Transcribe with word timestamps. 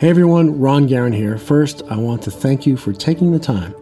Hey 0.00 0.08
everyone, 0.08 0.58
Ron 0.58 0.88
Garan 0.88 1.14
here. 1.14 1.36
First, 1.36 1.82
I 1.90 1.96
want 1.96 2.22
to 2.22 2.30
thank 2.30 2.64
you 2.64 2.78
for 2.78 2.94
taking 2.94 3.32
the 3.32 3.38
time 3.38 3.74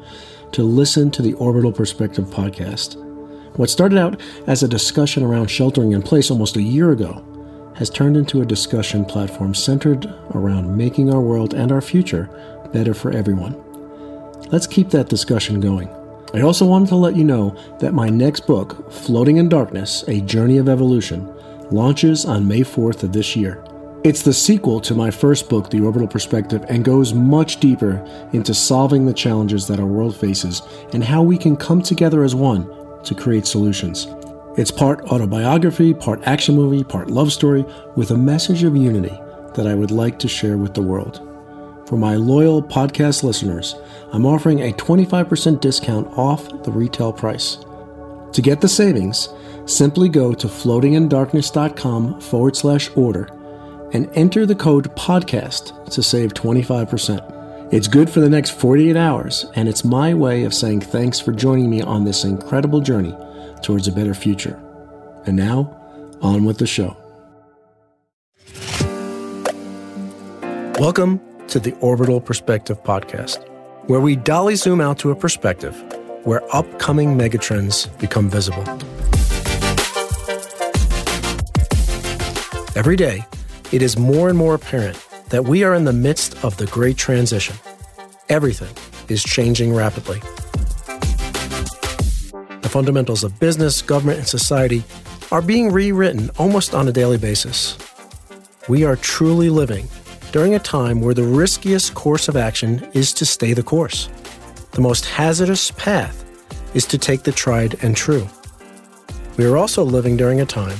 to 0.50 0.64
listen 0.64 1.12
to 1.12 1.22
the 1.22 1.34
Orbital 1.34 1.70
Perspective 1.70 2.24
podcast. 2.24 2.96
What 3.56 3.70
started 3.70 4.00
out 4.00 4.20
as 4.48 4.64
a 4.64 4.68
discussion 4.68 5.22
around 5.22 5.46
sheltering 5.46 5.92
in 5.92 6.02
place 6.02 6.28
almost 6.28 6.56
a 6.56 6.60
year 6.60 6.90
ago 6.90 7.22
has 7.76 7.88
turned 7.88 8.16
into 8.16 8.42
a 8.42 8.44
discussion 8.44 9.04
platform 9.04 9.54
centered 9.54 10.12
around 10.34 10.76
making 10.76 11.14
our 11.14 11.20
world 11.20 11.54
and 11.54 11.70
our 11.70 11.80
future 11.80 12.28
better 12.72 12.94
for 12.94 13.12
everyone. 13.12 13.54
Let's 14.50 14.66
keep 14.66 14.90
that 14.90 15.08
discussion 15.08 15.60
going. 15.60 15.88
I 16.34 16.40
also 16.40 16.66
wanted 16.66 16.88
to 16.88 16.96
let 16.96 17.14
you 17.14 17.22
know 17.22 17.56
that 17.78 17.94
my 17.94 18.08
next 18.08 18.44
book, 18.44 18.90
Floating 18.90 19.36
in 19.36 19.48
Darkness 19.48 20.02
A 20.08 20.20
Journey 20.22 20.58
of 20.58 20.68
Evolution, 20.68 21.32
launches 21.70 22.24
on 22.24 22.48
May 22.48 22.62
4th 22.62 23.04
of 23.04 23.12
this 23.12 23.36
year. 23.36 23.64
It's 24.04 24.22
the 24.22 24.32
sequel 24.32 24.80
to 24.82 24.94
my 24.94 25.10
first 25.10 25.48
book, 25.48 25.70
The 25.70 25.80
Orbital 25.80 26.06
Perspective, 26.06 26.64
and 26.68 26.84
goes 26.84 27.12
much 27.12 27.58
deeper 27.58 27.96
into 28.32 28.54
solving 28.54 29.04
the 29.04 29.12
challenges 29.12 29.66
that 29.66 29.80
our 29.80 29.86
world 29.86 30.16
faces 30.16 30.62
and 30.92 31.02
how 31.02 31.20
we 31.20 31.36
can 31.36 31.56
come 31.56 31.82
together 31.82 32.22
as 32.22 32.32
one 32.32 32.70
to 33.02 33.14
create 33.16 33.44
solutions. 33.44 34.06
It's 34.56 34.70
part 34.70 35.00
autobiography, 35.10 35.94
part 35.94 36.22
action 36.28 36.54
movie, 36.54 36.84
part 36.84 37.10
love 37.10 37.32
story, 37.32 37.64
with 37.96 38.12
a 38.12 38.16
message 38.16 38.62
of 38.62 38.76
unity 38.76 39.20
that 39.56 39.66
I 39.66 39.74
would 39.74 39.90
like 39.90 40.20
to 40.20 40.28
share 40.28 40.58
with 40.58 40.74
the 40.74 40.82
world. 40.82 41.16
For 41.88 41.96
my 41.96 42.14
loyal 42.14 42.62
podcast 42.62 43.24
listeners, 43.24 43.74
I'm 44.12 44.26
offering 44.26 44.60
a 44.60 44.72
25% 44.74 45.60
discount 45.60 46.06
off 46.16 46.62
the 46.62 46.70
retail 46.70 47.12
price. 47.12 47.58
To 48.32 48.42
get 48.42 48.60
the 48.60 48.68
savings, 48.68 49.28
simply 49.66 50.08
go 50.08 50.34
to 50.34 50.46
floatingindarkness.com 50.46 52.20
forward 52.20 52.54
slash 52.54 52.90
order 52.94 53.28
and 53.92 54.10
enter 54.14 54.44
the 54.44 54.54
code 54.54 54.94
podcast 54.96 55.90
to 55.90 56.02
save 56.02 56.34
25%. 56.34 57.72
It's 57.72 57.88
good 57.88 58.08
for 58.08 58.20
the 58.20 58.30
next 58.30 58.50
48 58.50 58.96
hours, 58.96 59.46
and 59.54 59.68
it's 59.68 59.84
my 59.84 60.14
way 60.14 60.44
of 60.44 60.54
saying 60.54 60.80
thanks 60.80 61.20
for 61.20 61.32
joining 61.32 61.68
me 61.68 61.82
on 61.82 62.04
this 62.04 62.24
incredible 62.24 62.80
journey 62.80 63.14
towards 63.62 63.88
a 63.88 63.92
better 63.92 64.14
future. 64.14 64.58
And 65.26 65.36
now, 65.36 65.74
on 66.22 66.44
with 66.44 66.58
the 66.58 66.66
show. 66.66 66.96
Welcome 70.80 71.20
to 71.48 71.58
the 71.58 71.74
Orbital 71.80 72.20
Perspective 72.20 72.82
Podcast, 72.82 73.46
where 73.88 74.00
we 74.00 74.16
dolly 74.16 74.54
zoom 74.54 74.80
out 74.80 74.98
to 75.00 75.10
a 75.10 75.16
perspective 75.16 75.76
where 76.24 76.42
upcoming 76.54 77.16
megatrends 77.16 77.86
become 77.98 78.28
visible. 78.28 78.64
Every 82.76 82.96
day, 82.96 83.26
it 83.70 83.82
is 83.82 83.98
more 83.98 84.28
and 84.28 84.38
more 84.38 84.54
apparent 84.54 84.96
that 85.28 85.44
we 85.44 85.62
are 85.62 85.74
in 85.74 85.84
the 85.84 85.92
midst 85.92 86.42
of 86.44 86.56
the 86.56 86.66
great 86.66 86.96
transition. 86.96 87.56
Everything 88.28 88.74
is 89.08 89.22
changing 89.22 89.74
rapidly. 89.74 90.20
The 92.62 92.68
fundamentals 92.70 93.24
of 93.24 93.38
business, 93.38 93.82
government, 93.82 94.18
and 94.18 94.28
society 94.28 94.84
are 95.30 95.42
being 95.42 95.70
rewritten 95.70 96.30
almost 96.38 96.74
on 96.74 96.88
a 96.88 96.92
daily 96.92 97.18
basis. 97.18 97.76
We 98.68 98.84
are 98.84 98.96
truly 98.96 99.50
living 99.50 99.88
during 100.32 100.54
a 100.54 100.58
time 100.58 101.00
where 101.00 101.14
the 101.14 101.24
riskiest 101.24 101.94
course 101.94 102.28
of 102.28 102.36
action 102.36 102.86
is 102.94 103.12
to 103.14 103.26
stay 103.26 103.52
the 103.52 103.62
course. 103.62 104.08
The 104.72 104.80
most 104.80 105.06
hazardous 105.06 105.70
path 105.72 106.24
is 106.74 106.86
to 106.86 106.98
take 106.98 107.22
the 107.22 107.32
tried 107.32 107.82
and 107.82 107.96
true. 107.96 108.28
We 109.36 109.44
are 109.46 109.56
also 109.56 109.82
living 109.84 110.16
during 110.16 110.40
a 110.40 110.46
time 110.46 110.78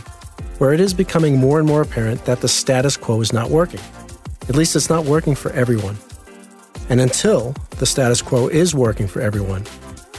where 0.58 0.72
it 0.72 0.80
is 0.80 0.92
becoming 0.92 1.36
more 1.36 1.58
and 1.58 1.66
more 1.66 1.82
apparent 1.82 2.24
that 2.24 2.40
the 2.40 2.48
status 2.48 2.96
quo 2.96 3.20
is 3.20 3.32
not 3.32 3.50
working. 3.50 3.80
At 4.48 4.56
least 4.56 4.76
it's 4.76 4.90
not 4.90 5.04
working 5.04 5.34
for 5.34 5.52
everyone. 5.52 5.96
And 6.88 7.00
until 7.00 7.54
the 7.78 7.86
status 7.86 8.22
quo 8.22 8.48
is 8.48 8.74
working 8.74 9.06
for 9.06 9.20
everyone, 9.20 9.64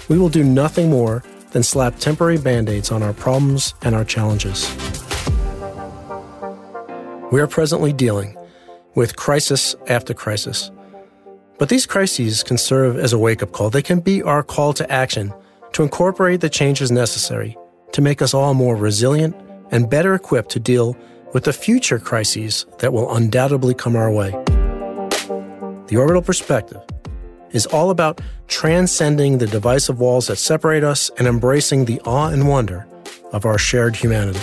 we 0.08 0.18
will 0.18 0.30
do 0.30 0.44
nothing 0.44 0.90
more 0.90 1.24
than 1.52 1.64
slap 1.64 1.98
temporary 1.98 2.38
band 2.38 2.70
aids 2.70 2.92
on 2.92 3.04
our 3.04 3.14
problems 3.14 3.74
and 3.82 3.96
our 3.96 4.06
challenges. 4.06 4.70
We 7.32 7.42
are 7.42 7.48
presently 7.48 7.94
dealing 7.94 8.36
with 8.96 9.16
crisis 9.16 9.76
after 9.88 10.14
crisis. 10.14 10.72
But 11.58 11.70
these 11.70 11.86
crises 11.86 12.44
can 12.44 12.58
serve 12.58 12.98
as 12.98 13.14
a 13.14 13.20
wake 13.20 13.44
up 13.44 13.52
call. 13.52 13.70
They 13.70 13.82
can 13.82 14.00
be 14.00 14.24
our 14.24 14.44
call 14.44 14.74
to 14.74 14.90
action 14.92 15.34
to 15.74 15.84
incorporate 15.84 16.42
the 16.42 16.50
changes 16.50 16.92
necessary 16.92 17.58
to 17.92 18.02
make 18.02 18.22
us 18.22 18.34
all 18.34 18.54
more 18.54 18.76
resilient 18.76 19.36
and 19.72 19.90
better 19.90 20.14
equipped 20.14 20.50
to 20.52 20.60
deal 20.60 20.96
with 21.34 21.44
the 21.44 21.54
future 21.54 22.00
crises 22.00 22.66
that 22.80 22.94
will 22.94 23.14
undoubtedly 23.16 23.74
come 23.74 23.96
our 23.96 24.12
way. 24.12 24.32
The 25.88 25.98
orbital 25.98 26.22
perspective 26.22 26.82
is 27.52 27.66
all 27.68 27.90
about 27.90 28.22
transcending 28.48 29.38
the 29.38 29.48
divisive 29.48 30.00
walls 30.00 30.28
that 30.28 30.38
separate 30.38 30.84
us 30.84 31.10
and 31.18 31.28
embracing 31.28 31.86
the 31.86 32.00
awe 32.02 32.30
and 32.30 32.48
wonder 32.48 32.88
of 33.32 33.46
our 33.46 33.58
shared 33.58 33.96
humanity. 33.96 34.40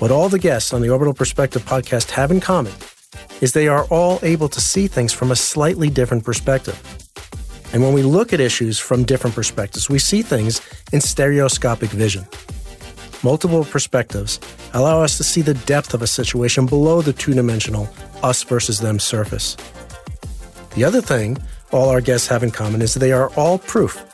What 0.00 0.10
all 0.10 0.28
the 0.28 0.38
guests 0.38 0.72
on 0.72 0.80
the 0.80 0.88
Orbital 0.88 1.12
Perspective 1.12 1.62
podcast 1.64 2.10
have 2.12 2.30
in 2.30 2.40
common 2.40 2.72
is 3.40 3.52
they 3.52 3.68
are 3.68 3.84
all 3.90 4.18
able 4.22 4.48
to 4.48 4.60
see 4.60 4.86
things 4.86 5.12
from 5.12 5.30
a 5.30 5.36
slightly 5.36 5.90
different 5.90 6.24
perspective. 6.24 6.80
And 7.72 7.82
when 7.82 7.92
we 7.92 8.02
look 8.02 8.32
at 8.32 8.40
issues 8.40 8.78
from 8.78 9.04
different 9.04 9.36
perspectives, 9.36 9.88
we 9.88 9.98
see 9.98 10.22
things 10.22 10.60
in 10.92 11.00
stereoscopic 11.00 11.90
vision. 11.90 12.26
Multiple 13.22 13.64
perspectives 13.64 14.40
allow 14.72 15.02
us 15.02 15.16
to 15.18 15.24
see 15.24 15.42
the 15.42 15.54
depth 15.54 15.94
of 15.94 16.02
a 16.02 16.06
situation 16.06 16.66
below 16.66 17.02
the 17.02 17.12
two 17.12 17.34
dimensional 17.34 17.88
us 18.22 18.42
versus 18.42 18.78
them 18.78 18.98
surface. 18.98 19.56
The 20.74 20.84
other 20.84 21.00
thing 21.00 21.36
all 21.72 21.88
our 21.88 22.00
guests 22.00 22.26
have 22.28 22.42
in 22.42 22.50
common 22.50 22.82
is 22.82 22.94
they 22.94 23.12
are 23.12 23.30
all 23.36 23.58
proof 23.58 24.04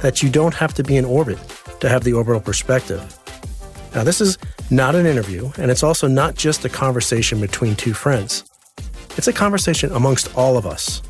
that 0.00 0.22
you 0.22 0.28
don't 0.28 0.54
have 0.54 0.74
to 0.74 0.82
be 0.82 0.96
in 0.96 1.04
orbit 1.04 1.38
to 1.80 1.88
have 1.88 2.04
the 2.04 2.12
orbital 2.12 2.40
perspective. 2.40 3.18
Now, 3.94 4.04
this 4.04 4.20
is 4.20 4.36
not 4.70 4.94
an 4.94 5.06
interview, 5.06 5.50
and 5.56 5.70
it's 5.70 5.82
also 5.82 6.06
not 6.06 6.34
just 6.34 6.64
a 6.64 6.68
conversation 6.68 7.40
between 7.40 7.76
two 7.76 7.94
friends. 7.94 8.44
It's 9.16 9.28
a 9.28 9.32
conversation 9.32 9.90
amongst 9.92 10.34
all 10.36 10.58
of 10.58 10.66
us. 10.66 11.00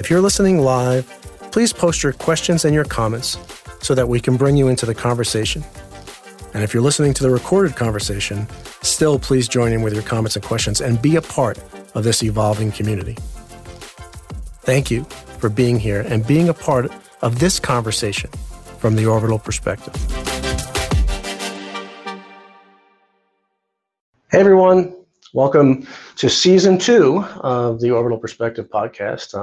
If 0.00 0.08
you're 0.08 0.22
listening 0.22 0.60
live, 0.60 1.06
please 1.52 1.74
post 1.74 2.02
your 2.02 2.14
questions 2.14 2.64
and 2.64 2.74
your 2.74 2.86
comments 2.86 3.36
so 3.82 3.94
that 3.94 4.08
we 4.08 4.18
can 4.18 4.38
bring 4.38 4.56
you 4.56 4.68
into 4.68 4.86
the 4.86 4.94
conversation. 4.94 5.62
And 6.54 6.64
if 6.64 6.72
you're 6.72 6.82
listening 6.82 7.12
to 7.12 7.22
the 7.22 7.28
recorded 7.28 7.76
conversation, 7.76 8.48
still 8.80 9.18
please 9.18 9.46
join 9.46 9.72
in 9.72 9.82
with 9.82 9.92
your 9.92 10.02
comments 10.02 10.36
and 10.36 10.42
questions 10.42 10.80
and 10.80 11.02
be 11.02 11.16
a 11.16 11.20
part 11.20 11.58
of 11.94 12.02
this 12.02 12.22
evolving 12.22 12.72
community. 12.72 13.18
Thank 14.62 14.90
you 14.90 15.04
for 15.38 15.50
being 15.50 15.78
here 15.78 16.00
and 16.00 16.26
being 16.26 16.48
a 16.48 16.54
part 16.54 16.90
of 17.20 17.38
this 17.38 17.60
conversation 17.60 18.30
from 18.78 18.96
the 18.96 19.04
orbital 19.04 19.38
perspective. 19.38 19.94
Hey 24.30 24.40
everyone, 24.40 24.96
welcome 25.34 25.86
to 26.16 26.30
season 26.30 26.78
two 26.78 27.22
of 27.42 27.82
the 27.82 27.90
Orbital 27.90 28.16
Perspective 28.16 28.70
podcast. 28.70 29.34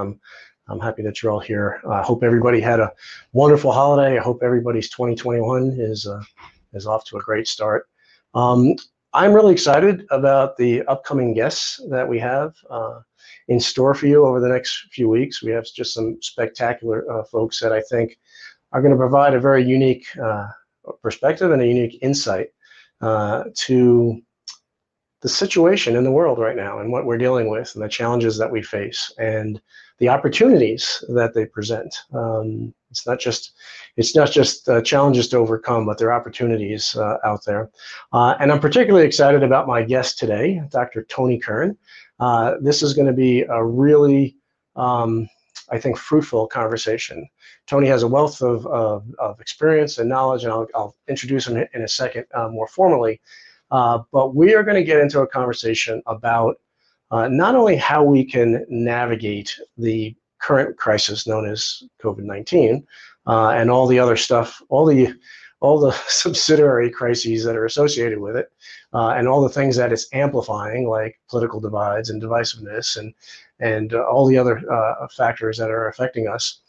I'm 0.68 0.80
happy 0.80 1.02
that 1.02 1.22
you're 1.22 1.32
all 1.32 1.40
here. 1.40 1.80
I 1.88 2.02
hope 2.02 2.22
everybody 2.22 2.60
had 2.60 2.80
a 2.80 2.92
wonderful 3.32 3.72
holiday. 3.72 4.18
I 4.18 4.22
hope 4.22 4.42
everybody's 4.42 4.90
2021 4.90 5.76
is 5.78 6.06
uh, 6.06 6.22
is 6.74 6.86
off 6.86 7.04
to 7.06 7.16
a 7.16 7.22
great 7.22 7.48
start. 7.48 7.88
Um, 8.34 8.74
I'm 9.14 9.32
really 9.32 9.54
excited 9.54 10.06
about 10.10 10.56
the 10.58 10.82
upcoming 10.84 11.32
guests 11.32 11.80
that 11.88 12.06
we 12.06 12.18
have 12.18 12.54
uh, 12.68 13.00
in 13.48 13.58
store 13.58 13.94
for 13.94 14.06
you 14.06 14.26
over 14.26 14.40
the 14.40 14.48
next 14.48 14.86
few 14.92 15.08
weeks. 15.08 15.42
We 15.42 15.50
have 15.52 15.64
just 15.74 15.94
some 15.94 16.18
spectacular 16.20 17.10
uh, 17.10 17.24
folks 17.24 17.58
that 17.60 17.72
I 17.72 17.80
think 17.82 18.18
are 18.72 18.82
going 18.82 18.92
to 18.92 18.98
provide 18.98 19.34
a 19.34 19.40
very 19.40 19.64
unique 19.64 20.06
uh, 20.22 20.48
perspective 21.02 21.50
and 21.52 21.62
a 21.62 21.66
unique 21.66 21.98
insight 22.02 22.48
uh, 23.00 23.44
to 23.54 24.20
the 25.20 25.28
situation 25.28 25.96
in 25.96 26.04
the 26.04 26.10
world 26.10 26.38
right 26.38 26.56
now 26.56 26.78
and 26.78 26.92
what 26.92 27.04
we're 27.04 27.18
dealing 27.18 27.48
with 27.50 27.74
and 27.74 27.82
the 27.82 27.88
challenges 27.88 28.38
that 28.38 28.50
we 28.50 28.62
face. 28.62 29.12
And 29.18 29.60
the 29.98 30.08
opportunities 30.08 31.04
that 31.08 31.34
they 31.34 31.44
present. 31.44 31.92
Um, 32.12 32.72
it's 32.90 33.06
not 33.06 33.18
just 33.18 33.52
it's 33.96 34.14
not 34.14 34.30
just 34.30 34.68
uh, 34.68 34.80
challenges 34.80 35.28
to 35.28 35.38
overcome, 35.38 35.84
but 35.86 35.98
there 35.98 36.08
are 36.08 36.18
opportunities 36.18 36.94
uh, 36.96 37.16
out 37.24 37.44
there. 37.44 37.68
Uh, 38.12 38.34
and 38.38 38.52
I'm 38.52 38.60
particularly 38.60 39.06
excited 39.06 39.42
about 39.42 39.66
my 39.66 39.82
guest 39.82 40.18
today, 40.18 40.62
Dr. 40.70 41.02
Tony 41.04 41.38
Kern. 41.38 41.76
Uh, 42.20 42.54
this 42.60 42.82
is 42.82 42.94
going 42.94 43.08
to 43.08 43.12
be 43.12 43.42
a 43.42 43.62
really 43.62 44.36
um, 44.76 45.28
I 45.70 45.78
think, 45.78 45.98
fruitful 45.98 46.46
conversation. 46.46 47.28
Tony 47.66 47.86
has 47.88 48.02
a 48.02 48.08
wealth 48.08 48.40
of, 48.40 48.66
of, 48.66 49.04
of 49.18 49.40
experience 49.40 49.98
and 49.98 50.08
knowledge, 50.08 50.44
and 50.44 50.52
I'll, 50.52 50.66
I'll 50.74 50.96
introduce 51.08 51.46
him 51.46 51.56
in 51.74 51.82
a 51.82 51.88
second 51.88 52.24
uh, 52.34 52.48
more 52.48 52.68
formally. 52.68 53.20
Uh, 53.70 54.00
but 54.12 54.34
we 54.34 54.54
are 54.54 54.62
going 54.62 54.76
to 54.76 54.84
get 54.84 55.00
into 55.00 55.20
a 55.20 55.26
conversation 55.26 56.02
about 56.06 56.56
uh, 57.10 57.28
not 57.28 57.54
only 57.54 57.76
how 57.76 58.02
we 58.02 58.24
can 58.24 58.64
navigate 58.68 59.58
the 59.76 60.14
current 60.40 60.76
crisis 60.76 61.26
known 61.26 61.48
as 61.48 61.82
COVID 62.02 62.22
19 62.24 62.86
uh, 63.26 63.48
and 63.50 63.70
all 63.70 63.86
the 63.86 63.98
other 63.98 64.16
stuff, 64.16 64.62
all 64.68 64.86
the 64.86 65.14
all 65.60 65.80
the 65.80 65.90
subsidiary 66.08 66.90
crises 66.90 67.44
that 67.44 67.56
are 67.56 67.64
associated 67.64 68.18
with 68.18 68.36
it, 68.36 68.50
uh, 68.94 69.08
and 69.08 69.26
all 69.26 69.42
the 69.42 69.48
things 69.48 69.76
that 69.76 69.92
it's 69.92 70.06
amplifying, 70.12 70.88
like 70.88 71.18
political 71.28 71.60
divides 71.60 72.10
and 72.10 72.22
divisiveness, 72.22 72.96
and 72.96 73.12
and 73.60 73.94
uh, 73.94 74.02
all 74.04 74.26
the 74.26 74.38
other 74.38 74.62
factors 75.16 75.58
that 75.58 75.70
are 75.70 75.88
affecting 75.88 76.28
us. 76.28 76.60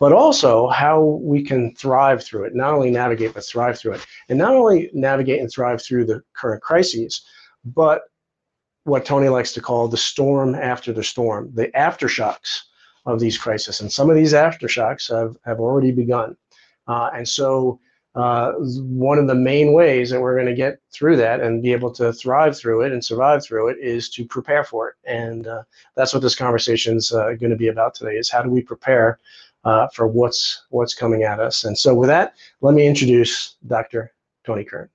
But 0.00 0.12
also 0.12 0.68
how 0.68 1.02
we 1.22 1.42
can 1.42 1.74
thrive 1.76 2.24
through 2.24 2.44
it, 2.44 2.54
not 2.54 2.74
only 2.74 2.90
navigate 2.90 3.34
but 3.34 3.44
thrive 3.44 3.78
through 3.78 3.92
it, 3.92 4.06
and 4.28 4.38
not 4.38 4.54
only 4.54 4.90
navigate 4.92 5.40
and 5.40 5.52
thrive 5.52 5.82
through 5.82 6.06
the 6.06 6.22
current 6.34 6.62
crises, 6.62 7.22
but 7.64 8.02
what 8.84 9.04
Tony 9.04 9.28
likes 9.28 9.52
to 9.52 9.60
call 9.60 9.88
the 9.88 9.96
storm 9.96 10.54
after 10.54 10.92
the 10.92 11.04
storm, 11.04 11.50
the 11.54 11.68
aftershocks 11.68 12.62
of 13.06 13.20
these 13.20 13.38
crises. 13.38 13.80
And 13.80 13.92
some 13.92 14.10
of 14.10 14.16
these 14.16 14.32
aftershocks 14.32 15.10
have, 15.14 15.36
have 15.44 15.60
already 15.60 15.92
begun. 15.92 16.36
Uh, 16.88 17.10
and 17.14 17.28
so 17.28 17.78
uh, 18.14 18.52
one 18.58 19.18
of 19.18 19.28
the 19.28 19.34
main 19.34 19.72
ways 19.72 20.10
that 20.10 20.20
we're 20.20 20.34
going 20.34 20.46
to 20.46 20.54
get 20.54 20.80
through 20.92 21.16
that 21.16 21.40
and 21.40 21.62
be 21.62 21.72
able 21.72 21.92
to 21.92 22.12
thrive 22.12 22.58
through 22.58 22.82
it 22.82 22.92
and 22.92 23.04
survive 23.04 23.44
through 23.44 23.68
it 23.68 23.78
is 23.78 24.08
to 24.10 24.24
prepare 24.24 24.64
for 24.64 24.88
it. 24.88 24.94
And 25.06 25.46
uh, 25.46 25.62
that's 25.94 26.12
what 26.12 26.22
this 26.22 26.34
conversation 26.34 26.96
is 26.96 27.12
uh, 27.12 27.34
going 27.34 27.50
to 27.50 27.56
be 27.56 27.68
about 27.68 27.94
today: 27.94 28.16
is 28.16 28.30
how 28.30 28.42
do 28.42 28.50
we 28.50 28.62
prepare 28.62 29.20
uh, 29.64 29.88
for 29.94 30.06
what's 30.06 30.62
what's 30.70 30.94
coming 30.94 31.22
at 31.22 31.40
us. 31.40 31.64
And 31.64 31.78
so, 31.78 31.94
with 31.94 32.08
that, 32.08 32.34
let 32.60 32.74
me 32.74 32.86
introduce 32.86 33.56
Dr. 33.66 34.12
Tony 34.44 34.64
Kern. 34.64 34.88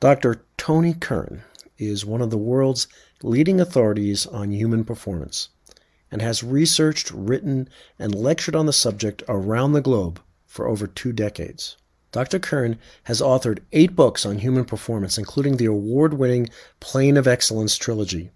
Dr. 0.00 0.42
Tony 0.56 0.94
Kern 0.94 1.42
is 1.78 2.04
one 2.04 2.22
of 2.22 2.30
the 2.30 2.38
world's 2.38 2.86
leading 3.22 3.60
authorities 3.60 4.26
on 4.26 4.50
human 4.50 4.84
performance 4.84 5.48
and 6.10 6.22
has 6.22 6.44
researched, 6.44 7.10
written, 7.10 7.68
and 7.98 8.14
lectured 8.14 8.54
on 8.54 8.66
the 8.66 8.72
subject 8.72 9.22
around 9.28 9.72
the 9.72 9.80
globe 9.80 10.20
for 10.46 10.68
over 10.68 10.86
two 10.86 11.12
decades. 11.12 11.76
Dr. 12.12 12.38
Kern 12.38 12.78
has 13.04 13.20
authored 13.20 13.58
eight 13.72 13.96
books 13.96 14.24
on 14.24 14.38
human 14.38 14.64
performance, 14.64 15.18
including 15.18 15.56
the 15.56 15.64
award 15.66 16.14
winning 16.14 16.48
Plane 16.78 17.16
of 17.16 17.26
Excellence 17.26 17.76
trilogy. 17.76 18.30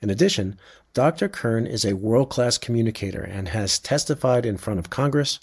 In 0.00 0.10
addition, 0.10 0.56
Dr. 0.94 1.28
Kern 1.28 1.66
is 1.66 1.84
a 1.84 1.96
world 1.96 2.28
class 2.28 2.58
communicator 2.58 3.22
and 3.22 3.48
has 3.48 3.78
testified 3.78 4.44
in 4.44 4.58
front 4.58 4.78
of 4.78 4.90
Congress 4.90 5.40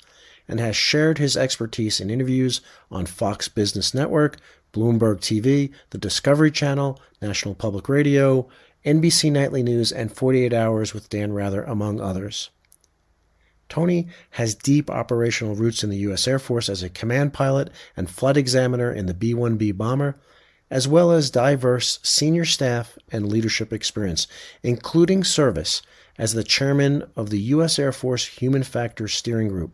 and 0.47 0.59
has 0.59 0.75
shared 0.75 1.17
his 1.17 1.35
expertise 1.35 1.99
in 1.99 2.11
interviews 2.11 2.61
on 2.91 3.07
Fox 3.07 3.47
Business 3.47 3.93
Network, 3.93 4.37
Bloomberg 4.73 5.19
TV, 5.21 5.71
the 5.89 5.97
Discovery 5.97 6.51
Channel, 6.51 6.99
National 7.19 7.55
Public 7.55 7.89
Radio, 7.89 8.47
NBC 8.85 9.31
Nightly 9.31 9.63
News, 9.63 9.91
and 9.91 10.15
48 10.15 10.53
Hours 10.53 10.93
with 10.93 11.09
Dan 11.09 11.33
Rather, 11.33 11.63
among 11.63 11.99
others. 11.99 12.51
Tony 13.69 14.07
has 14.31 14.55
deep 14.55 14.89
operational 14.89 15.55
roots 15.55 15.83
in 15.83 15.89
the 15.89 15.97
U.S. 15.97 16.27
Air 16.27 16.39
Force 16.39 16.69
as 16.69 16.83
a 16.83 16.89
command 16.89 17.33
pilot 17.33 17.69
and 17.97 18.09
flight 18.09 18.37
examiner 18.37 18.91
in 18.91 19.07
the 19.07 19.13
B 19.13 19.33
1B 19.33 19.77
bomber, 19.77 20.15
as 20.69 20.88
well 20.88 21.12
as 21.12 21.31
diverse 21.31 22.00
senior 22.04 22.45
staff 22.45 22.98
and 23.12 23.27
leadership 23.27 23.74
experience, 23.74 24.27
including 24.63 25.24
service 25.24 25.81
as 26.18 26.33
the 26.33 26.44
chairman 26.44 27.04
of 27.16 27.30
the 27.30 27.39
U.S. 27.39 27.80
Air 27.80 27.92
Force 27.92 28.25
Human 28.25 28.63
Factors 28.63 29.13
Steering 29.13 29.48
Group. 29.48 29.71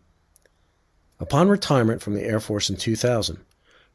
Upon 1.18 1.48
retirement 1.48 2.02
from 2.02 2.14
the 2.14 2.22
Air 2.22 2.40
Force 2.40 2.70
in 2.70 2.76
2000, 2.76 3.38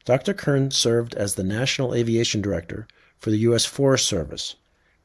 Dr. 0.04 0.34
Kern 0.34 0.70
served 0.70 1.14
as 1.14 1.34
the 1.34 1.44
National 1.44 1.94
Aviation 1.94 2.42
Director 2.42 2.86
for 3.16 3.30
the 3.30 3.38
U.S. 3.38 3.64
Forest 3.64 4.06
Service, 4.06 4.56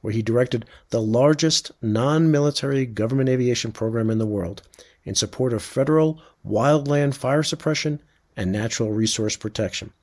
where 0.02 0.14
he 0.14 0.22
directed 0.22 0.66
the 0.90 1.02
largest 1.02 1.72
non 1.82 2.32
military 2.32 2.86
government 2.86 3.30
aviation 3.30 3.72
program 3.72 4.10
in 4.10 4.18
the 4.18 4.26
world 4.26 4.64
in 5.04 5.16
support 5.16 5.54
of 5.54 5.64
federal 5.64 6.22
wildland 6.46 7.14
fire 7.16 7.44
suppression 7.44 8.02
and 8.36 8.52
natural 8.52 8.92
resource 8.92 9.38
protection. 9.38 9.94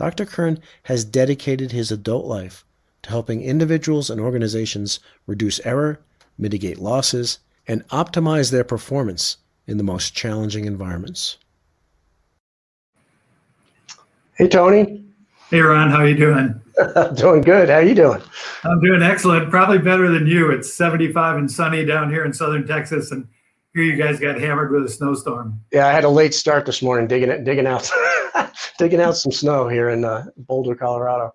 Dr. 0.00 0.24
Kern 0.24 0.58
has 0.84 1.04
dedicated 1.04 1.72
his 1.72 1.92
adult 1.92 2.24
life 2.24 2.64
to 3.02 3.10
helping 3.10 3.42
individuals 3.42 4.08
and 4.08 4.18
organizations 4.18 4.98
reduce 5.26 5.60
error, 5.66 6.00
mitigate 6.38 6.78
losses, 6.78 7.38
and 7.68 7.86
optimize 7.88 8.50
their 8.50 8.64
performance 8.64 9.36
in 9.66 9.76
the 9.76 9.84
most 9.84 10.14
challenging 10.14 10.64
environments. 10.64 11.36
Hey, 14.38 14.48
Tony. 14.48 15.04
Hey, 15.50 15.60
Ron. 15.60 15.90
How 15.90 15.98
are 15.98 16.08
you 16.08 16.16
doing? 16.16 16.58
doing 17.16 17.42
good. 17.42 17.68
How 17.68 17.80
you 17.80 17.94
doing? 17.94 18.22
I'm 18.64 18.80
doing 18.80 19.02
excellent. 19.02 19.50
Probably 19.50 19.76
better 19.76 20.08
than 20.08 20.26
you. 20.26 20.50
It's 20.50 20.72
75 20.72 21.36
and 21.36 21.52
sunny 21.52 21.84
down 21.84 22.08
here 22.08 22.24
in 22.24 22.32
southern 22.32 22.66
Texas, 22.66 23.10
and 23.10 23.28
here 23.74 23.84
you 23.84 23.96
guys 23.96 24.18
got 24.18 24.40
hammered 24.40 24.72
with 24.72 24.84
a 24.84 24.88
snowstorm. 24.88 25.60
Yeah, 25.72 25.86
I 25.86 25.92
had 25.92 26.04
a 26.04 26.08
late 26.08 26.34
start 26.34 26.66
this 26.66 26.82
morning 26.82 27.06
digging 27.06 27.30
it, 27.30 27.44
digging 27.44 27.66
out 27.66 27.90
digging 28.78 29.00
out 29.00 29.16
some 29.16 29.32
snow 29.32 29.68
here 29.68 29.90
in 29.90 30.04
uh, 30.04 30.26
Boulder, 30.36 30.74
Colorado. 30.74 31.32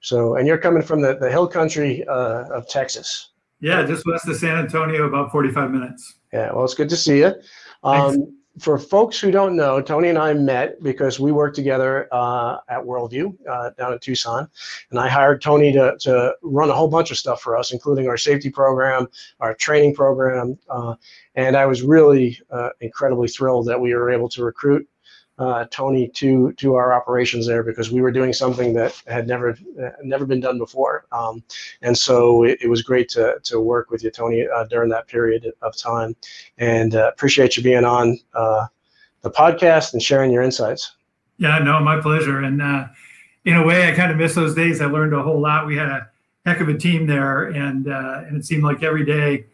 So, 0.00 0.36
and 0.36 0.46
you're 0.46 0.58
coming 0.58 0.82
from 0.82 1.00
the, 1.00 1.16
the 1.16 1.30
hill 1.30 1.48
country 1.48 2.06
uh, 2.06 2.44
of 2.50 2.68
Texas. 2.68 3.30
Yeah, 3.60 3.84
just 3.86 4.04
west 4.06 4.28
of 4.28 4.36
San 4.36 4.58
Antonio, 4.58 5.04
about 5.04 5.32
45 5.32 5.70
minutes. 5.70 6.18
Yeah, 6.32 6.52
well, 6.52 6.64
it's 6.64 6.74
good 6.74 6.90
to 6.90 6.96
see 6.96 7.20
you. 7.20 7.32
Um, 7.82 8.36
for 8.58 8.78
folks 8.78 9.18
who 9.18 9.30
don't 9.30 9.56
know, 9.56 9.80
Tony 9.80 10.08
and 10.08 10.18
I 10.18 10.32
met 10.34 10.80
because 10.82 11.18
we 11.18 11.32
worked 11.32 11.56
together 11.56 12.08
uh, 12.12 12.58
at 12.68 12.84
World 12.84 13.10
View 13.10 13.36
uh, 13.50 13.70
down 13.70 13.92
in 13.92 13.98
Tucson, 13.98 14.48
and 14.90 15.00
I 15.00 15.08
hired 15.08 15.42
Tony 15.42 15.72
to, 15.72 15.96
to 16.00 16.34
run 16.42 16.70
a 16.70 16.74
whole 16.74 16.88
bunch 16.88 17.10
of 17.10 17.18
stuff 17.18 17.40
for 17.40 17.56
us, 17.56 17.72
including 17.72 18.08
our 18.08 18.16
safety 18.16 18.50
program, 18.50 19.08
our 19.40 19.54
training 19.54 19.94
program, 19.94 20.56
uh, 20.68 20.94
and 21.34 21.56
I 21.56 21.66
was 21.66 21.82
really 21.82 22.38
uh, 22.50 22.70
incredibly 22.80 23.28
thrilled 23.28 23.66
that 23.66 23.80
we 23.80 23.94
were 23.94 24.10
able 24.10 24.28
to 24.30 24.44
recruit 24.44 24.88
uh, 25.38 25.64
Tony 25.70 26.08
to 26.08 26.52
to 26.52 26.74
our 26.74 26.92
operations 26.92 27.46
there 27.46 27.62
because 27.62 27.90
we 27.90 28.00
were 28.00 28.12
doing 28.12 28.32
something 28.32 28.72
that 28.74 29.00
had 29.06 29.26
never 29.26 29.50
uh, 29.82 29.90
never 30.02 30.24
been 30.24 30.40
done 30.40 30.58
before, 30.58 31.06
um, 31.10 31.42
and 31.82 31.96
so 31.98 32.44
it, 32.44 32.58
it, 32.62 32.68
was 32.68 32.82
great 32.82 33.08
to 33.10 33.38
to 33.42 33.58
work 33.58 33.90
with 33.90 34.04
you, 34.04 34.10
Tony, 34.10 34.46
uh, 34.46 34.64
during 34.64 34.88
that 34.90 35.08
period 35.08 35.52
of 35.62 35.76
time, 35.76 36.14
and 36.58 36.94
uh, 36.94 37.10
appreciate 37.12 37.56
you 37.56 37.62
being 37.64 37.84
on 37.84 38.18
uh, 38.34 38.66
the 39.22 39.30
podcast 39.30 39.92
and 39.92 40.02
sharing 40.02 40.30
your 40.30 40.42
insights. 40.42 40.94
Yeah, 41.38 41.58
no, 41.58 41.80
my 41.80 42.00
pleasure. 42.00 42.40
And 42.40 42.62
uh, 42.62 42.86
in 43.44 43.56
a 43.56 43.66
way, 43.66 43.88
I 43.88 43.92
kind 43.92 44.12
of 44.12 44.16
miss 44.16 44.36
those 44.36 44.54
days. 44.54 44.80
I 44.80 44.86
learned 44.86 45.14
a 45.14 45.22
whole 45.22 45.40
lot. 45.40 45.66
We 45.66 45.76
had 45.76 45.88
a 45.88 46.08
heck 46.46 46.60
of 46.60 46.68
a 46.68 46.78
team 46.78 47.08
there, 47.08 47.46
and 47.46 47.86
and 47.86 48.36
it 48.36 48.44
seemed 48.44 48.62
like 48.62 48.84
every 48.84 49.04
day 49.04 49.46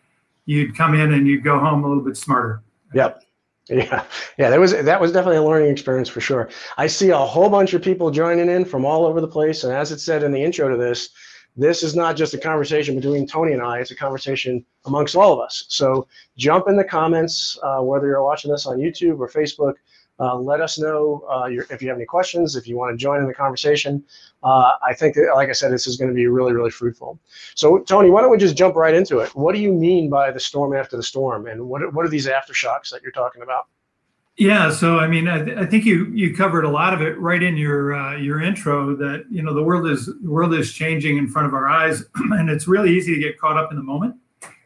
you'd 0.44 0.76
come 0.76 0.92
in 0.92 1.14
and 1.14 1.26
you'd 1.26 1.42
go 1.42 1.58
home 1.58 1.84
a 1.84 1.88
little 1.88 2.04
bit 2.04 2.18
smarter. 2.18 2.60
Yep. 2.92 3.22
Yeah, 3.70 4.04
yeah, 4.36 4.50
that 4.50 4.58
was 4.58 4.72
that 4.72 5.00
was 5.00 5.12
definitely 5.12 5.36
a 5.36 5.44
learning 5.44 5.70
experience 5.70 6.08
for 6.08 6.20
sure. 6.20 6.50
I 6.76 6.88
see 6.88 7.10
a 7.10 7.16
whole 7.18 7.48
bunch 7.48 7.72
of 7.72 7.82
people 7.82 8.10
joining 8.10 8.48
in 8.50 8.64
from 8.64 8.84
all 8.84 9.06
over 9.06 9.20
the 9.20 9.28
place, 9.28 9.62
and 9.62 9.72
as 9.72 9.92
it 9.92 10.00
said 10.00 10.24
in 10.24 10.32
the 10.32 10.42
intro 10.42 10.68
to 10.68 10.76
this, 10.76 11.10
this 11.56 11.84
is 11.84 11.94
not 11.94 12.16
just 12.16 12.34
a 12.34 12.38
conversation 12.38 12.96
between 12.96 13.28
Tony 13.28 13.52
and 13.52 13.62
I; 13.62 13.78
it's 13.78 13.92
a 13.92 13.96
conversation 13.96 14.64
amongst 14.86 15.14
all 15.14 15.32
of 15.32 15.38
us. 15.38 15.66
So 15.68 16.08
jump 16.36 16.66
in 16.66 16.76
the 16.76 16.84
comments, 16.84 17.56
uh, 17.62 17.80
whether 17.80 18.08
you're 18.08 18.24
watching 18.24 18.50
this 18.50 18.66
on 18.66 18.78
YouTube 18.78 19.20
or 19.20 19.28
Facebook. 19.28 19.74
Uh, 20.20 20.36
let 20.36 20.60
us 20.60 20.78
know 20.78 21.24
uh, 21.32 21.46
your, 21.46 21.66
if 21.70 21.80
you 21.80 21.88
have 21.88 21.96
any 21.96 22.04
questions, 22.04 22.54
if 22.54 22.68
you 22.68 22.76
want 22.76 22.92
to 22.92 22.96
join 22.96 23.20
in 23.20 23.26
the 23.26 23.34
conversation. 23.34 24.04
Uh, 24.42 24.72
I 24.82 24.92
think, 24.92 25.14
that, 25.14 25.32
like 25.34 25.48
I 25.48 25.52
said, 25.52 25.72
this 25.72 25.86
is 25.86 25.96
going 25.96 26.10
to 26.10 26.14
be 26.14 26.26
really, 26.26 26.52
really 26.52 26.70
fruitful. 26.70 27.18
So, 27.54 27.78
Tony, 27.78 28.10
why 28.10 28.20
don't 28.20 28.30
we 28.30 28.36
just 28.36 28.56
jump 28.56 28.76
right 28.76 28.94
into 28.94 29.20
it? 29.20 29.34
What 29.34 29.54
do 29.54 29.60
you 29.60 29.72
mean 29.72 30.10
by 30.10 30.30
the 30.30 30.40
storm 30.40 30.76
after 30.76 30.96
the 30.96 31.02
storm, 31.02 31.46
and 31.46 31.66
what 31.66 31.92
what 31.94 32.04
are 32.04 32.10
these 32.10 32.26
aftershocks 32.26 32.90
that 32.90 33.02
you're 33.02 33.12
talking 33.12 33.42
about? 33.42 33.66
Yeah, 34.36 34.70
so 34.70 34.98
I 34.98 35.06
mean, 35.06 35.28
I, 35.28 35.44
th- 35.44 35.58
I 35.58 35.66
think 35.66 35.84
you 35.84 36.06
you 36.14 36.34
covered 36.34 36.64
a 36.64 36.68
lot 36.70 36.94
of 36.94 37.02
it 37.02 37.18
right 37.18 37.42
in 37.42 37.56
your 37.56 37.94
uh, 37.94 38.16
your 38.16 38.40
intro. 38.40 38.96
That 38.96 39.26
you 39.30 39.42
know 39.42 39.52
the 39.52 39.62
world 39.62 39.86
is 39.86 40.06
the 40.06 40.30
world 40.30 40.54
is 40.54 40.72
changing 40.72 41.18
in 41.18 41.28
front 41.28 41.46
of 41.46 41.54
our 41.54 41.68
eyes, 41.68 42.04
and 42.14 42.48
it's 42.48 42.66
really 42.66 42.96
easy 42.96 43.14
to 43.14 43.20
get 43.20 43.38
caught 43.38 43.58
up 43.58 43.70
in 43.70 43.76
the 43.76 43.82
moment, 43.82 44.16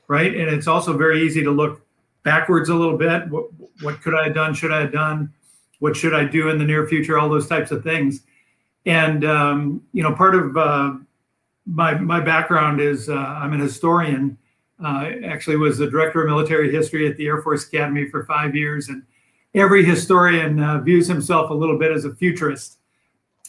right? 0.06 0.34
And 0.34 0.49
it's 0.49 0.68
also 0.68 0.96
very 0.96 1.23
easy 1.23 1.42
to 1.42 1.50
look 1.50 1.84
backwards 2.23 2.68
a 2.68 2.75
little 2.75 2.96
bit. 2.96 3.28
What 3.28 3.46
what 3.80 4.00
could 4.00 4.14
I 4.14 4.25
have 4.25 4.34
done? 4.34 4.54
Should 4.54 4.73
I 4.73 4.80
have 4.80 4.92
done? 4.92 5.32
What 5.85 5.95
should 5.95 6.14
I 6.14 6.25
do 6.25 6.49
in 6.49 6.57
the 6.57 6.64
near 6.64 6.87
future, 6.87 7.19
all 7.19 7.29
those 7.29 7.47
types 7.47 7.71
of 7.71 7.85
things. 7.85 8.23
And 8.87 9.23
um, 9.23 9.83
you 9.93 10.03
know, 10.03 10.14
part 10.14 10.35
of 10.35 10.57
uh, 10.57 10.95
my 11.67 11.93
my 11.99 12.21
background 12.21 12.81
is 12.81 13.11
uh, 13.11 13.12
I'm 13.12 13.53
an 13.53 13.61
historian. 13.61 14.38
Uh, 14.83 15.11
actually, 15.26 15.57
was 15.57 15.76
the 15.76 15.87
director 15.87 16.23
of 16.23 16.26
military 16.26 16.73
history 16.73 17.07
at 17.07 17.19
the 17.19 17.26
Air 17.26 17.43
Force 17.43 17.69
Academy 17.69 18.09
for 18.09 18.25
five 18.25 18.57
years, 18.57 18.88
and 18.88 19.03
every 19.55 19.85
historian 19.85 20.59
uh, 20.59 20.79
views 20.81 21.07
himself 21.07 21.50
a 21.50 21.55
little 21.55 21.79
bit 21.79 21.93
as 21.93 22.07
a 22.07 22.14
futurist. 22.14 22.79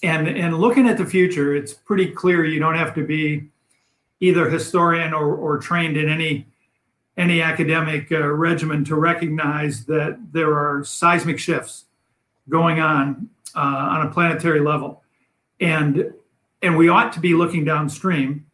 And 0.03 0.27
and 0.27 0.57
looking 0.57 0.89
at 0.89 0.97
the 0.97 1.05
future, 1.05 1.55
it's 1.55 1.73
pretty 1.73 2.07
clear 2.07 2.43
you 2.43 2.59
don't 2.59 2.75
have 2.75 2.93
to 2.95 3.05
be 3.05 3.47
either 4.19 4.49
historian 4.49 5.13
or, 5.13 5.33
or 5.33 5.57
trained 5.57 5.95
in 5.95 6.09
any 6.09 6.47
any 7.15 7.41
academic 7.41 8.11
uh, 8.11 8.27
regimen 8.27 8.83
to 8.83 8.95
recognize 8.95 9.85
that 9.85 10.19
there 10.33 10.53
are 10.53 10.83
seismic 10.83 11.39
shifts 11.39 11.85
going 12.49 12.79
on 12.79 13.29
uh, 13.55 13.59
on 13.59 14.07
a 14.07 14.11
planetary 14.11 14.59
level, 14.59 15.03
and 15.59 16.13
and 16.61 16.77
we 16.77 16.89
ought 16.89 17.13
to 17.13 17.19
be 17.19 17.33
looking 17.33 17.63
downstream 17.63 18.45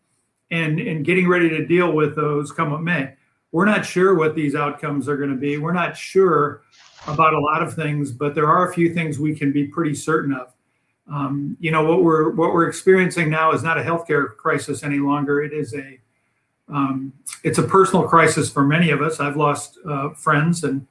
and 0.51 0.79
and 0.79 1.05
getting 1.05 1.27
ready 1.27 1.49
to 1.49 1.65
deal 1.65 1.91
with 1.91 2.15
those 2.15 2.51
come 2.51 2.71
what 2.71 2.81
may. 2.81 3.13
We're 3.51 3.65
not 3.65 3.85
sure 3.85 4.15
what 4.15 4.35
these 4.35 4.55
outcomes 4.55 5.09
are 5.09 5.17
going 5.17 5.29
to 5.29 5.35
be. 5.35 5.57
We're 5.57 5.73
not 5.73 5.97
sure 5.97 6.61
about 7.07 7.33
a 7.33 7.39
lot 7.39 7.61
of 7.61 7.73
things, 7.73 8.11
but 8.11 8.35
there 8.35 8.47
are 8.47 8.69
a 8.69 8.73
few 8.73 8.93
things 8.93 9.19
we 9.19 9.35
can 9.35 9.51
be 9.51 9.67
pretty 9.67 9.95
certain 9.95 10.33
of. 10.33 10.53
Um, 11.11 11.57
you 11.59 11.71
know 11.71 11.83
what 11.83 12.03
we're 12.03 12.29
what 12.31 12.53
we're 12.53 12.67
experiencing 12.67 13.29
now 13.29 13.51
is 13.51 13.63
not 13.63 13.77
a 13.77 13.83
healthcare 13.83 14.35
crisis 14.37 14.83
any 14.83 14.99
longer. 14.99 15.41
It 15.41 15.51
is 15.51 15.73
a 15.73 15.99
um, 16.69 17.11
it's 17.43 17.57
a 17.57 17.63
personal 17.63 18.07
crisis 18.07 18.49
for 18.49 18.63
many 18.63 18.91
of 18.91 19.01
us. 19.01 19.19
I've 19.19 19.35
lost 19.35 19.77
uh, 19.85 20.11
friends 20.11 20.63
and 20.63 20.87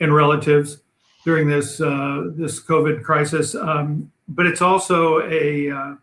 and 0.00 0.14
relatives 0.14 0.78
during 1.26 1.48
this 1.48 1.80
uh, 1.80 2.30
this 2.36 2.62
COVID 2.62 3.02
crisis, 3.02 3.56
um, 3.56 4.10
but 4.28 4.46
it's 4.46 4.62
also 4.62 5.28
a 5.28 5.68
uh, 5.70 5.94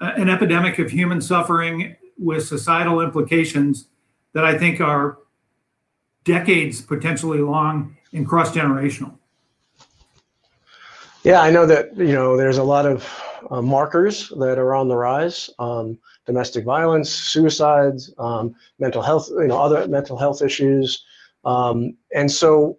an 0.00 0.28
epidemic 0.28 0.78
of 0.78 0.90
human 0.90 1.20
suffering 1.20 1.96
with 2.18 2.46
societal 2.46 3.00
implications 3.00 3.88
that 4.34 4.44
I 4.44 4.58
think 4.58 4.82
are 4.82 5.16
decades 6.24 6.82
potentially 6.82 7.38
long 7.38 7.96
and 8.12 8.28
cross 8.28 8.52
generational. 8.52 9.14
Yeah, 11.24 11.40
I 11.40 11.50
know 11.50 11.64
that 11.64 11.96
you 11.96 12.12
know 12.12 12.36
there's 12.36 12.58
a 12.58 12.64
lot 12.64 12.84
of 12.84 13.08
uh, 13.50 13.62
markers 13.62 14.28
that 14.38 14.58
are 14.58 14.74
on 14.74 14.88
the 14.88 14.96
rise: 14.96 15.48
um, 15.58 15.98
domestic 16.26 16.66
violence, 16.66 17.08
suicides, 17.08 18.12
um, 18.18 18.54
mental 18.78 19.00
health, 19.00 19.30
you 19.30 19.46
know, 19.46 19.58
other 19.58 19.88
mental 19.88 20.18
health 20.18 20.42
issues, 20.42 21.02
um, 21.46 21.96
and 22.14 22.30
so 22.30 22.76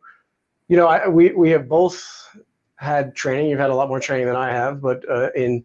you 0.67 0.77
know, 0.77 0.88
I, 0.88 1.08
we 1.08 1.32
we 1.32 1.50
have 1.51 1.67
both 1.67 2.03
had 2.75 3.15
training. 3.15 3.50
You've 3.50 3.60
had 3.60 3.70
a 3.70 3.75
lot 3.75 3.88
more 3.88 4.00
training 4.00 4.27
than 4.27 4.36
I 4.36 4.51
have, 4.51 4.82
but 4.82 5.08
uh, 5.10 5.32
in 5.36 5.63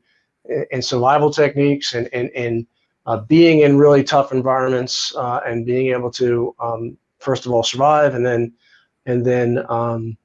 in 0.70 0.82
survival 0.82 1.30
techniques 1.30 1.94
and 1.94 2.08
and, 2.12 2.30
and 2.30 2.66
uh, 3.06 3.18
being 3.22 3.60
in 3.60 3.78
really 3.78 4.04
tough 4.04 4.32
environments 4.32 5.14
uh, 5.16 5.40
and 5.46 5.64
being 5.64 5.88
able 5.88 6.10
to 6.10 6.54
um, 6.60 6.96
first 7.18 7.46
of 7.46 7.52
all 7.52 7.62
survive 7.62 8.14
and 8.14 8.24
then 8.24 8.52
and 9.06 9.24
then 9.24 9.64
um, 9.68 10.16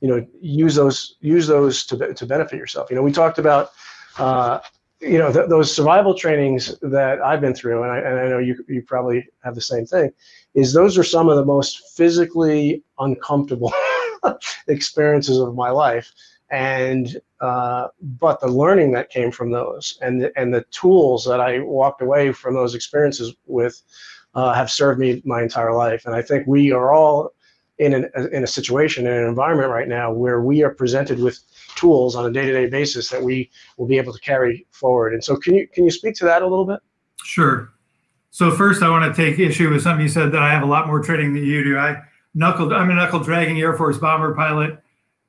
you 0.00 0.08
know 0.08 0.26
use 0.40 0.74
those 0.74 1.16
use 1.20 1.46
those 1.46 1.84
to, 1.86 2.14
to 2.14 2.26
benefit 2.26 2.56
yourself 2.56 2.90
you 2.90 2.96
know 2.96 3.02
we 3.02 3.12
talked 3.12 3.38
about 3.38 3.72
uh, 4.18 4.60
you 5.00 5.18
know 5.18 5.32
th- 5.32 5.48
those 5.48 5.74
survival 5.74 6.14
trainings 6.14 6.74
that 6.80 7.20
i've 7.20 7.40
been 7.40 7.54
through 7.54 7.82
and 7.82 7.92
I, 7.92 7.98
and 7.98 8.18
I 8.18 8.28
know 8.28 8.38
you, 8.38 8.64
you 8.66 8.82
probably 8.82 9.26
have 9.44 9.54
the 9.54 9.60
same 9.60 9.84
thing 9.84 10.10
is 10.54 10.72
those 10.72 10.96
are 10.96 11.04
some 11.04 11.28
of 11.28 11.36
the 11.36 11.44
most 11.44 11.96
physically 11.96 12.82
uncomfortable 12.98 13.72
experiences 14.68 15.38
of 15.38 15.54
my 15.54 15.70
life 15.70 16.12
and 16.50 17.20
uh, 17.40 17.88
but 18.00 18.40
the 18.40 18.48
learning 18.48 18.92
that 18.92 19.10
came 19.10 19.30
from 19.30 19.50
those 19.50 19.98
and 20.00 20.22
the, 20.22 20.32
and 20.38 20.54
the 20.54 20.64
tools 20.70 21.24
that 21.24 21.40
I 21.40 21.60
walked 21.60 22.00
away 22.00 22.32
from 22.32 22.54
those 22.54 22.74
experiences 22.74 23.34
with 23.46 23.82
uh, 24.34 24.54
have 24.54 24.70
served 24.70 25.00
me 25.00 25.22
my 25.24 25.42
entire 25.42 25.74
life. 25.74 26.06
And 26.06 26.14
I 26.14 26.22
think 26.22 26.46
we 26.46 26.70
are 26.72 26.92
all 26.92 27.32
in 27.78 27.92
an, 27.92 28.10
in 28.32 28.42
a 28.42 28.46
situation 28.46 29.06
in 29.06 29.12
an 29.12 29.26
environment 29.26 29.70
right 29.70 29.88
now 29.88 30.10
where 30.12 30.40
we 30.40 30.62
are 30.62 30.70
presented 30.70 31.18
with 31.18 31.40
tools 31.74 32.16
on 32.16 32.24
a 32.24 32.30
day-to-day 32.30 32.70
basis 32.70 33.10
that 33.10 33.22
we 33.22 33.50
will 33.76 33.86
be 33.86 33.98
able 33.98 34.14
to 34.14 34.20
carry 34.20 34.66
forward. 34.70 35.12
And 35.12 35.22
so, 35.22 35.36
can 35.36 35.54
you 35.54 35.68
can 35.68 35.84
you 35.84 35.90
speak 35.90 36.14
to 36.16 36.24
that 36.24 36.42
a 36.42 36.46
little 36.46 36.64
bit? 36.64 36.80
Sure. 37.24 37.72
So 38.30 38.50
first, 38.50 38.82
I 38.82 38.90
want 38.90 39.14
to 39.14 39.22
take 39.22 39.38
issue 39.38 39.70
with 39.70 39.82
something 39.82 40.02
you 40.02 40.08
said 40.08 40.32
that 40.32 40.42
I 40.42 40.50
have 40.50 40.62
a 40.62 40.66
lot 40.66 40.86
more 40.86 41.00
training 41.00 41.34
than 41.34 41.44
you 41.44 41.64
do. 41.64 41.78
I 41.78 42.02
I'm 42.42 42.90
a 42.90 42.94
knuckle 42.94 43.20
dragging 43.20 43.60
Air 43.60 43.74
Force 43.74 43.98
bomber 43.98 44.34
pilot 44.34 44.78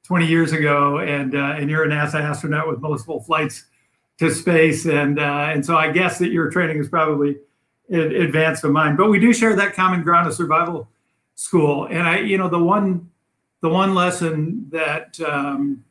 20 0.03 0.27
years 0.27 0.51
ago, 0.51 0.99
and 0.99 1.35
uh, 1.35 1.55
and 1.57 1.69
you're 1.69 1.83
a 1.83 1.87
NASA 1.87 2.15
astronaut 2.15 2.67
with 2.67 2.79
multiple 2.79 3.21
flights 3.21 3.65
to 4.19 4.29
space, 4.29 4.85
and 4.85 5.19
uh, 5.19 5.51
and 5.53 5.65
so 5.65 5.77
I 5.77 5.91
guess 5.91 6.19
that 6.19 6.31
your 6.31 6.49
training 6.49 6.77
is 6.77 6.89
probably 6.89 7.37
advanced 7.89 8.63
of 8.63 8.71
mine. 8.71 8.95
But 8.95 9.09
we 9.09 9.19
do 9.19 9.33
share 9.33 9.55
that 9.55 9.73
common 9.73 10.03
ground 10.03 10.27
of 10.27 10.33
survival 10.33 10.89
school, 11.35 11.85
and 11.85 12.07
I, 12.07 12.19
you 12.19 12.37
know, 12.37 12.49
the 12.49 12.59
one 12.59 13.09
the 13.61 13.69
one 13.69 13.95
lesson 13.95 14.67
that 14.71 15.19
um, 15.21 15.83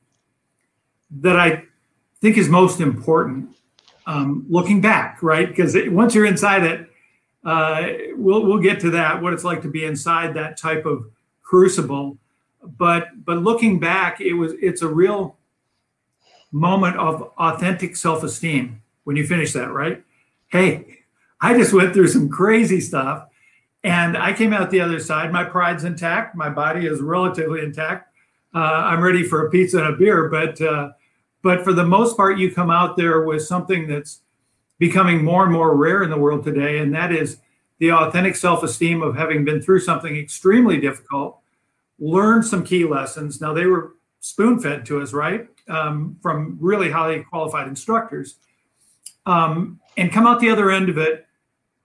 that 1.11 1.39
I 1.39 1.65
think 2.21 2.37
is 2.37 2.49
most 2.49 2.81
important, 2.81 3.57
um, 4.07 4.45
looking 4.49 4.81
back, 4.81 5.23
right? 5.23 5.49
Because 5.49 5.77
once 5.89 6.15
you're 6.15 6.27
inside 6.27 6.65
it, 6.65 6.91
uh, 7.47 7.87
we'll 8.15 8.45
we'll 8.45 8.59
get 8.59 8.81
to 8.81 8.91
that. 8.91 9.23
What 9.23 9.33
it's 9.33 9.45
like 9.45 9.63
to 9.63 9.71
be 9.71 9.87
inside 9.87 10.35
that 10.35 10.59
type 10.59 10.85
of 10.85 11.11
crucible 11.43 12.19
but 12.79 13.25
but 13.25 13.39
looking 13.39 13.79
back, 13.79 14.21
it 14.21 14.35
was 14.35 14.53
it's 14.61 14.83
a 14.83 14.89
real 14.89 15.37
moment 16.53 16.97
of 16.97 17.23
authentic 17.39 17.97
self-esteem 17.97 18.81
when 19.05 19.17
you 19.17 19.27
finish 19.27 19.53
that, 19.53 19.73
right? 19.73 20.03
Hey, 20.49 20.99
I 21.41 21.57
just 21.57 21.73
went 21.73 21.93
through 21.93 22.09
some 22.09 22.29
crazy 22.29 22.81
stuff 22.81 23.29
and 23.85 24.17
I 24.17 24.33
came 24.33 24.53
out 24.53 24.71
the 24.71 24.81
other 24.81 25.01
side. 25.01 25.33
My 25.33 25.45
pride's 25.45 25.85
intact. 25.85 26.35
My 26.35 26.49
body 26.49 26.87
is 26.87 27.01
relatively 27.01 27.63
intact. 27.63 28.13
Uh, 28.55 28.59
I'm 28.59 29.01
ready 29.01 29.23
for 29.23 29.47
a 29.47 29.51
pizza 29.51 29.79
and 29.79 29.95
a 29.95 29.97
beer, 29.97 30.29
but 30.29 30.61
uh, 30.61 30.91
but 31.43 31.63
for 31.63 31.73
the 31.73 31.85
most 31.85 32.17
part, 32.17 32.39
you 32.39 32.53
come 32.53 32.71
out 32.71 32.97
there 32.97 33.23
with 33.23 33.43
something 33.43 33.87
that's 33.87 34.21
becoming 34.79 35.25
more 35.25 35.45
and 35.45 35.53
more 35.53 35.75
rare 35.75 36.03
in 36.03 36.11
the 36.11 36.19
world 36.19 36.45
today, 36.45 36.79
and 36.79 36.95
that 36.95 37.13
is 37.13 37.39
the 37.79 37.93
authentic 37.93 38.37
self-esteem 38.37 39.03
of 39.03 39.17
having 39.17 39.45
been 39.45 39.61
through 39.61 39.81
something 39.81 40.17
extremely 40.17 40.81
difficult 40.81 41.41
learned 41.99 42.45
some 42.45 42.65
key 42.65 42.85
lessons. 42.85 43.41
Now 43.41 43.53
they 43.53 43.67
were 43.67 43.95
spoon 44.21 44.61
fed 44.61 44.85
to 44.87 45.01
us, 45.01 45.13
right, 45.13 45.49
um, 45.69 46.17
from 46.23 46.59
really 46.61 46.91
highly 46.91 47.23
qualified 47.25 47.69
instructors, 47.69 48.37
um, 49.25 49.81
and 49.97 50.13
come 50.13 50.27
out 50.27 50.41
the 50.41 50.51
other 50.51 50.71
end 50.71 50.89
of 50.89 50.99
it 50.99 51.27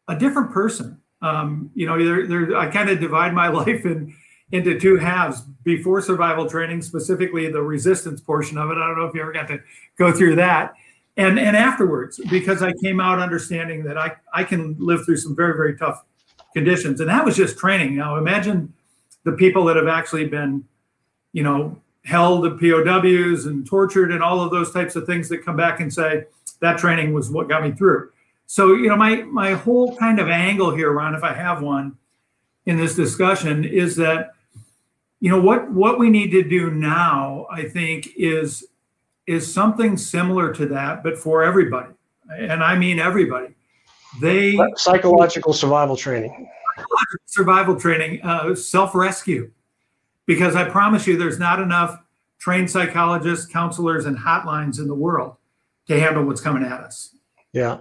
a 0.08 0.16
different 0.18 0.52
person. 0.52 1.00
Um, 1.22 1.70
you 1.76 1.86
know, 1.86 2.04
there, 2.04 2.28
there, 2.28 2.58
I 2.58 2.70
kind 2.70 2.90
of 2.90 3.00
divide 3.00 3.34
my 3.34 3.48
life 3.62 3.86
in 3.86 4.16
into 4.52 4.78
two 4.80 4.98
halves. 4.98 5.42
Before 5.64 6.02
survival 6.02 6.50
training, 6.50 6.82
specifically 6.82 7.50
the 7.52 7.62
resistance 7.62 8.20
portion 8.20 8.58
of 8.58 8.70
it. 8.70 8.78
I 8.78 8.88
don't 8.88 8.98
know 8.98 9.06
if 9.06 9.14
you 9.14 9.22
ever 9.22 9.32
got 9.32 9.48
to 9.48 9.60
go 9.98 10.12
through 10.12 10.36
that. 10.38 10.74
And, 11.18 11.38
and 11.38 11.58
afterwards, 11.58 12.20
because 12.30 12.62
I 12.62 12.74
came 12.82 13.00
out 13.00 13.20
understanding 13.20 13.84
that 13.84 13.98
I, 13.98 14.14
I 14.34 14.44
can 14.44 14.76
live 14.80 15.06
through 15.06 15.18
some 15.18 15.36
very, 15.36 15.54
very 15.54 15.78
tough 15.78 16.04
conditions. 16.54 17.00
And 17.00 17.10
that 17.10 17.26
was 17.26 17.36
just 17.36 17.58
training. 17.58 17.96
Now 17.96 18.18
imagine 18.18 18.74
the 19.24 19.34
people 19.34 19.66
that 19.66 19.76
have 19.76 19.88
actually 19.88 20.28
been, 20.28 20.64
you 21.34 21.44
know, 21.44 21.80
held 22.04 22.46
as 22.46 22.60
POWs 22.60 23.46
and 23.46 23.66
tortured 23.66 24.12
and 24.12 24.24
all 24.24 24.42
of 24.42 24.52
those 24.52 24.72
types 24.72 24.96
of 24.96 25.06
things 25.06 25.30
that 25.30 25.46
come 25.46 25.56
back 25.56 25.80
and 25.80 25.94
say 25.94 26.26
that 26.60 26.78
training 26.78 27.14
was 27.14 27.30
what 27.30 27.48
got 27.48 27.64
me 27.64 27.72
through. 27.72 28.10
So, 28.48 28.74
you 28.74 28.90
know, 28.90 28.98
my 28.98 29.22
my 29.24 29.54
whole 29.54 29.96
kind 29.96 30.20
of 30.20 30.28
angle 30.30 30.76
here, 30.76 30.92
Ron, 30.92 31.16
if 31.16 31.24
I 31.24 31.34
have 31.34 31.62
one 31.62 31.96
in 32.66 32.78
this 32.78 32.96
discussion, 32.96 33.64
is 33.64 33.96
that, 33.98 34.32
you 35.20 35.30
know, 35.30 35.40
what 35.40 35.72
what 35.72 36.00
we 36.00 36.10
need 36.10 36.32
to 36.32 36.44
do 36.44 36.72
now, 36.72 37.48
I 37.52 37.64
think, 37.64 38.10
is 38.18 38.66
is 39.28 39.52
something 39.52 39.98
similar 39.98 40.54
to 40.54 40.66
that, 40.68 41.04
but 41.04 41.18
for 41.18 41.44
everybody. 41.44 41.94
And 42.30 42.64
I 42.64 42.78
mean 42.78 43.00
everybody. 43.00 43.56
They 44.20 44.58
psychological 44.76 45.54
survival 45.54 45.96
training 45.96 46.50
survival 47.26 47.80
training, 47.80 48.22
uh, 48.24 48.56
self 48.56 48.96
rescue, 48.96 49.52
because 50.26 50.56
I 50.56 50.70
promise 50.70 51.08
you, 51.08 51.18
there's 51.18 51.40
not 51.40 51.60
enough 51.60 52.00
trained 52.40 52.70
psychologists, 52.70 53.52
counselors, 53.52 54.06
and 54.06 54.18
hotlines 54.18 54.80
in 54.80 54.88
the 54.88 54.96
world 54.96 55.36
to 55.88 56.00
handle 56.00 56.24
what's 56.24 56.42
coming 56.42 56.64
at 56.64 56.82
us. 56.82 57.16
Yeah. 57.54 57.80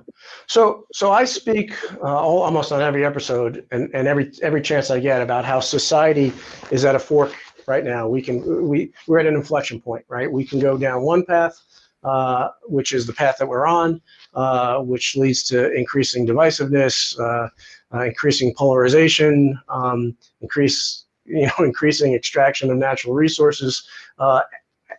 So 0.49 0.87
so 0.93 1.13
I 1.13 1.25
speak 1.25 1.75
uh, 2.03 2.07
almost 2.07 2.73
on 2.73 2.83
every 2.83 3.05
episode 3.05 3.65
and, 3.71 3.89
and 3.95 4.09
every 4.09 4.33
every 4.43 4.63
chance 4.63 4.91
I 4.91 4.99
get 4.99 5.23
about 5.23 5.45
how 5.45 5.61
society 5.61 6.33
is 6.73 6.85
at 6.85 6.97
a 6.97 6.99
fork 6.99 7.33
right 7.71 7.85
now. 7.85 8.09
We 8.09 8.21
can 8.21 8.69
we 8.69 8.93
we're 9.07 9.21
at 9.21 9.27
an 9.27 9.37
inflection 9.37 9.81
point, 9.81 10.05
right? 10.09 10.31
We 10.31 10.45
can 10.45 10.59
go 10.59 10.77
down 10.77 11.03
one 11.03 11.25
path, 11.25 11.55
uh, 12.03 12.49
which 12.65 12.93
is 12.93 13.07
the 13.07 13.13
path 13.13 13.37
that 13.39 13.47
we're 13.47 13.67
on, 13.67 14.03
uh, 14.35 14.81
which 14.81 15.17
leads 15.17 15.45
to 15.45 15.73
increasing 15.73 16.27
divisiveness, 16.27 16.95
uh, 17.19 17.49
uh, 17.95 18.03
increasing 18.05 18.53
polarization, 18.55 19.59
um, 19.69 20.17
increase 20.41 21.05
you 21.25 21.47
know 21.47 21.65
increasing 21.71 22.13
extraction 22.13 22.71
of 22.71 22.77
natural 22.77 23.15
resources, 23.15 23.87
uh, 24.19 24.41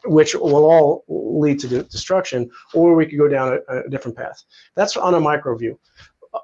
which 0.05 0.33
will 0.33 0.65
all 0.71 1.03
lead 1.43 1.59
to 1.59 1.67
destruction. 1.67 2.49
Or 2.73 2.95
we 2.95 3.05
could 3.05 3.19
go 3.19 3.27
down 3.27 3.47
a, 3.67 3.79
a 3.85 3.89
different 3.89 4.15
path. 4.17 4.43
That's 4.75 4.95
on 4.95 5.13
a 5.13 5.19
micro 5.19 5.57
view. 5.57 5.77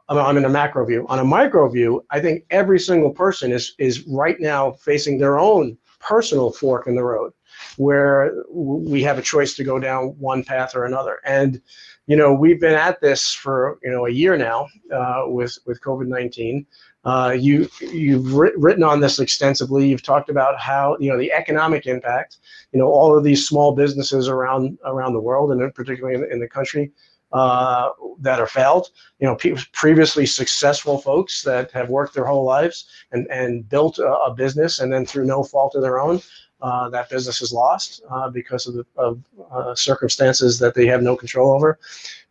I'm 0.09 0.35
in 0.35 0.43
a 0.43 0.49
macro 0.49 0.85
view. 0.85 1.05
On 1.07 1.19
a 1.19 1.23
micro 1.23 1.69
view, 1.69 2.03
I 2.11 2.19
think 2.19 2.43
every 2.49 2.79
single 2.89 3.11
person 3.23 3.53
is 3.53 3.73
is 3.79 4.05
right 4.07 4.37
now 4.39 4.71
facing 4.71 5.17
their 5.17 5.39
own 5.39 5.77
personal 5.99 6.51
fork 6.51 6.87
in 6.87 6.95
the 6.95 7.03
road, 7.03 7.33
where 7.77 8.33
we 8.49 9.03
have 9.03 9.17
a 9.17 9.21
choice 9.21 9.55
to 9.55 9.63
go 9.63 9.79
down 9.79 10.15
one 10.19 10.43
path 10.43 10.75
or 10.75 10.85
another. 10.85 11.19
And 11.25 11.61
you 12.07 12.15
know, 12.15 12.33
we've 12.33 12.59
been 12.59 12.75
at 12.75 13.01
this 13.01 13.33
for 13.33 13.79
you 13.83 13.91
know 13.91 14.05
a 14.05 14.11
year 14.11 14.37
now 14.37 14.67
uh, 14.93 15.23
with 15.25 15.57
with 15.65 15.81
COVID 15.81 16.07
nineteen. 16.07 16.65
Uh, 17.03 17.35
you 17.37 17.69
you've 17.79 18.33
written 18.33 18.83
on 18.83 18.99
this 18.99 19.19
extensively. 19.19 19.87
You've 19.87 20.03
talked 20.03 20.29
about 20.29 20.59
how 20.59 20.97
you 20.99 21.09
know 21.09 21.17
the 21.17 21.31
economic 21.31 21.85
impact. 21.85 22.37
You 22.71 22.79
know, 22.79 22.87
all 22.87 23.17
of 23.17 23.23
these 23.23 23.47
small 23.47 23.73
businesses 23.73 24.27
around 24.27 24.77
around 24.85 25.13
the 25.13 25.21
world, 25.21 25.51
and 25.51 25.73
particularly 25.73 26.15
in, 26.15 26.31
in 26.31 26.39
the 26.39 26.47
country, 26.47 26.91
uh, 27.31 27.89
that 28.19 28.39
are 28.39 28.47
failed. 28.47 28.89
You 29.19 29.27
know, 29.27 29.35
pe- 29.35 29.55
previously 29.73 30.25
successful 30.25 30.97
folks 30.97 31.41
that 31.43 31.71
have 31.71 31.89
worked 31.89 32.13
their 32.13 32.25
whole 32.25 32.45
lives 32.45 32.85
and 33.11 33.27
and 33.29 33.67
built 33.67 33.99
a, 33.99 34.07
a, 34.07 34.33
business, 34.33 34.79
and 34.79 34.91
then 34.91 35.05
through 35.05 35.25
no 35.25 35.43
fault 35.43 35.75
of 35.75 35.81
their 35.81 35.99
own, 35.99 36.21
uh, 36.61 36.89
that 36.89 37.09
business 37.09 37.41
is 37.41 37.51
lost 37.51 38.01
uh, 38.09 38.29
because 38.29 38.67
of, 38.67 38.75
the, 38.75 38.85
of 38.95 39.21
uh, 39.51 39.75
circumstances 39.75 40.57
that 40.59 40.73
they 40.73 40.85
have 40.87 41.03
no 41.03 41.15
control 41.15 41.51
over. 41.51 41.79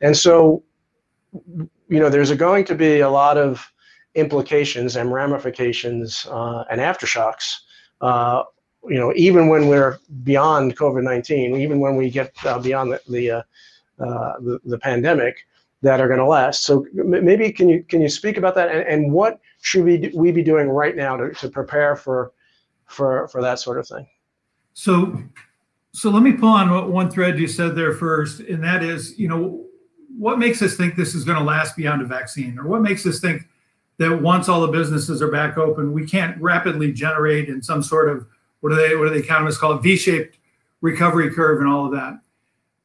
And 0.01 0.17
so, 0.17 0.63
you 1.33 2.01
know, 2.01 2.09
there's 2.09 2.33
going 2.33 2.65
to 2.65 2.75
be 2.75 3.01
a 3.01 3.11
lot 3.11 3.39
of 3.39 3.71
implications 4.15 4.97
and 4.97 5.13
ramifications 5.13 6.27
uh, 6.31 6.65
and 6.71 6.81
aftershocks. 6.81 7.61
Uh, 8.01 8.45
you 8.89 8.99
know, 8.99 9.13
even 9.17 9.49
when 9.49 9.69
we're 9.69 9.99
beyond 10.23 10.77
COVID-19, 10.77 11.59
even 11.61 11.81
when 11.81 11.97
we 11.97 12.11
get 12.11 12.33
uh, 12.45 12.59
beyond 12.59 12.93
the 12.93 13.01
the, 13.09 13.45
Uh, 13.99 14.35
the, 14.41 14.61
the 14.67 14.79
pandemic, 14.79 15.47
that 15.83 16.01
are 16.01 16.09
going 16.09 16.19
to 16.19 16.27
last. 16.27 16.65
So 16.65 16.87
maybe 16.93 17.53
can 17.53 17.69
you 17.69 17.83
can 17.85 18.01
you 18.01 18.09
speak 18.09 18.37
about 18.37 18.55
that 18.55 18.71
and, 18.71 18.87
and 18.87 19.13
what 19.13 19.41
should 19.61 19.85
we 19.85 20.11
we 20.15 20.33
be 20.33 20.43
doing 20.43 20.69
right 20.69 20.97
now 20.97 21.17
to, 21.17 21.31
to 21.31 21.49
prepare 21.49 21.97
for 21.97 22.33
for 22.87 23.29
for 23.29 23.41
that 23.43 23.59
sort 23.59 23.79
of 23.79 23.87
thing? 23.87 24.07
So 24.75 25.23
so 25.93 26.11
let 26.11 26.23
me 26.23 26.33
pull 26.33 26.51
on 26.51 26.93
one 26.93 27.11
thread 27.11 27.39
you 27.39 27.47
said 27.47 27.75
there 27.75 27.95
first, 27.95 28.41
and 28.41 28.63
that 28.63 28.83
is, 28.83 29.19
you 29.19 29.29
know, 29.29 29.65
what 30.19 30.39
makes 30.39 30.61
us 30.61 30.77
think 30.77 30.95
this 30.95 31.15
is 31.15 31.25
going 31.25 31.39
to 31.39 31.45
last 31.45 31.75
beyond 31.77 32.03
a 32.03 32.05
vaccine, 32.05 32.59
or 32.59 32.67
what 32.67 32.83
makes 32.83 33.07
us 33.07 33.19
think 33.19 33.49
that 33.99 34.21
once 34.21 34.49
all 34.49 34.61
the 34.61 34.69
businesses 34.69 35.23
are 35.23 35.31
back 35.31 35.57
open, 35.57 35.93
we 35.93 36.07
can't 36.07 36.39
rapidly 36.41 36.93
generate 36.93 37.49
in 37.49 37.63
some 37.63 37.83
sort 37.83 38.11
of 38.11 38.27
what 38.61 38.71
do 38.71 38.77
they 38.77 38.95
what 38.97 39.05
do 39.05 39.11
the 39.11 39.21
economists 39.21 39.59
call 39.59 39.73
it 39.73 39.83
V-shaped 39.83 40.39
recovery 40.83 41.33
curve 41.33 41.61
and 41.61 41.69
all 41.69 41.87
of 41.87 41.93
that. 41.93 42.21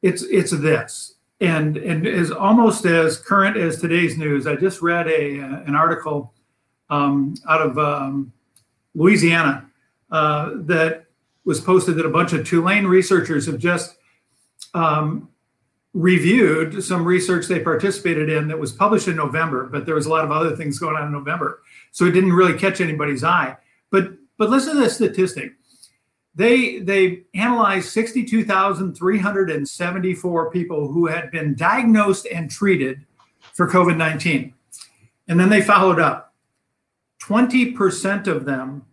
It's 0.02 0.22
it's 0.24 0.50
this 0.50 1.14
and 1.42 1.76
and 1.76 2.06
is 2.06 2.30
almost 2.30 2.86
as 2.86 3.18
current 3.18 3.56
as 3.56 3.80
today's 3.80 4.16
news. 4.16 4.46
I 4.46 4.54
just 4.54 4.80
read 4.80 5.08
a 5.08 5.38
an 5.38 5.74
article 5.74 6.32
um, 6.88 7.34
out 7.48 7.60
of 7.60 7.78
um, 7.78 8.32
Louisiana 8.94 9.68
uh, 10.10 10.50
that 10.54 11.06
was 11.44 11.60
posted 11.60 11.96
that 11.96 12.06
a 12.06 12.10
bunch 12.10 12.32
of 12.32 12.46
Tulane 12.46 12.86
researchers 12.86 13.46
have 13.46 13.58
just 13.58 13.96
um, 14.74 15.28
reviewed 15.94 16.82
some 16.84 17.04
research 17.04 17.48
they 17.48 17.58
participated 17.58 18.30
in 18.30 18.46
that 18.46 18.58
was 18.58 18.70
published 18.70 19.08
in 19.08 19.16
November, 19.16 19.66
but 19.66 19.84
there 19.84 19.96
was 19.96 20.06
a 20.06 20.10
lot 20.10 20.24
of 20.24 20.30
other 20.30 20.54
things 20.54 20.78
going 20.78 20.96
on 20.96 21.06
in 21.06 21.12
November, 21.12 21.62
so 21.90 22.04
it 22.04 22.12
didn't 22.12 22.32
really 22.32 22.56
catch 22.56 22.80
anybody's 22.80 23.24
eye. 23.24 23.56
But 23.90 24.12
but 24.38 24.48
listen 24.48 24.74
to 24.74 24.80
this 24.80 24.94
statistic 24.94 25.54
they 26.34 26.78
they 26.78 27.24
analyzed 27.34 27.90
62,374 27.90 30.50
people 30.50 30.88
who 30.88 31.06
had 31.06 31.30
been 31.30 31.54
diagnosed 31.54 32.26
and 32.26 32.50
treated 32.50 33.04
for 33.54 33.68
COVID-19. 33.68 34.54
And 35.28 35.38
then 35.38 35.50
they 35.50 35.62
followed 35.62 36.00
up. 36.00 36.34
20% 37.22 38.26
of 38.26 38.44
them 38.44 38.84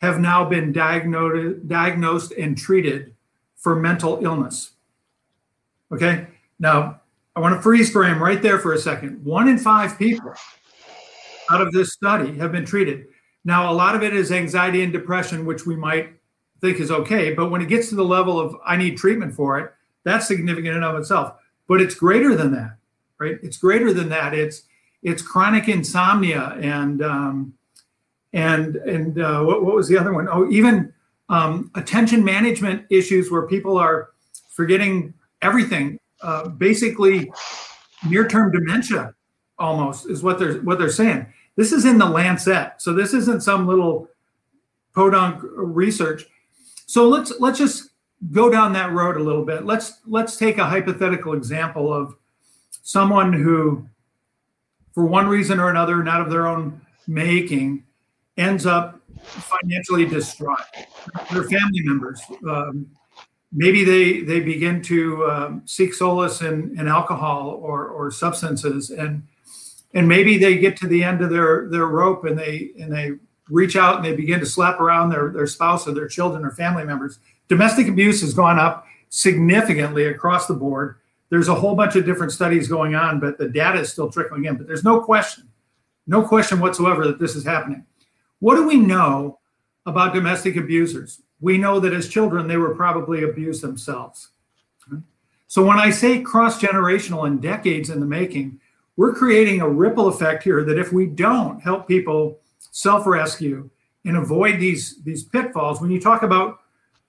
have 0.00 0.18
now 0.20 0.44
been 0.44 0.72
diagnosed 0.72 1.68
diagnosed 1.68 2.32
and 2.32 2.56
treated 2.56 3.14
for 3.56 3.76
mental 3.76 4.18
illness. 4.22 4.70
Okay? 5.92 6.26
Now, 6.58 7.02
I 7.36 7.40
want 7.40 7.56
to 7.56 7.62
freeze 7.62 7.90
frame 7.90 8.22
right 8.22 8.40
there 8.40 8.58
for 8.58 8.72
a 8.72 8.78
second. 8.78 9.22
1 9.24 9.48
in 9.48 9.58
5 9.58 9.98
people 9.98 10.32
out 11.50 11.60
of 11.60 11.72
this 11.72 11.92
study 11.92 12.38
have 12.38 12.52
been 12.52 12.64
treated. 12.64 13.06
Now, 13.44 13.70
a 13.70 13.74
lot 13.74 13.94
of 13.94 14.02
it 14.02 14.14
is 14.14 14.32
anxiety 14.32 14.82
and 14.82 14.90
depression, 14.92 15.44
which 15.44 15.66
we 15.66 15.76
might 15.76 16.14
think 16.64 16.80
is 16.80 16.90
okay. 16.90 17.32
But 17.32 17.50
when 17.50 17.62
it 17.62 17.68
gets 17.68 17.88
to 17.90 17.94
the 17.94 18.04
level 18.04 18.40
of 18.40 18.56
I 18.64 18.76
need 18.76 18.96
treatment 18.96 19.34
for 19.34 19.58
it, 19.58 19.72
that's 20.04 20.26
significant 20.26 20.76
in 20.76 20.82
of 20.82 20.96
itself. 20.96 21.34
But 21.68 21.80
it's 21.80 21.94
greater 21.94 22.34
than 22.34 22.52
that, 22.52 22.76
right? 23.18 23.38
It's 23.42 23.56
greater 23.56 23.92
than 23.92 24.08
that. 24.10 24.34
It's 24.34 24.62
it's 25.02 25.22
chronic 25.22 25.68
insomnia 25.68 26.56
and 26.60 27.02
um, 27.02 27.54
and 28.32 28.76
and 28.76 29.20
uh, 29.20 29.42
what, 29.42 29.64
what 29.64 29.74
was 29.74 29.88
the 29.88 29.98
other 29.98 30.12
one? 30.12 30.28
Oh, 30.28 30.50
even 30.50 30.92
um, 31.28 31.70
attention 31.74 32.24
management 32.24 32.84
issues 32.90 33.30
where 33.30 33.46
people 33.46 33.78
are 33.78 34.10
forgetting 34.50 35.14
everything. 35.42 35.98
Uh, 36.22 36.48
basically, 36.48 37.30
near-term 38.08 38.50
dementia 38.50 39.14
almost 39.58 40.08
is 40.08 40.22
what 40.22 40.38
they're 40.38 40.54
what 40.62 40.78
they're 40.78 40.88
saying. 40.90 41.26
This 41.56 41.72
is 41.72 41.84
in 41.84 41.98
the 41.98 42.06
Lancet, 42.06 42.72
so 42.78 42.92
this 42.92 43.14
isn't 43.14 43.42
some 43.42 43.66
little 43.66 44.08
podunk 44.94 45.40
research. 45.42 46.24
So 46.86 47.08
let's 47.08 47.32
let's 47.40 47.58
just 47.58 47.90
go 48.30 48.50
down 48.50 48.72
that 48.74 48.92
road 48.92 49.16
a 49.16 49.22
little 49.22 49.44
bit. 49.44 49.64
Let's 49.64 50.00
let's 50.06 50.36
take 50.36 50.58
a 50.58 50.64
hypothetical 50.64 51.34
example 51.34 51.92
of 51.92 52.14
someone 52.82 53.32
who, 53.32 53.86
for 54.92 55.04
one 55.04 55.26
reason 55.26 55.60
or 55.60 55.70
another, 55.70 56.02
not 56.02 56.20
of 56.20 56.30
their 56.30 56.46
own 56.46 56.80
making, 57.06 57.84
ends 58.36 58.66
up 58.66 59.00
financially 59.22 60.04
distraught. 60.04 60.60
Their 61.32 61.44
family 61.44 61.80
members, 61.84 62.20
um, 62.48 62.86
maybe 63.52 63.84
they 63.84 64.20
they 64.20 64.40
begin 64.40 64.82
to 64.82 65.24
um, 65.26 65.62
seek 65.64 65.94
solace 65.94 66.42
in, 66.42 66.78
in 66.78 66.88
alcohol 66.88 67.58
or 67.62 67.88
or 67.88 68.10
substances, 68.10 68.90
and 68.90 69.26
and 69.94 70.08
maybe 70.08 70.38
they 70.38 70.58
get 70.58 70.76
to 70.78 70.86
the 70.86 71.02
end 71.02 71.22
of 71.22 71.30
their 71.30 71.68
their 71.68 71.86
rope 71.86 72.24
and 72.24 72.38
they 72.38 72.72
and 72.78 72.92
they 72.92 73.12
reach 73.48 73.76
out 73.76 73.96
and 73.96 74.04
they 74.04 74.16
begin 74.16 74.40
to 74.40 74.46
slap 74.46 74.80
around 74.80 75.10
their, 75.10 75.30
their 75.30 75.46
spouse 75.46 75.86
or 75.86 75.92
their 75.92 76.08
children 76.08 76.44
or 76.44 76.50
family 76.50 76.84
members. 76.84 77.18
Domestic 77.48 77.88
abuse 77.88 78.20
has 78.22 78.34
gone 78.34 78.58
up 78.58 78.86
significantly 79.10 80.06
across 80.06 80.46
the 80.46 80.54
board. 80.54 80.96
There's 81.30 81.48
a 81.48 81.54
whole 81.54 81.74
bunch 81.74 81.96
of 81.96 82.06
different 82.06 82.32
studies 82.32 82.68
going 82.68 82.94
on, 82.94 83.20
but 83.20 83.38
the 83.38 83.48
data 83.48 83.80
is 83.80 83.92
still 83.92 84.10
trickling 84.10 84.44
in. 84.46 84.56
But 84.56 84.66
there's 84.66 84.84
no 84.84 85.00
question, 85.00 85.48
no 86.06 86.22
question 86.22 86.60
whatsoever 86.60 87.06
that 87.06 87.18
this 87.18 87.36
is 87.36 87.44
happening. 87.44 87.84
What 88.40 88.56
do 88.56 88.66
we 88.66 88.76
know 88.76 89.38
about 89.86 90.14
domestic 90.14 90.56
abusers? 90.56 91.22
We 91.40 91.58
know 91.58 91.80
that 91.80 91.92
as 91.92 92.08
children, 92.08 92.46
they 92.46 92.56
were 92.56 92.74
probably 92.74 93.24
abused 93.24 93.62
themselves. 93.62 94.30
So 95.46 95.64
when 95.64 95.78
I 95.78 95.90
say 95.90 96.20
cross 96.20 96.60
generational 96.60 97.26
and 97.26 97.40
decades 97.40 97.90
in 97.90 98.00
the 98.00 98.06
making, 98.06 98.60
we're 98.96 99.14
creating 99.14 99.60
a 99.60 99.68
ripple 99.68 100.08
effect 100.08 100.42
here 100.42 100.64
that 100.64 100.78
if 100.78 100.92
we 100.92 101.06
don't 101.06 101.60
help 101.60 101.86
people 101.86 102.40
self-rescue 102.74 103.70
and 104.04 104.16
avoid 104.16 104.58
these 104.58 105.02
these 105.04 105.24
pitfalls. 105.24 105.80
When 105.80 105.90
you 105.90 106.00
talk 106.00 106.22
about 106.22 106.58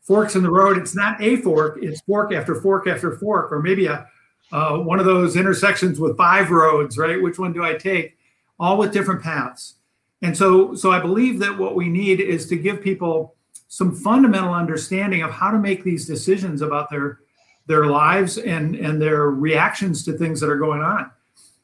forks 0.02 0.36
in 0.36 0.44
the 0.44 0.52
road, 0.52 0.78
it's 0.78 0.96
not 0.96 1.22
a 1.22 1.38
fork; 1.38 1.80
it's 1.82 2.02
fork 2.02 2.32
after 2.32 2.62
fork 2.62 2.88
after 2.88 3.18
fork, 3.18 3.52
or 3.52 3.62
maybe 3.62 3.88
a 3.88 4.08
uh, 4.52 4.78
one 4.78 5.00
of 5.00 5.06
those 5.06 5.36
intersections 5.36 6.00
with 6.00 6.16
five 6.16 6.52
roads. 6.52 6.98
Right? 6.98 7.22
Which 7.22 7.40
one 7.40 7.52
do 7.52 7.64
I 7.64 7.74
take? 7.74 8.18
All 8.60 8.78
with 8.78 8.94
different 8.94 9.22
paths. 9.22 9.76
And 10.22 10.38
so, 10.38 10.76
so 10.76 10.92
I 10.92 11.00
believe 11.00 11.40
that 11.40 11.58
what 11.58 11.76
we 11.76 11.90
need 11.90 12.22
is 12.22 12.48
to 12.48 12.56
give 12.56 12.82
people 12.82 13.36
some 13.68 13.94
fundamental 13.94 14.54
understanding 14.54 15.24
of 15.24 15.32
how 15.32 15.52
to 15.52 15.60
make 15.60 15.84
these 15.84 16.06
decisions 16.06 16.62
about 16.62 16.90
their 16.90 17.20
their 17.68 17.88
lives 17.88 18.38
and 18.38 18.76
and 18.76 19.02
their 19.02 19.32
reactions 19.32 20.06
to 20.06 20.14
things 20.14 20.40
that 20.40 20.50
are 20.50 20.58
going 20.58 20.82
on. 20.82 21.12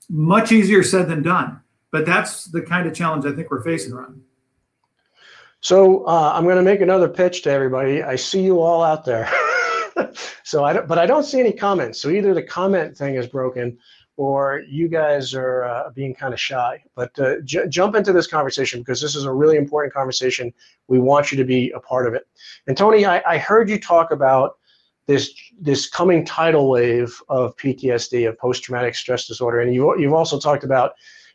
Much 0.10 0.52
easier 0.52 0.84
said 0.84 1.08
than 1.08 1.22
done. 1.22 1.62
But 1.92 2.06
that's 2.06 2.46
the 2.46 2.62
kind 2.62 2.88
of 2.88 2.94
challenge 2.94 3.26
I 3.26 3.34
think 3.34 3.52
we're 3.52 3.64
facing, 3.64 3.94
Ron. 3.94 4.22
So 5.60 6.06
uh, 6.06 6.32
I'm 6.34 6.46
going 6.46 6.56
to 6.56 6.64
make 6.64 6.82
another 6.82 7.08
pitch 7.08 7.44
to 7.44 7.52
everybody. 7.52 8.02
I 8.02 8.16
see 8.16 8.42
you 8.42 8.60
all 8.60 8.82
out 8.82 9.06
there. 9.06 9.30
so 10.44 10.64
I 10.64 10.74
don't, 10.74 10.88
but 10.88 10.98
I 10.98 11.06
don't 11.06 11.24
see 11.24 11.40
any 11.40 11.54
comments. 11.54 12.02
So 12.02 12.10
either 12.10 12.34
the 12.34 12.42
comment 12.42 12.98
thing 12.98 13.16
is 13.16 13.28
broken, 13.28 13.78
or 14.18 14.64
you 14.68 14.88
guys 14.88 15.34
are 15.34 15.64
uh, 15.64 15.90
being 15.92 16.14
kind 16.14 16.34
of 16.34 16.40
shy. 16.40 16.84
But 16.96 17.18
uh, 17.20 17.42
j- 17.44 17.68
jump 17.70 17.96
into 17.96 18.12
this 18.12 18.28
conversation 18.28 18.80
because 18.80 19.02
this 19.02 19.16
is 19.16 19.26
a 19.26 19.32
really 19.32 19.58
important 19.58 19.94
conversation. 19.94 20.54
We 20.88 21.00
want 21.00 21.32
you 21.32 21.38
to 21.38 21.44
be 21.44 21.72
a 21.72 21.80
part 21.80 22.08
of 22.08 22.14
it. 22.14 22.28
And 22.68 22.76
Tony, 22.76 23.06
I, 23.06 23.22
I 23.26 23.38
heard 23.38 23.70
you 23.70 23.80
talk 23.80 24.12
about 24.12 24.58
this 25.08 25.34
this 25.60 25.90
coming 25.90 26.26
tidal 26.26 26.70
wave 26.70 27.20
of 27.30 27.56
PTSD, 27.58 28.28
of 28.30 28.38
post 28.38 28.64
traumatic 28.64 28.96
stress 28.96 29.28
disorder, 29.28 29.62
and 29.62 29.74
you 29.74 29.98
you've 30.00 30.14
also 30.14 30.40
talked 30.40 30.64
about 30.64 30.94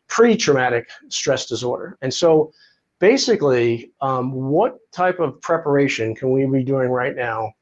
pre-traumatic 0.09 0.89
stress 1.09 1.47
disorder. 1.47 1.99
And 2.03 2.13
so 2.13 2.53
basically, 2.99 3.93
um, 4.01 4.33
what 4.33 4.79
type 4.93 5.21
of 5.21 5.41
preparation 5.41 6.15
can 6.15 6.31
we 6.31 6.47
be 6.47 6.65
doing 6.65 6.89
right 6.89 7.15
now 7.15 7.53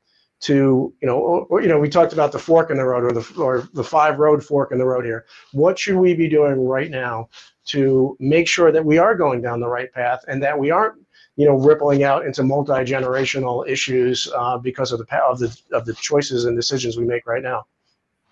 to, 0.40 0.92
you 1.00 1.09
know, 1.09 1.18
or, 1.18 1.62
you 1.62 1.68
know, 1.68 1.78
we 1.78 1.88
talked 1.88 2.12
about 2.12 2.33
the 2.33 2.38
fork 2.38 2.70
in 2.70 2.76
the 2.76 2.85
road 2.85 3.04
or 3.04 3.12
the, 3.12 3.40
or 3.40 3.68
the 3.72 3.85
five 3.85 4.18
road 4.18 4.44
fork 4.44 4.72
in 4.72 4.78
the 4.78 4.85
road 4.85 5.04
here. 5.04 5.24
What 5.52 5.78
should 5.78 5.96
we 5.96 6.14
be 6.14 6.28
doing 6.28 6.66
right 6.66 6.90
now 6.90 7.28
to 7.66 8.16
make 8.20 8.46
sure 8.46 8.70
that 8.70 8.85
we 8.85 8.98
are 8.98 9.14
going 9.14 9.40
down 9.40 9.61
the 9.61 9.68
right 9.68 9.90
path 9.92 10.20
and 10.28 10.42
that 10.42 10.59
we 10.59 10.70
aren't 10.70 10.96
you 11.37 11.46
know, 11.46 11.57
rippling 11.57 12.04
out 12.04 12.24
into 12.24 12.42
multi-generational 12.42 13.68
issues 13.68 14.30
uh, 14.37 14.57
because 14.57 14.92
of 14.92 15.00
the 15.00 15.16
of 15.16 15.38
the 15.38 15.57
of 15.72 15.85
the 15.85 15.94
choices 15.94 16.44
and 16.44 16.57
decisions 16.57 16.96
we 16.96 17.04
make 17.04 17.26
right 17.26 17.42
now. 17.42 17.66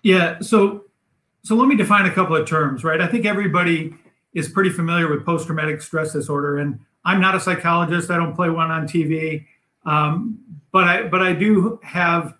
Yeah. 0.03 0.39
So, 0.39 0.85
so 1.43 1.55
let 1.55 1.67
me 1.67 1.75
define 1.75 2.05
a 2.05 2.11
couple 2.11 2.35
of 2.35 2.47
terms, 2.47 2.83
right? 2.83 3.01
I 3.01 3.07
think 3.07 3.25
everybody 3.25 3.95
is 4.33 4.49
pretty 4.49 4.69
familiar 4.69 5.09
with 5.09 5.25
post 5.25 5.45
traumatic 5.47 5.81
stress 5.81 6.13
disorder. 6.13 6.57
And 6.57 6.79
I'm 7.05 7.21
not 7.21 7.35
a 7.35 7.39
psychologist, 7.39 8.09
I 8.09 8.17
don't 8.17 8.35
play 8.35 8.49
one 8.49 8.71
on 8.71 8.87
TV. 8.87 9.45
Um, 9.85 10.39
but 10.71 10.83
I 10.85 11.03
but 11.03 11.21
I 11.21 11.33
do 11.33 11.79
have 11.83 12.35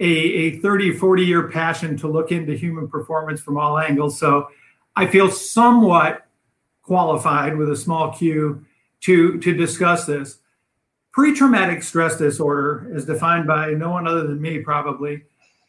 a, 0.00 0.04
a 0.04 0.58
30, 0.58 0.96
40 0.96 1.24
year 1.24 1.48
passion 1.48 1.96
to 1.98 2.08
look 2.08 2.32
into 2.32 2.54
human 2.54 2.88
performance 2.88 3.40
from 3.40 3.56
all 3.56 3.78
angles. 3.78 4.18
So 4.18 4.48
I 4.96 5.06
feel 5.06 5.30
somewhat 5.30 6.26
qualified 6.82 7.56
with 7.56 7.70
a 7.70 7.76
small 7.76 8.12
q 8.12 8.64
to 9.02 9.38
to 9.38 9.54
discuss 9.54 10.06
this. 10.06 10.38
pre-traumatic 11.12 11.82
stress 11.82 12.16
disorder, 12.16 12.90
as 12.94 13.04
defined 13.04 13.46
by 13.46 13.72
no 13.72 13.90
one 13.90 14.06
other 14.06 14.26
than 14.26 14.40
me, 14.40 14.60
probably, 14.60 15.22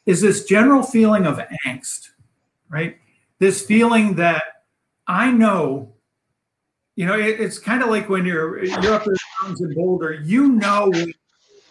is 0.05 0.21
this 0.21 0.45
general 0.45 0.83
feeling 0.83 1.25
of 1.25 1.39
angst, 1.65 2.09
right? 2.69 2.97
This 3.39 3.65
feeling 3.65 4.15
that 4.15 4.43
I 5.11 5.29
know, 5.29 5.93
you 6.95 7.05
know, 7.05 7.19
it, 7.19 7.41
it's 7.41 7.59
kind 7.59 7.83
of 7.83 7.89
like 7.89 8.07
when 8.07 8.25
you're 8.25 8.63
you're 8.63 8.93
up 8.93 9.05
in 9.05 9.11
the 9.11 9.19
mountains 9.41 9.61
in 9.61 9.73
Boulder, 9.73 10.13
you 10.13 10.53
know 10.53 10.89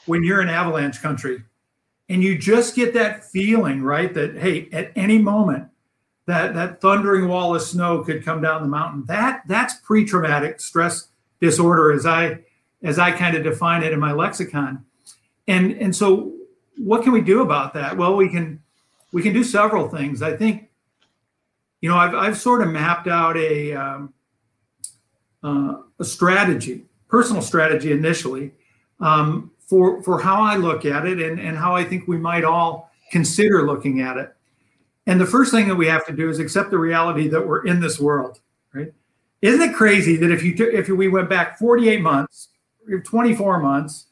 when 0.05 0.22
you're 0.22 0.42
in 0.42 0.50
avalanche 0.50 1.00
country, 1.00 1.42
and 2.11 2.22
you 2.22 2.37
just 2.37 2.76
get 2.76 2.92
that 2.94 3.24
feeling, 3.24 3.83
right? 3.83 4.12
That 4.12 4.37
hey, 4.37 4.68
at 4.72 4.92
any 4.94 5.16
moment, 5.16 5.68
that 6.26 6.55
that 6.55 6.83
thundering 6.83 7.29
wall 7.29 7.55
of 7.55 7.62
snow 7.62 8.05
could 8.05 8.22
come 8.24 8.42
down 8.42 8.61
the 8.61 8.68
mountain. 8.68 9.05
That 9.07 9.42
that's 9.48 9.74
pre-traumatic 9.76 10.61
stress 10.61 11.09
disorder, 11.40 11.92
as 11.92 12.05
I 12.05 12.40
as 12.83 12.98
I 12.98 13.11
kind 13.12 13.37
of 13.37 13.42
define 13.42 13.83
it 13.83 13.92
in 13.92 14.00
my 14.00 14.12
lexicon. 14.12 14.85
And 15.48 15.72
and 15.72 15.96
so 15.96 16.35
what 16.76 17.03
can 17.03 17.12
we 17.12 17.22
do 17.22 17.40
about 17.40 17.72
that? 17.72 17.96
Well, 17.96 18.16
we 18.16 18.29
can 18.29 18.62
we 19.12 19.22
can 19.22 19.33
do 19.33 19.44
several 19.44 19.88
things. 19.88 20.20
I 20.20 20.37
think, 20.37 20.69
you 21.81 21.88
know, 21.88 21.97
I've 21.97 22.14
I've 22.14 22.38
sort 22.38 22.62
of 22.62 22.69
mapped 22.69 23.09
out 23.09 23.37
a 23.37 23.75
um, 23.75 24.12
uh, 25.43 25.77
a 25.99 26.05
strategy, 26.05 26.85
personal 27.09 27.43
strategy 27.43 27.93
initially, 27.93 28.53
um, 29.01 29.51
for 29.59 30.03
for 30.03 30.21
how 30.21 30.43
I 30.43 30.57
look 30.57 30.85
at 30.85 31.07
it 31.07 31.21
and 31.21 31.40
and 31.40 31.57
how 31.57 31.75
I 31.75 31.85
think 31.85 32.07
we 32.07 32.19
might 32.19 32.45
all 32.45 32.90
consider 33.11 33.66
looking 33.66 34.01
at 34.01 34.16
it. 34.16 34.35
And 35.07 35.21
the 35.21 35.27
first 35.27 35.51
thing 35.51 35.66
that 35.69 35.75
we 35.75 35.87
have 35.87 36.07
to 36.07 36.12
do 36.12 36.29
is 36.29 36.38
accept 36.38 36.71
the 36.71 36.79
reality 36.79 37.29
that 37.29 37.47
we're 37.47 37.64
in 37.64 37.81
this 37.81 37.99
world, 37.99 38.40
right? 38.73 38.93
Isn't 39.43 39.62
it 39.71 39.75
crazy 39.75 40.16
that 40.16 40.31
if 40.31 40.43
you 40.43 40.55
if 40.71 40.88
we 40.88 41.09
went 41.09 41.31
back 41.31 41.59
48 41.59 42.03
months, 42.03 42.49
24 43.05 43.61
months, 43.61 44.07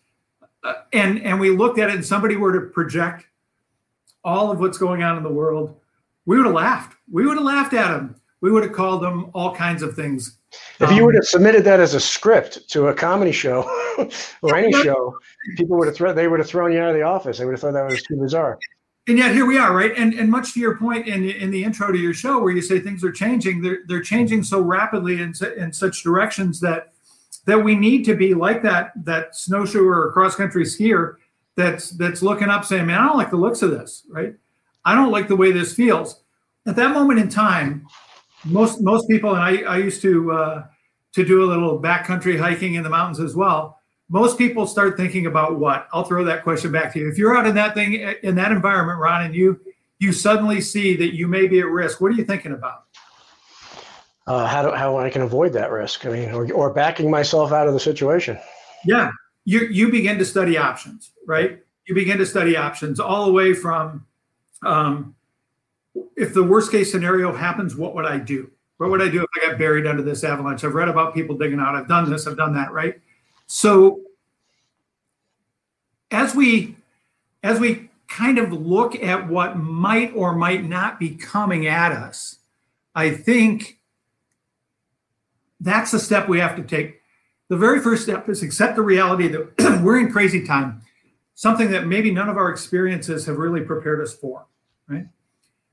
uh, 0.64 0.72
and 0.92 1.22
and 1.22 1.38
we 1.38 1.50
looked 1.50 1.78
at 1.78 1.90
it 1.90 1.96
and 1.96 2.04
somebody 2.04 2.36
were 2.36 2.52
to 2.52 2.66
project 2.68 3.26
all 4.24 4.50
of 4.50 4.58
what's 4.58 4.78
going 4.78 5.02
on 5.02 5.18
in 5.18 5.22
the 5.22 5.32
world, 5.32 5.78
we 6.28 6.36
would 6.36 6.44
have 6.44 6.54
laughed. 6.54 6.94
We 7.10 7.26
would 7.26 7.38
have 7.38 7.46
laughed 7.46 7.72
at 7.72 7.90
them. 7.90 8.14
We 8.42 8.52
would 8.52 8.62
have 8.62 8.74
called 8.74 9.02
them 9.02 9.30
all 9.32 9.54
kinds 9.54 9.82
of 9.82 9.96
things. 9.96 10.36
If 10.78 10.90
you 10.90 10.98
um, 10.98 11.06
would 11.06 11.14
have 11.14 11.24
submitted 11.24 11.64
that 11.64 11.80
as 11.80 11.94
a 11.94 12.00
script 12.00 12.68
to 12.68 12.88
a 12.88 12.94
comedy 12.94 13.32
show 13.32 13.62
or 14.42 14.54
any 14.54 14.70
show, 14.84 15.16
people 15.56 15.78
would 15.78 15.88
have 15.88 15.96
thrown 15.96 16.14
they 16.14 16.28
would 16.28 16.38
have 16.38 16.48
thrown 16.48 16.70
you 16.70 16.80
out 16.80 16.90
of 16.90 16.96
the 16.96 17.02
office. 17.02 17.38
They 17.38 17.46
would 17.46 17.52
have 17.52 17.62
thought 17.62 17.72
that 17.72 17.90
was 17.90 18.02
too 18.02 18.16
bizarre. 18.16 18.58
And 19.06 19.16
yet 19.16 19.32
here 19.32 19.46
we 19.46 19.58
are, 19.58 19.74
right? 19.74 19.92
And 19.96 20.12
and 20.12 20.30
much 20.30 20.52
to 20.52 20.60
your 20.60 20.76
point 20.76 21.08
in 21.08 21.30
in 21.30 21.50
the 21.50 21.64
intro 21.64 21.90
to 21.90 21.98
your 21.98 22.12
show, 22.12 22.38
where 22.40 22.52
you 22.52 22.60
say 22.60 22.78
things 22.78 23.02
are 23.02 23.10
changing, 23.10 23.62
they're 23.62 23.78
they're 23.86 24.02
changing 24.02 24.44
so 24.44 24.60
rapidly 24.60 25.22
in 25.22 25.32
in 25.56 25.72
such 25.72 26.02
directions 26.02 26.60
that 26.60 26.92
that 27.46 27.58
we 27.58 27.74
need 27.74 28.04
to 28.04 28.14
be 28.14 28.34
like 28.34 28.62
that 28.64 28.92
that 29.04 29.34
snowshoe 29.34 29.88
or 29.88 30.12
cross 30.12 30.36
country 30.36 30.64
skier 30.64 31.14
that's 31.56 31.88
that's 31.92 32.20
looking 32.20 32.50
up 32.50 32.66
saying, 32.66 32.86
"Man, 32.86 33.00
I 33.00 33.06
don't 33.06 33.16
like 33.16 33.30
the 33.30 33.38
looks 33.38 33.62
of 33.62 33.70
this." 33.70 34.04
Right? 34.10 34.34
I 34.88 34.94
don't 34.94 35.10
like 35.10 35.28
the 35.28 35.36
way 35.36 35.52
this 35.52 35.74
feels. 35.74 36.22
At 36.66 36.76
that 36.76 36.92
moment 36.92 37.20
in 37.20 37.28
time, 37.28 37.86
most 38.44 38.80
most 38.82 39.08
people, 39.08 39.34
and 39.34 39.42
I, 39.42 39.62
I 39.62 39.78
used 39.78 40.02
to 40.02 40.32
uh, 40.32 40.66
to 41.14 41.24
do 41.24 41.42
a 41.44 41.46
little 41.46 41.80
backcountry 41.80 42.38
hiking 42.38 42.74
in 42.74 42.82
the 42.82 42.90
mountains 42.90 43.20
as 43.20 43.34
well. 43.34 43.78
Most 44.10 44.38
people 44.38 44.66
start 44.66 44.96
thinking 44.96 45.26
about 45.26 45.58
what? 45.58 45.88
I'll 45.92 46.04
throw 46.04 46.24
that 46.24 46.42
question 46.42 46.72
back 46.72 46.92
to 46.94 46.98
you. 46.98 47.08
If 47.08 47.18
you're 47.18 47.36
out 47.36 47.46
in 47.46 47.54
that 47.56 47.74
thing 47.74 47.94
in 48.22 48.34
that 48.36 48.52
environment, 48.52 48.98
Ron, 48.98 49.26
and 49.26 49.34
you 49.34 49.60
you 49.98 50.12
suddenly 50.12 50.60
see 50.60 50.96
that 50.96 51.14
you 51.14 51.28
may 51.28 51.46
be 51.46 51.60
at 51.60 51.66
risk, 51.66 52.00
what 52.00 52.12
are 52.12 52.14
you 52.14 52.24
thinking 52.24 52.52
about? 52.52 52.84
uh, 54.28 54.46
how 54.46 54.62
do, 54.62 54.70
how 54.72 54.98
I 54.98 55.08
can 55.08 55.22
avoid 55.22 55.54
that 55.54 55.70
risk. 55.70 56.04
I 56.04 56.10
mean, 56.10 56.30
or, 56.30 56.52
or 56.52 56.72
backing 56.72 57.10
myself 57.10 57.50
out 57.50 57.66
of 57.66 57.72
the 57.72 57.80
situation. 57.80 58.38
Yeah, 58.84 59.10
you 59.44 59.60
you 59.60 59.90
begin 59.90 60.18
to 60.18 60.24
study 60.24 60.58
options, 60.58 61.12
right? 61.26 61.58
You 61.86 61.94
begin 61.94 62.18
to 62.18 62.26
study 62.26 62.56
options 62.56 63.00
all 63.00 63.24
the 63.24 63.32
way 63.32 63.54
from 63.54 64.04
um, 64.64 65.14
if 66.16 66.34
the 66.34 66.42
worst 66.42 66.70
case 66.70 66.90
scenario 66.90 67.32
happens, 67.32 67.76
what 67.76 67.94
would 67.94 68.04
I 68.04 68.18
do? 68.18 68.50
What 68.78 68.90
would 68.90 69.02
I 69.02 69.08
do 69.08 69.22
if 69.22 69.28
I 69.36 69.48
got 69.48 69.58
buried 69.58 69.86
under 69.86 70.02
this 70.02 70.22
avalanche? 70.22 70.62
I've 70.64 70.74
read 70.74 70.88
about 70.88 71.14
people 71.14 71.36
digging 71.36 71.58
out. 71.58 71.74
I've 71.74 71.88
done 71.88 72.08
this. 72.08 72.26
I've 72.26 72.36
done 72.36 72.54
that. 72.54 72.72
Right. 72.72 73.00
So 73.46 74.02
as 76.10 76.34
we 76.34 76.76
as 77.42 77.60
we 77.60 77.90
kind 78.08 78.38
of 78.38 78.52
look 78.52 78.94
at 78.96 79.28
what 79.28 79.56
might 79.56 80.12
or 80.14 80.34
might 80.34 80.64
not 80.64 80.98
be 80.98 81.10
coming 81.10 81.66
at 81.66 81.92
us, 81.92 82.36
I 82.94 83.10
think 83.10 83.78
that's 85.60 85.90
the 85.90 85.98
step 85.98 86.28
we 86.28 86.38
have 86.40 86.56
to 86.56 86.62
take. 86.62 87.00
The 87.48 87.56
very 87.56 87.80
first 87.80 88.02
step 88.02 88.28
is 88.28 88.42
accept 88.42 88.76
the 88.76 88.82
reality 88.82 89.28
that 89.28 89.80
we're 89.82 89.98
in 89.98 90.12
crazy 90.12 90.46
time, 90.46 90.82
something 91.38 91.70
that 91.70 91.86
maybe 91.86 92.10
none 92.10 92.28
of 92.28 92.36
our 92.36 92.50
experiences 92.50 93.24
have 93.24 93.38
really 93.38 93.60
prepared 93.60 94.00
us 94.00 94.12
for, 94.12 94.44
right? 94.88 95.06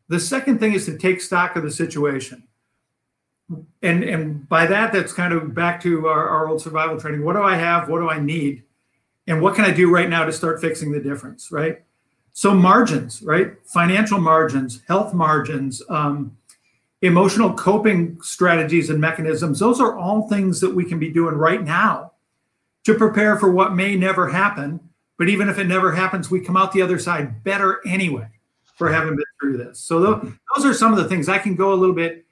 The 0.10 0.20
second 0.20 0.60
thing 0.60 0.74
is 0.74 0.86
to 0.86 0.96
take 0.96 1.20
stock 1.22 1.56
of 1.56 1.64
the 1.64 1.72
situation. 1.72 2.44
And, 3.82 4.04
and 4.04 4.48
by 4.48 4.68
that, 4.68 4.94
that's 4.94 5.12
kind 5.12 5.34
of 5.34 5.56
back 5.56 5.82
to 5.82 6.08
our, 6.08 6.30
our 6.30 6.48
old 6.48 6.62
survival 6.62 7.00
training. 7.00 7.26
What 7.26 7.34
do 7.34 7.42
I 7.42 7.56
have? 7.56 7.90
What 7.90 7.98
do 7.98 8.08
I 8.08 8.20
need? 8.20 8.62
And 9.26 9.42
what 9.42 9.56
can 9.56 9.66
I 9.66 9.72
do 9.72 9.92
right 9.92 10.08
now 10.08 10.24
to 10.24 10.32
start 10.32 10.62
fixing 10.62 10.92
the 10.92 11.00
difference, 11.00 11.52
right? 11.52 11.82
So 12.34 12.54
margins, 12.54 13.24
right? 13.24 13.54
Financial 13.64 14.20
margins, 14.20 14.84
health 14.88 15.16
margins, 15.16 15.82
um, 15.90 16.38
emotional 17.02 17.52
coping 17.52 18.20
strategies 18.22 18.92
and 18.92 19.02
mechanisms, 19.02 19.58
those 19.58 19.82
are 19.82 19.98
all 19.98 20.30
things 20.30 20.62
that 20.62 20.76
we 20.76 20.86
can 20.86 21.00
be 21.00 21.10
doing 21.10 21.34
right 21.34 21.64
now 21.64 22.12
to 22.84 22.94
prepare 22.94 23.40
for 23.40 23.52
what 23.52 23.74
may 23.74 23.96
never 23.96 24.30
happen. 24.30 24.80
But 25.18 25.30
even 25.30 25.50
if 25.50 25.58
it 25.58 25.66
never 25.66 25.92
happens, 25.94 26.30
we 26.30 26.42
come 26.42 26.58
out 26.58 26.72
the 26.72 26.82
other 26.82 27.00
side 27.00 27.44
better 27.44 27.82
anyway 27.88 28.28
for 28.76 28.92
having 28.92 29.16
been 29.16 29.26
through 29.40 29.58
this. 29.58 29.80
So 29.80 30.00
those 30.02 30.66
are 30.66 30.74
some 30.74 30.92
of 30.92 30.98
the 30.98 31.08
things 31.08 31.30
I 31.30 31.38
can 31.38 31.56
go 31.56 31.74
a 31.74 31.76
little 31.76 31.96
bit 31.96 32.26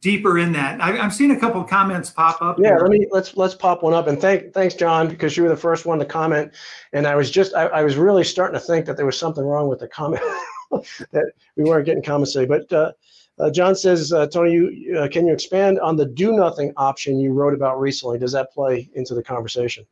deeper 0.00 0.38
in 0.38 0.52
that. 0.52 0.82
I, 0.82 0.96
am 0.96 1.10
seeing 1.10 1.32
a 1.32 1.38
couple 1.38 1.60
of 1.60 1.68
comments 1.68 2.10
pop 2.10 2.40
up. 2.40 2.58
Yeah, 2.58 2.68
here. 2.68 2.78
let 2.78 2.90
me 2.90 3.06
let's 3.10 3.36
let's 3.36 3.54
pop 3.54 3.82
one 3.82 3.92
up. 3.92 4.06
And 4.06 4.18
thank 4.18 4.54
thanks, 4.54 4.74
John, 4.74 5.08
because 5.08 5.36
you 5.36 5.42
were 5.42 5.48
the 5.50 5.56
first 5.56 5.84
one 5.84 5.98
to 5.98 6.04
comment. 6.04 6.52
And 6.92 7.06
I 7.06 7.14
was 7.14 7.30
just 7.30 7.54
I, 7.54 7.66
I 7.66 7.82
was 7.82 7.96
really 7.96 8.24
starting 8.24 8.58
to 8.58 8.64
think 8.64 8.86
that 8.86 8.96
there 8.96 9.06
was 9.06 9.18
something 9.18 9.44
wrong 9.44 9.68
with 9.68 9.80
the 9.80 9.88
comment 9.88 10.22
that 10.70 11.32
we 11.56 11.64
weren't 11.64 11.84
getting 11.84 12.02
comments 12.02 12.32
today. 12.32 12.46
But 12.46 12.72
uh, 12.72 12.92
uh, 13.38 13.50
John 13.50 13.74
says, 13.74 14.12
uh, 14.12 14.26
Tony, 14.28 14.52
you, 14.52 14.98
uh, 14.98 15.08
can 15.08 15.26
you 15.26 15.34
expand 15.34 15.78
on 15.80 15.96
the 15.96 16.06
do 16.06 16.32
nothing 16.32 16.72
option 16.78 17.20
you 17.20 17.32
wrote 17.32 17.52
about 17.52 17.78
recently? 17.78 18.18
Does 18.18 18.32
that 18.32 18.50
play 18.50 18.88
into 18.94 19.14
the 19.14 19.22
conversation? 19.22 19.84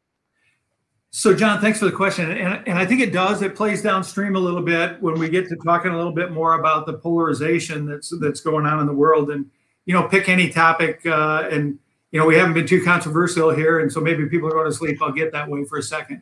So, 1.16 1.33
John, 1.33 1.61
thanks 1.61 1.79
for 1.79 1.85
the 1.85 1.92
question. 1.92 2.29
And, 2.33 2.66
and 2.66 2.77
I 2.77 2.85
think 2.85 3.00
it 3.00 3.12
does. 3.12 3.40
It 3.40 3.55
plays 3.55 3.81
downstream 3.81 4.35
a 4.35 4.38
little 4.40 4.61
bit 4.61 5.00
when 5.00 5.16
we 5.16 5.29
get 5.29 5.48
to 5.48 5.55
talking 5.55 5.92
a 5.92 5.96
little 5.96 6.12
bit 6.12 6.33
more 6.33 6.59
about 6.59 6.87
the 6.87 6.94
polarization 6.94 7.87
that's 7.87 8.12
that's 8.18 8.40
going 8.40 8.66
on 8.66 8.81
in 8.81 8.87
the 8.87 8.92
world. 8.92 9.31
And, 9.31 9.48
you 9.87 9.94
know, 9.94 10.09
pick 10.09 10.29
any 10.29 10.50
topic. 10.50 11.07
Uh, 11.07 11.48
and, 11.53 11.79
you 12.11 12.18
know, 12.18 12.27
we 12.27 12.35
haven't 12.35 12.55
been 12.55 12.66
too 12.66 12.83
controversial 12.83 13.50
here. 13.50 13.79
And 13.79 13.92
so 13.92 14.00
maybe 14.00 14.27
people 14.27 14.48
are 14.48 14.55
going 14.55 14.68
to 14.68 14.77
sleep. 14.77 15.00
I'll 15.00 15.12
get 15.12 15.31
that 15.31 15.48
way 15.48 15.64
for 15.64 15.79
a 15.79 15.83
second. 15.85 16.20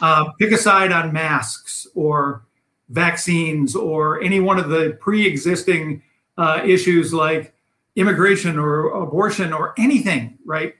Uh, 0.00 0.32
pick 0.40 0.50
a 0.50 0.58
side 0.58 0.90
on 0.90 1.12
masks 1.12 1.86
or 1.94 2.42
vaccines 2.88 3.76
or 3.76 4.20
any 4.24 4.40
one 4.40 4.58
of 4.58 4.70
the 4.70 4.98
pre 5.00 5.24
existing 5.24 6.02
uh, 6.36 6.62
issues 6.64 7.14
like 7.14 7.54
immigration 7.94 8.58
or 8.58 8.88
abortion 8.88 9.52
or 9.52 9.72
anything, 9.78 10.36
right? 10.44 10.74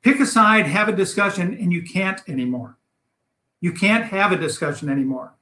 Pick 0.00 0.18
a 0.18 0.24
side, 0.24 0.64
have 0.64 0.88
a 0.88 0.96
discussion, 0.96 1.52
and 1.60 1.74
you 1.74 1.82
can't 1.82 2.22
anymore. 2.26 2.78
You 3.62 3.72
can't 3.72 4.04
have 4.04 4.32
a 4.32 4.36
discussion 4.36 4.90
anymore. 4.90 5.32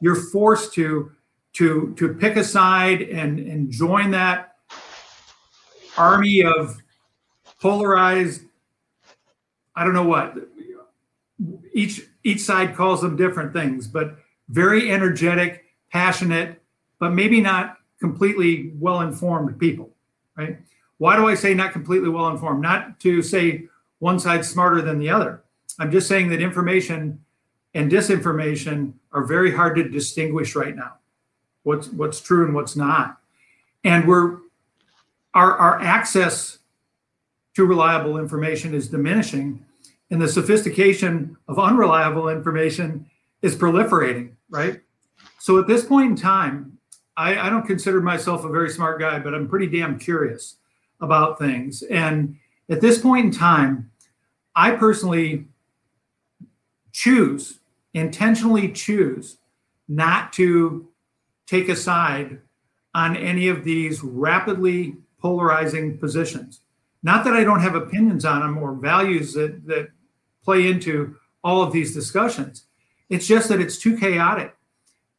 You're 0.00 0.14
forced 0.30 0.74
to 0.74 1.10
to 1.54 1.94
to 1.96 2.14
pick 2.14 2.36
a 2.36 2.44
side 2.44 3.02
and 3.02 3.40
and 3.40 3.70
join 3.70 4.10
that 4.12 4.56
army 5.96 6.44
of 6.44 6.76
polarized. 7.60 8.42
I 9.74 9.84
don't 9.84 9.94
know 9.94 10.06
what 10.06 10.36
each 11.72 12.02
each 12.24 12.42
side 12.42 12.76
calls 12.76 13.00
them 13.00 13.16
different 13.16 13.54
things, 13.54 13.88
but 13.88 14.18
very 14.50 14.92
energetic, 14.92 15.64
passionate, 15.90 16.60
but 16.98 17.10
maybe 17.14 17.40
not 17.40 17.78
completely 18.00 18.72
well 18.78 19.00
informed 19.00 19.58
people, 19.58 19.88
right? 20.36 20.58
Why 20.98 21.16
do 21.16 21.26
I 21.26 21.34
say 21.34 21.54
not 21.54 21.72
completely 21.72 22.10
well 22.10 22.28
informed? 22.28 22.60
Not 22.60 23.00
to 23.00 23.22
say 23.22 23.64
one 23.98 24.20
side's 24.20 24.50
smarter 24.50 24.82
than 24.82 24.98
the 24.98 25.08
other. 25.08 25.42
I'm 25.78 25.90
just 25.90 26.06
saying 26.06 26.28
that 26.28 26.42
information 26.42 27.24
and 27.74 27.90
disinformation 27.90 28.92
are 29.12 29.24
very 29.24 29.54
hard 29.54 29.76
to 29.76 29.88
distinguish 29.88 30.54
right 30.54 30.76
now. 30.76 30.94
What's 31.62 31.88
what's 31.88 32.20
true 32.20 32.44
and 32.44 32.54
what's 32.54 32.76
not. 32.76 33.18
And 33.84 34.06
we're 34.06 34.38
our 35.34 35.56
our 35.56 35.80
access 35.80 36.58
to 37.54 37.64
reliable 37.64 38.18
information 38.18 38.74
is 38.74 38.88
diminishing 38.88 39.64
and 40.12 40.20
the 40.20 40.28
sophistication 40.28 41.38
of 41.48 41.58
unreliable 41.58 42.28
information 42.28 43.06
is 43.40 43.56
proliferating, 43.56 44.32
right? 44.50 44.80
So 45.38 45.58
at 45.58 45.66
this 45.66 45.86
point 45.86 46.10
in 46.10 46.16
time, 46.16 46.78
I, 47.16 47.38
I 47.38 47.50
don't 47.50 47.66
consider 47.66 48.00
myself 48.02 48.44
a 48.44 48.50
very 48.50 48.68
smart 48.68 49.00
guy, 49.00 49.18
but 49.18 49.34
I'm 49.34 49.48
pretty 49.48 49.66
damn 49.66 49.98
curious 49.98 50.56
about 51.00 51.38
things. 51.38 51.82
And 51.82 52.36
at 52.68 52.82
this 52.82 52.98
point 52.98 53.24
in 53.24 53.32
time, 53.32 53.90
I 54.54 54.72
personally 54.72 55.46
choose, 56.92 57.60
intentionally 57.94 58.70
choose 58.70 59.38
not 59.88 60.32
to 60.34 60.88
take 61.46 61.68
a 61.68 61.76
side 61.76 62.38
on 62.94 63.16
any 63.16 63.48
of 63.48 63.64
these 63.64 64.02
rapidly 64.02 64.96
polarizing 65.18 65.98
positions. 65.98 66.60
Not 67.02 67.24
that 67.24 67.34
I 67.34 67.44
don't 67.44 67.60
have 67.60 67.74
opinions 67.74 68.24
on 68.24 68.40
them 68.40 68.58
or 68.58 68.74
values 68.74 69.32
that, 69.34 69.66
that 69.66 69.88
play 70.44 70.68
into 70.68 71.16
all 71.42 71.62
of 71.62 71.72
these 71.72 71.94
discussions. 71.94 72.64
It's 73.08 73.26
just 73.26 73.48
that 73.48 73.60
it's 73.60 73.78
too 73.78 73.96
chaotic. 73.96 74.54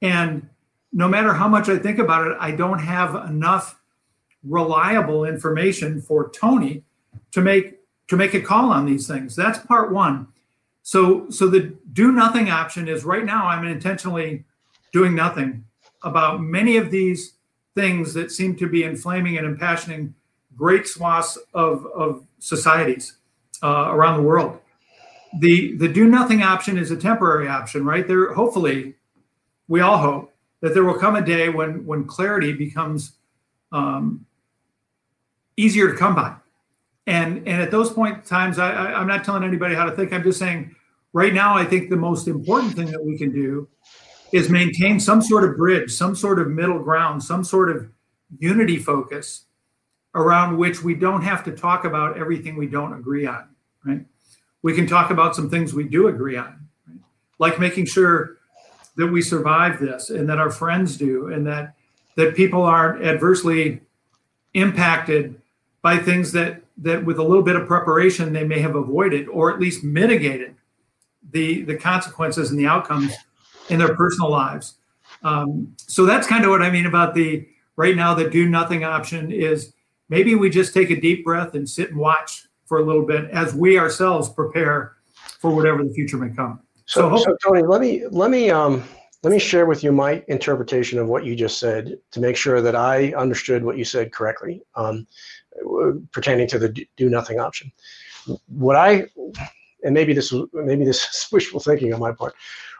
And 0.01 0.49
no 0.91 1.07
matter 1.07 1.33
how 1.33 1.47
much 1.47 1.69
I 1.69 1.77
think 1.77 1.99
about 1.99 2.27
it, 2.27 2.37
I 2.39 2.51
don't 2.51 2.79
have 2.79 3.15
enough 3.29 3.79
reliable 4.43 5.25
information 5.25 6.01
for 6.01 6.29
Tony 6.29 6.83
to 7.31 7.41
make 7.41 7.79
to 8.07 8.17
make 8.17 8.33
a 8.33 8.41
call 8.41 8.69
on 8.69 8.85
these 8.85 9.07
things. 9.07 9.35
That's 9.35 9.59
part 9.59 9.91
one. 9.91 10.27
So 10.83 11.29
so 11.29 11.47
the 11.47 11.75
do 11.93 12.11
nothing 12.11 12.49
option 12.49 12.87
is 12.87 13.03
right 13.05 13.25
now 13.25 13.47
I'm 13.47 13.65
intentionally 13.65 14.43
doing 14.91 15.15
nothing 15.15 15.63
about 16.03 16.41
many 16.41 16.77
of 16.77 16.91
these 16.91 17.33
things 17.73 18.13
that 18.13 18.31
seem 18.31 18.55
to 18.57 18.67
be 18.67 18.83
inflaming 18.83 19.37
and 19.37 19.57
impassioning 19.57 20.13
great 20.55 20.85
swaths 20.85 21.37
of, 21.53 21.85
of 21.87 22.23
societies 22.39 23.17
uh, 23.63 23.87
around 23.89 24.17
the 24.17 24.23
world. 24.23 24.59
The 25.39 25.75
the 25.77 25.87
do 25.87 26.05
nothing 26.05 26.43
option 26.43 26.77
is 26.77 26.91
a 26.91 26.97
temporary 26.97 27.47
option, 27.47 27.85
right? 27.85 28.07
There 28.07 28.33
hopefully 28.33 28.95
we 29.67 29.79
all 29.79 29.97
hope 29.97 30.33
that 30.61 30.73
there 30.73 30.83
will 30.83 30.99
come 30.99 31.15
a 31.15 31.25
day 31.25 31.49
when 31.49 31.85
when 31.85 32.03
clarity 32.03 32.53
becomes 32.53 33.13
um, 33.71 34.25
easier 35.57 35.91
to 35.91 35.97
come 35.97 36.13
by. 36.13 36.35
And 37.05 37.47
and 37.47 37.61
at 37.61 37.71
those 37.71 37.91
point 37.91 38.25
times, 38.25 38.59
I, 38.59 38.71
I, 38.71 38.99
I'm 38.99 39.07
not 39.07 39.23
telling 39.23 39.43
anybody 39.43 39.75
how 39.75 39.85
to 39.85 39.91
think. 39.91 40.13
I'm 40.13 40.23
just 40.23 40.39
saying 40.39 40.73
right 41.11 41.33
now, 41.33 41.55
I 41.55 41.65
think 41.65 41.89
the 41.89 41.97
most 41.97 42.27
important 42.27 42.75
thing 42.75 42.91
that 42.91 43.03
we 43.03 43.17
can 43.17 43.31
do 43.31 43.67
is 44.31 44.49
maintain 44.49 44.99
some 44.99 45.21
sort 45.21 45.43
of 45.43 45.57
bridge, 45.57 45.91
some 45.91 46.15
sort 46.15 46.39
of 46.39 46.49
middle 46.49 46.79
ground, 46.79 47.23
some 47.23 47.43
sort 47.43 47.69
of 47.69 47.89
unity 48.39 48.77
focus 48.77 49.45
around 50.15 50.57
which 50.57 50.83
we 50.83 50.93
don't 50.93 51.21
have 51.21 51.43
to 51.43 51.51
talk 51.51 51.85
about 51.85 52.17
everything 52.17 52.55
we 52.55 52.67
don't 52.67 52.93
agree 52.93 53.25
on, 53.25 53.47
right? 53.85 54.05
We 54.61 54.73
can 54.73 54.87
talk 54.87 55.11
about 55.11 55.35
some 55.35 55.49
things 55.49 55.73
we 55.73 55.83
do 55.83 56.07
agree 56.07 56.37
on, 56.37 56.67
right? 56.87 56.99
like 57.39 57.59
making 57.59 57.85
sure 57.85 58.37
that 58.95 59.07
we 59.07 59.21
survive 59.21 59.79
this 59.79 60.09
and 60.09 60.29
that 60.29 60.37
our 60.39 60.51
friends 60.51 60.97
do 60.97 61.27
and 61.27 61.45
that 61.47 61.75
that 62.15 62.35
people 62.35 62.61
aren't 62.61 63.03
adversely 63.03 63.81
impacted 64.53 65.41
by 65.83 65.97
things 65.97 66.31
that 66.31 66.63
that 66.77 67.05
with 67.05 67.19
a 67.19 67.23
little 67.23 67.43
bit 67.43 67.55
of 67.55 67.67
preparation 67.67 68.33
they 68.33 68.43
may 68.43 68.59
have 68.59 68.75
avoided 68.75 69.27
or 69.27 69.53
at 69.53 69.59
least 69.59 69.83
mitigated 69.83 70.55
the 71.31 71.61
the 71.63 71.75
consequences 71.75 72.49
and 72.49 72.59
the 72.59 72.65
outcomes 72.65 73.13
in 73.69 73.77
their 73.77 73.95
personal 73.95 74.31
lives. 74.31 74.75
Um, 75.23 75.75
so 75.77 76.05
that's 76.05 76.25
kind 76.25 76.43
of 76.43 76.49
what 76.49 76.61
i 76.63 76.71
mean 76.71 76.87
about 76.87 77.13
the 77.13 77.47
right 77.75 77.95
now 77.95 78.13
the 78.13 78.29
do 78.29 78.49
nothing 78.49 78.83
option 78.83 79.31
is 79.31 79.73
maybe 80.09 80.35
we 80.35 80.49
just 80.49 80.73
take 80.73 80.89
a 80.89 80.99
deep 80.99 81.23
breath 81.23 81.53
and 81.53 81.69
sit 81.69 81.89
and 81.91 81.97
watch 81.97 82.47
for 82.65 82.79
a 82.79 82.83
little 82.83 83.05
bit 83.05 83.29
as 83.29 83.53
we 83.53 83.77
ourselves 83.77 84.29
prepare 84.29 84.93
for 85.39 85.53
whatever 85.55 85.83
the 85.83 85.93
future 85.93 86.17
may 86.17 86.33
come. 86.33 86.59
So, 86.85 87.15
so, 87.15 87.23
so 87.23 87.37
Tony, 87.43 87.63
let 87.63 87.81
me 87.81 88.05
let 88.11 88.29
me 88.29 88.49
um, 88.49 88.83
let 89.23 89.31
me 89.31 89.39
share 89.39 89.65
with 89.65 89.83
you 89.83 89.91
my 89.91 90.23
interpretation 90.27 90.99
of 90.99 91.07
what 91.07 91.25
you 91.25 91.35
just 91.35 91.59
said 91.59 91.97
to 92.11 92.19
make 92.19 92.35
sure 92.35 92.61
that 92.61 92.75
I 92.75 93.13
understood 93.13 93.63
what 93.63 93.77
you 93.77 93.85
said 93.85 94.11
correctly. 94.11 94.61
Um, 94.75 95.07
pertaining 96.11 96.47
to 96.47 96.59
the 96.59 96.69
do 96.97 97.09
nothing 97.09 97.39
option. 97.39 97.71
What 98.47 98.75
I 98.75 99.05
and 99.83 99.93
maybe 99.93 100.13
this 100.13 100.33
maybe 100.53 100.85
this 100.85 101.03
is 101.03 101.27
wishful 101.31 101.59
thinking 101.59 101.93
on 101.93 101.99
my 101.99 102.11
part. 102.11 102.33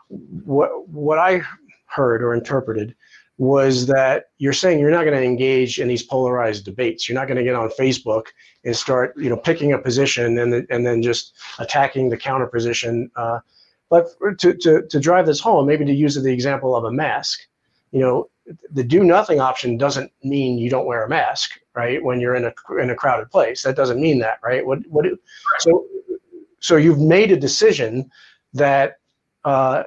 What 0.09 0.87
what 0.89 1.19
I 1.19 1.41
heard 1.87 2.23
or 2.23 2.33
interpreted 2.33 2.95
was 3.37 3.87
that 3.87 4.25
you're 4.37 4.53
saying 4.53 4.79
you're 4.79 4.91
not 4.91 5.05
going 5.05 5.17
to 5.17 5.23
engage 5.23 5.79
in 5.79 5.87
these 5.87 6.03
polarized 6.03 6.65
debates. 6.65 7.09
You're 7.09 7.17
not 7.17 7.27
going 7.27 7.37
to 7.37 7.43
get 7.43 7.55
on 7.55 7.69
Facebook 7.69 8.27
and 8.63 8.75
start, 8.75 9.13
you 9.17 9.29
know, 9.29 9.37
picking 9.37 9.73
a 9.73 9.77
position 9.79 10.37
and 10.37 10.53
and 10.69 10.85
then 10.85 11.01
just 11.01 11.33
attacking 11.59 12.09
the 12.09 12.17
counter 12.17 12.47
position. 12.47 13.09
Uh, 13.15 13.39
but 13.89 14.07
to, 14.39 14.55
to, 14.55 14.87
to 14.87 14.99
drive 14.99 15.27
this 15.27 15.39
home, 15.39 15.67
maybe 15.67 15.85
to 15.85 15.93
use 15.93 16.15
the 16.15 16.31
example 16.31 16.75
of 16.75 16.83
a 16.83 16.91
mask, 16.91 17.41
you 17.91 17.99
know, 17.99 18.27
the 18.71 18.83
do 18.83 19.03
nothing 19.03 19.39
option 19.39 19.77
doesn't 19.77 20.11
mean 20.23 20.57
you 20.57 20.69
don't 20.69 20.87
wear 20.87 21.03
a 21.03 21.09
mask, 21.09 21.59
right? 21.75 22.03
When 22.03 22.19
you're 22.19 22.35
in 22.35 22.45
a 22.45 22.53
in 22.81 22.89
a 22.89 22.95
crowded 22.95 23.31
place, 23.31 23.63
that 23.63 23.75
doesn't 23.75 23.99
mean 23.99 24.19
that, 24.19 24.39
right? 24.43 24.65
What 24.65 24.79
what? 24.87 25.05
So 25.59 25.85
so 26.59 26.77
you've 26.77 26.99
made 26.99 27.31
a 27.31 27.37
decision 27.37 28.09
that 28.53 28.99
uh, 29.43 29.83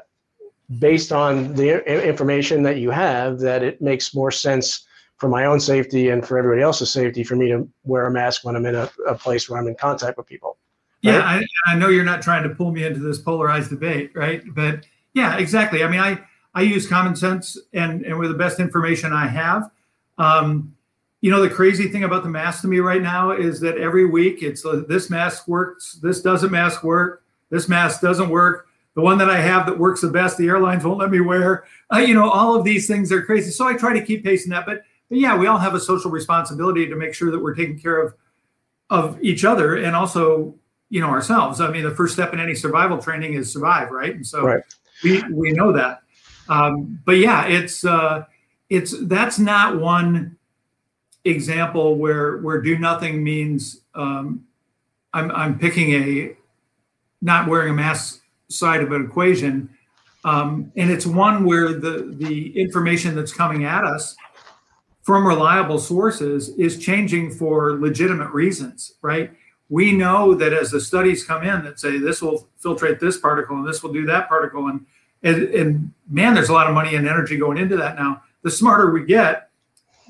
based 0.78 1.12
on 1.12 1.54
the 1.54 1.82
information 2.06 2.62
that 2.64 2.78
you 2.78 2.90
have, 2.90 3.38
that 3.40 3.62
it 3.62 3.80
makes 3.80 4.14
more 4.14 4.30
sense 4.30 4.86
for 5.16 5.28
my 5.28 5.46
own 5.46 5.60
safety 5.60 6.10
and 6.10 6.26
for 6.26 6.38
everybody 6.38 6.62
else's 6.62 6.90
safety 6.90 7.24
for 7.24 7.36
me 7.36 7.48
to 7.48 7.68
wear 7.84 8.06
a 8.06 8.10
mask 8.10 8.44
when 8.44 8.54
I'm 8.54 8.66
in 8.66 8.74
a, 8.74 8.90
a 9.08 9.14
place 9.14 9.48
where 9.48 9.58
I'm 9.58 9.66
in 9.66 9.74
contact 9.74 10.18
with 10.18 10.26
people. 10.26 10.58
Yeah, 11.00 11.20
I, 11.20 11.42
I 11.66 11.76
know 11.76 11.88
you're 11.88 12.04
not 12.04 12.20
trying 12.20 12.42
to 12.42 12.50
pull 12.50 12.72
me 12.72 12.84
into 12.84 13.00
this 13.00 13.18
polarized 13.18 13.70
debate, 13.70 14.10
right? 14.14 14.42
But 14.54 14.84
yeah, 15.14 15.38
exactly. 15.38 15.84
I 15.84 15.88
mean, 15.88 16.00
I 16.00 16.20
I 16.54 16.62
use 16.62 16.86
common 16.86 17.16
sense 17.16 17.58
and 17.72 18.04
and 18.04 18.18
with 18.18 18.30
the 18.30 18.36
best 18.36 18.60
information 18.60 19.12
I 19.12 19.28
have. 19.28 19.70
Um, 20.18 20.75
you 21.26 21.32
know, 21.32 21.42
the 21.42 21.50
crazy 21.50 21.88
thing 21.88 22.04
about 22.04 22.22
the 22.22 22.28
mask 22.28 22.60
to 22.60 22.68
me 22.68 22.78
right 22.78 23.02
now 23.02 23.32
is 23.32 23.58
that 23.58 23.76
every 23.78 24.04
week 24.04 24.44
it's 24.44 24.64
uh, 24.64 24.84
this 24.86 25.10
mask 25.10 25.48
works, 25.48 25.98
this 26.00 26.22
doesn't 26.22 26.52
mask 26.52 26.84
work, 26.84 27.24
this 27.50 27.68
mask 27.68 28.00
doesn't 28.00 28.28
work. 28.28 28.68
The 28.94 29.00
one 29.00 29.18
that 29.18 29.28
I 29.28 29.40
have 29.40 29.66
that 29.66 29.76
works 29.76 30.02
the 30.02 30.08
best, 30.08 30.38
the 30.38 30.46
airlines 30.46 30.84
won't 30.84 31.00
let 31.00 31.10
me 31.10 31.20
wear. 31.20 31.64
Uh, 31.92 31.98
you 31.98 32.14
know, 32.14 32.30
all 32.30 32.54
of 32.54 32.62
these 32.62 32.86
things 32.86 33.10
are 33.10 33.22
crazy. 33.22 33.50
So 33.50 33.66
I 33.66 33.74
try 33.74 33.92
to 33.92 34.06
keep 34.06 34.22
pace 34.22 34.44
in 34.44 34.50
that. 34.50 34.66
But, 34.66 34.82
but 35.08 35.18
yeah, 35.18 35.36
we 35.36 35.48
all 35.48 35.58
have 35.58 35.74
a 35.74 35.80
social 35.80 36.12
responsibility 36.12 36.86
to 36.86 36.94
make 36.94 37.12
sure 37.12 37.32
that 37.32 37.40
we're 37.40 37.56
taking 37.56 37.76
care 37.76 38.00
of 38.00 38.14
of 38.90 39.20
each 39.20 39.44
other 39.44 39.78
and 39.78 39.96
also 39.96 40.54
you 40.90 41.00
know 41.00 41.08
ourselves. 41.08 41.60
I 41.60 41.72
mean, 41.72 41.82
the 41.82 41.90
first 41.90 42.14
step 42.14 42.34
in 42.34 42.38
any 42.38 42.54
survival 42.54 42.98
training 42.98 43.34
is 43.34 43.52
survive, 43.52 43.90
right? 43.90 44.14
And 44.14 44.24
so 44.24 44.44
right. 44.44 44.62
we 45.02 45.24
we 45.32 45.50
know 45.50 45.72
that. 45.72 46.02
Um, 46.48 47.00
but 47.04 47.16
yeah, 47.16 47.46
it's 47.46 47.84
uh, 47.84 48.26
it's 48.70 48.94
that's 49.08 49.40
not 49.40 49.80
one 49.80 50.35
example 51.26 51.96
where 51.96 52.38
where 52.38 52.60
do 52.60 52.78
nothing 52.78 53.22
means 53.22 53.80
um, 53.94 54.44
I'm 55.12 55.30
I'm 55.30 55.58
picking 55.58 55.92
a 55.92 56.36
not 57.22 57.48
wearing 57.48 57.70
a 57.70 57.74
mask 57.74 58.22
side 58.48 58.82
of 58.82 58.92
an 58.92 59.04
equation, 59.04 59.70
um, 60.24 60.70
and 60.76 60.90
it's 60.90 61.06
one 61.06 61.44
where 61.44 61.72
the 61.72 62.14
the 62.18 62.58
information 62.58 63.14
that's 63.14 63.32
coming 63.32 63.64
at 63.64 63.84
us 63.84 64.16
from 65.02 65.26
reliable 65.26 65.78
sources 65.78 66.50
is 66.50 66.78
changing 66.78 67.30
for 67.30 67.78
legitimate 67.78 68.30
reasons, 68.30 68.94
right? 69.02 69.30
we 69.68 69.92
know 69.92 70.34
that 70.34 70.52
as 70.52 70.70
the 70.70 70.80
studies 70.80 71.24
come 71.24 71.42
in 71.42 71.64
that 71.64 71.80
say 71.80 71.98
this 71.98 72.22
will 72.22 72.48
filtrate 72.62 73.00
this 73.00 73.18
particle 73.18 73.56
and 73.56 73.66
this 73.66 73.82
will 73.82 73.92
do 73.92 74.06
that 74.06 74.28
particle 74.28 74.68
and 74.68 74.84
and, 75.22 75.42
and 75.54 75.92
man 76.08 76.34
there's 76.34 76.48
a 76.48 76.52
lot 76.52 76.66
of 76.66 76.74
money 76.74 76.94
and 76.94 77.08
energy 77.08 77.36
going 77.36 77.58
into 77.58 77.76
that 77.76 77.96
now 77.96 78.22
the 78.42 78.50
smarter 78.50 78.90
we 78.90 79.04
get 79.04 79.45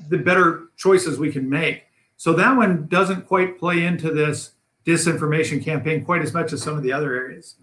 the 0.09 0.17
better 0.17 0.69
choices 0.77 1.19
we 1.19 1.31
can 1.31 1.49
make 1.49 1.83
so 2.15 2.33
that 2.33 2.55
one 2.55 2.87
doesn't 2.87 3.27
quite 3.27 3.59
play 3.59 3.85
into 3.85 4.11
this 4.11 4.51
disinformation 4.85 5.63
campaign 5.63 6.03
quite 6.03 6.21
as 6.21 6.33
much 6.33 6.53
as 6.53 6.61
some 6.61 6.77
of 6.77 6.83
the 6.83 6.91
other 6.91 7.13
areas 7.15 7.55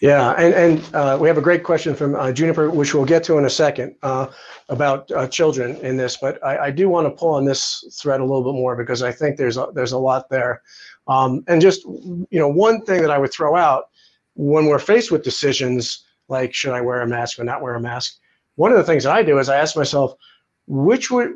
yeah, 0.00 0.32
and, 0.32 0.54
and 0.54 0.94
uh, 0.94 1.18
we 1.20 1.28
have 1.28 1.38
a 1.38 1.42
great 1.42 1.62
question 1.62 1.94
from 1.94 2.14
uh, 2.14 2.32
Juniper, 2.32 2.70
which 2.70 2.94
we'll 2.94 3.04
get 3.04 3.24
to 3.24 3.38
in 3.38 3.44
a 3.44 3.50
second, 3.50 3.94
uh, 4.02 4.26
about 4.68 5.10
uh, 5.12 5.26
children 5.28 5.76
in 5.76 5.96
this. 5.96 6.16
But 6.16 6.44
I, 6.44 6.66
I 6.66 6.70
do 6.70 6.88
want 6.88 7.06
to 7.06 7.10
pull 7.10 7.30
on 7.34 7.44
this 7.44 7.84
thread 8.00 8.20
a 8.20 8.24
little 8.24 8.42
bit 8.42 8.58
more 8.58 8.76
because 8.76 9.02
I 9.02 9.12
think 9.12 9.36
there's 9.36 9.56
a, 9.56 9.68
there's 9.74 9.92
a 9.92 9.98
lot 9.98 10.28
there. 10.30 10.62
Um, 11.06 11.44
and 11.48 11.60
just 11.60 11.84
you 11.84 12.26
know, 12.32 12.48
one 12.48 12.82
thing 12.82 13.02
that 13.02 13.10
I 13.10 13.18
would 13.18 13.32
throw 13.32 13.56
out 13.56 13.88
when 14.34 14.66
we're 14.66 14.78
faced 14.78 15.10
with 15.10 15.22
decisions 15.22 16.04
like 16.28 16.54
should 16.54 16.72
I 16.72 16.80
wear 16.80 17.00
a 17.00 17.06
mask 17.06 17.38
or 17.38 17.44
not 17.44 17.62
wear 17.62 17.74
a 17.74 17.80
mask, 17.80 18.18
one 18.56 18.70
of 18.70 18.78
the 18.78 18.84
things 18.84 19.06
I 19.06 19.22
do 19.22 19.38
is 19.38 19.48
I 19.48 19.56
ask 19.56 19.76
myself, 19.76 20.14
which 20.68 21.10
would 21.10 21.32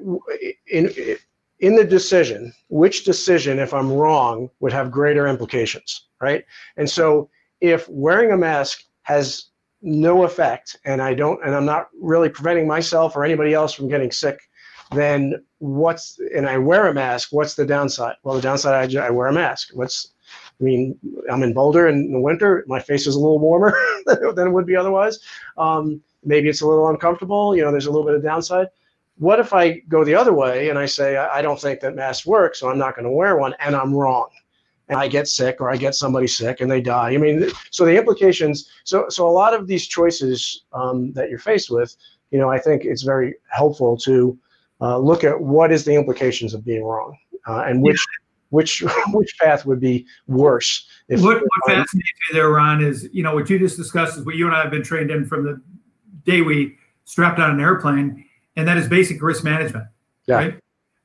in 0.71 0.93
in 1.59 1.77
the 1.77 1.85
decision, 1.85 2.53
which 2.69 3.05
decision, 3.05 3.59
if 3.59 3.73
I'm 3.73 3.91
wrong, 3.93 4.51
would 4.61 4.73
have 4.73 4.91
greater 4.91 5.27
implications, 5.27 6.07
right? 6.21 6.45
And 6.77 6.89
so 6.89 7.31
if 7.61 7.89
wearing 7.89 8.33
a 8.33 8.37
mask 8.37 8.85
has 9.03 9.47
no 9.81 10.23
effect 10.23 10.77
and 10.85 11.03
I 11.03 11.15
don't 11.15 11.45
and 11.45 11.55
I'm 11.55 11.67
not 11.67 11.89
really 12.01 12.29
preventing 12.29 12.69
myself 12.69 13.17
or 13.17 13.25
anybody 13.25 13.53
else 13.53 13.73
from 13.73 13.89
getting 13.89 14.13
sick 14.13 14.39
then 14.95 15.43
what's 15.59 16.19
and 16.35 16.49
I 16.49 16.59
wear 16.59 16.87
a 16.87 16.95
mask. 16.95 17.29
What's 17.33 17.55
the 17.55 17.67
downside? 17.67 18.17
Well, 18.23 18.37
the 18.37 18.43
downside 18.43 18.97
I, 18.97 19.07
I 19.07 19.11
wear 19.11 19.29
a 19.29 19.33
mask. 19.33 19.71
What's 19.75 20.13
I 20.61 20.65
mean, 20.65 20.99
I'm 21.31 21.43
in 21.43 21.53
Boulder 21.53 21.89
in 21.89 22.13
the 22.13 22.21
winter. 22.21 22.65
My 22.69 22.81
face 22.81 23.07
is 23.07 23.15
a 23.15 23.21
little 23.21 23.39
warmer 23.39 23.77
than 24.07 24.49
it 24.49 24.53
would 24.53 24.67
be 24.67 24.77
otherwise. 24.77 25.19
Um, 25.57 26.03
maybe 26.25 26.49
it's 26.49 26.61
a 26.61 26.67
little 26.67 26.89
uncomfortable. 26.89 27.57
You 27.57 27.63
know, 27.63 27.71
there's 27.71 27.87
a 27.87 27.91
little 27.91 28.07
bit 28.07 28.15
of 28.15 28.23
downside. 28.23 28.69
What 29.23 29.39
if 29.39 29.53
I 29.53 29.79
go 29.89 30.05
the 30.05 30.17
other 30.17 30.33
way 30.33 30.69
and 30.69 30.77
I 30.77 30.87
say 30.87 31.17
I 31.17 31.43
don't 31.43 31.61
think 31.61 31.79
that 31.81 31.95
masks 31.95 32.27
work, 32.27 32.57
so 32.57 32.69
I'm 32.69 32.79
not 32.79 32.97
going 32.97 33.05
to 33.05 33.11
wear 33.13 33.37
one, 33.37 33.55
and 33.61 33.77
I'm 33.77 33.95
wrong? 33.95 34.29
and 34.89 34.99
I 34.99 35.09
get 35.09 35.29
sick 35.29 35.61
or 35.61 35.71
I 35.71 35.77
get 35.77 35.95
somebody 35.95 36.27
sick 36.27 36.61
and 36.61 36.71
they 36.71 36.81
die. 36.83 37.13
I 37.13 37.17
mean, 37.17 37.51
so 37.71 37.85
the 37.87 37.97
implications. 37.97 38.69
So 38.85 39.07
so 39.09 39.27
a 39.27 39.31
lot 39.31 39.55
of 39.55 39.67
these 39.67 39.87
choices 39.87 40.65
um, 40.73 41.13
that 41.13 41.31
you're 41.31 41.39
faced 41.39 41.71
with, 41.71 41.97
you 42.31 42.39
know, 42.39 42.51
I 42.51 42.59
think 42.59 42.85
it's 42.85 43.03
very 43.03 43.37
helpful 43.49 43.97
to 43.99 44.39
uh, 44.81 44.99
look 44.99 45.25
at 45.25 45.41
what 45.41 45.73
is 45.73 45.85
the 45.85 45.95
implications 45.95 46.53
of 46.53 46.65
being 46.65 46.85
wrong 46.85 47.17
uh, 47.47 47.63
and 47.67 47.83
which. 47.83 47.97
Yeah. 47.97 48.19
Which 48.51 48.85
which 49.15 49.35
path 49.41 49.65
would 49.65 49.81
be 49.81 50.05
worse? 50.27 50.87
If, 51.09 51.23
what, 51.23 51.41
what 51.41 51.61
fascinates 51.67 51.95
me 51.95 52.35
there, 52.35 52.51
Ron, 52.51 52.85
is 52.85 53.09
you 53.11 53.23
know 53.23 53.35
what 53.35 53.49
you 53.49 53.59
just 53.59 53.79
discussed 53.79 54.19
is 54.19 54.27
what 54.27 54.35
you 54.35 54.47
and 54.47 54.55
I 54.55 54.61
have 54.61 54.71
been 54.71 54.83
trained 54.83 55.11
in 55.11 55.25
from 55.25 55.43
the 55.43 55.59
day 56.27 56.43
we 56.43 56.77
strapped 57.07 57.39
on 57.39 57.51
an 57.51 57.61
airplane, 57.61 58.27
and 58.57 58.69
that 58.69 58.77
is 58.77 58.89
basic 58.89 59.23
risk 59.23 59.45
management. 59.45 59.87
Yeah. 60.27 60.37
Right. 60.37 60.59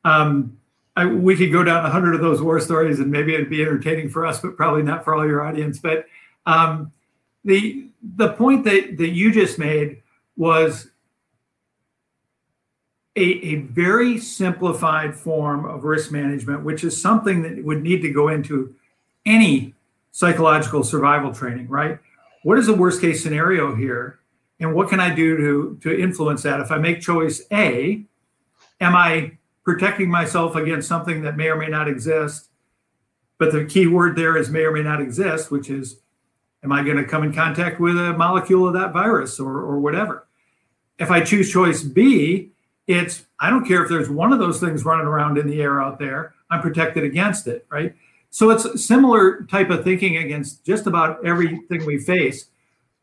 Um, 0.03 0.57
I, 0.95 1.05
we 1.05 1.35
could 1.35 1.51
go 1.51 1.63
down 1.63 1.85
a 1.85 1.89
hundred 1.89 2.15
of 2.15 2.21
those 2.21 2.41
war 2.41 2.59
stories, 2.59 2.99
and 2.99 3.11
maybe 3.11 3.35
it'd 3.35 3.49
be 3.49 3.61
entertaining 3.61 4.09
for 4.09 4.25
us, 4.25 4.41
but 4.41 4.57
probably 4.57 4.81
not 4.81 5.03
for 5.03 5.13
all 5.13 5.27
your 5.27 5.45
audience. 5.45 5.77
But 5.79 6.07
um, 6.45 6.91
the 7.45 7.87
the 8.15 8.29
point 8.33 8.63
that 8.65 8.97
that 8.97 9.09
you 9.09 9.31
just 9.31 9.59
made 9.59 10.01
was 10.35 10.89
a, 13.15 13.21
a 13.21 13.55
very 13.55 14.17
simplified 14.17 15.15
form 15.15 15.65
of 15.65 15.83
risk 15.83 16.11
management, 16.11 16.63
which 16.63 16.83
is 16.83 16.99
something 16.99 17.43
that 17.43 17.63
would 17.63 17.83
need 17.83 18.01
to 18.01 18.11
go 18.11 18.29
into 18.29 18.73
any 19.25 19.75
psychological 20.11 20.83
survival 20.83 21.31
training. 21.31 21.67
Right? 21.67 21.99
What 22.41 22.57
is 22.57 22.65
the 22.65 22.73
worst 22.73 23.01
case 23.01 23.21
scenario 23.21 23.75
here, 23.75 24.16
and 24.59 24.73
what 24.73 24.89
can 24.89 24.99
I 24.99 25.13
do 25.13 25.37
to 25.37 25.79
to 25.81 25.99
influence 25.99 26.43
that? 26.43 26.59
If 26.59 26.71
I 26.71 26.77
make 26.77 27.01
choice 27.01 27.43
A, 27.51 28.03
am 28.79 28.95
I 28.95 29.37
protecting 29.67 30.09
myself 30.09 30.55
against 30.55 30.87
something 30.87 31.23
that 31.23 31.35
may 31.35 31.49
or 31.49 31.57
may 31.57 31.67
not 31.67 31.89
exist. 31.89 32.47
But 33.37 33.51
the 33.51 33.65
key 33.65 33.85
word 33.85 34.15
there 34.15 34.37
is 34.37 34.49
may 34.49 34.61
or 34.61 34.71
may 34.71 34.81
not 34.81 35.01
exist, 35.01 35.51
which 35.51 35.69
is, 35.69 35.99
am 36.63 36.71
I 36.71 36.83
going 36.83 36.95
to 36.95 37.03
come 37.03 37.21
in 37.23 37.33
contact 37.33 37.77
with 37.77 37.97
a 37.97 38.13
molecule 38.13 38.65
of 38.65 38.73
that 38.75 38.93
virus 38.93 39.41
or, 39.41 39.57
or 39.57 39.77
whatever? 39.77 40.25
If 40.99 41.11
I 41.11 41.19
choose 41.19 41.51
choice 41.51 41.83
B, 41.83 42.51
it's, 42.87 43.25
I 43.41 43.49
don't 43.49 43.67
care 43.67 43.83
if 43.83 43.89
there's 43.89 44.09
one 44.09 44.31
of 44.31 44.39
those 44.39 44.61
things 44.61 44.85
running 44.85 45.05
around 45.05 45.37
in 45.37 45.47
the 45.47 45.61
air 45.61 45.81
out 45.81 45.99
there, 45.99 46.33
I'm 46.49 46.61
protected 46.61 47.03
against 47.03 47.45
it, 47.45 47.67
right? 47.69 47.93
So 48.29 48.51
it's 48.51 48.85
similar 48.85 49.43
type 49.51 49.69
of 49.69 49.83
thinking 49.83 50.15
against 50.15 50.63
just 50.63 50.87
about 50.87 51.25
everything 51.25 51.85
we 51.85 51.97
face. 51.97 52.45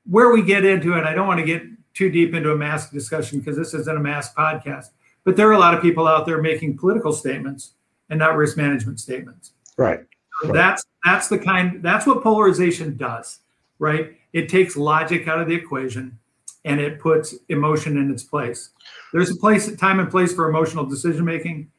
Where 0.09 0.33
we 0.33 0.43
get 0.43 0.65
into 0.65 0.97
it, 0.99 1.05
I 1.05 1.15
don't 1.15 1.27
want 1.27 1.41
to 1.41 1.47
get 1.47 1.63
too 1.95 2.11
deep 2.11 2.35
into 2.35 2.53
a 2.53 2.57
mask 2.57 2.91
discussion 2.93 3.39
because 3.39 3.57
this 3.57 3.73
isn't 3.73 3.97
a 3.97 4.01
mask 4.01 4.37
podcast 4.37 4.89
but 5.25 5.37
there 5.37 5.49
are 5.49 5.53
a 5.53 5.59
lot 5.59 5.75
of 5.75 5.83
people 5.83 6.07
out 6.07 6.27
there 6.27 6.41
making 6.41 6.77
political 6.77 7.13
statements 7.13 7.73
and 8.11 8.19
not 8.19 8.37
risk 8.37 8.57
management 8.57 9.01
statements. 9.01 9.53
Right. 9.77 10.01
So 10.43 10.49
right. 10.49 10.55
That's 10.55 10.85
that's 11.05 11.29
the 11.29 11.39
kind 11.39 11.83
that's 11.83 12.07
what 12.07 12.23
polarization 12.23 12.97
does, 12.97 13.41
right? 13.79 14.13
It 14.33 14.49
takes 14.49 14.77
logic 14.77 15.27
out 15.27 15.41
of 15.41 15.49
the 15.49 15.55
equation 15.55 16.19
and 16.65 16.81
it 16.81 17.01
puts 17.01 17.35
emotion 17.49 17.97
in 17.97 18.11
its 18.11 18.23
place. 18.23 18.71
There's 19.13 19.31
a 19.31 19.37
place, 19.37 19.75
time 19.77 20.01
and 20.01 20.11
place 20.11 20.33
for 20.33 20.49
emotional 20.49 20.85
decision 20.85 21.25
making. 21.25 21.71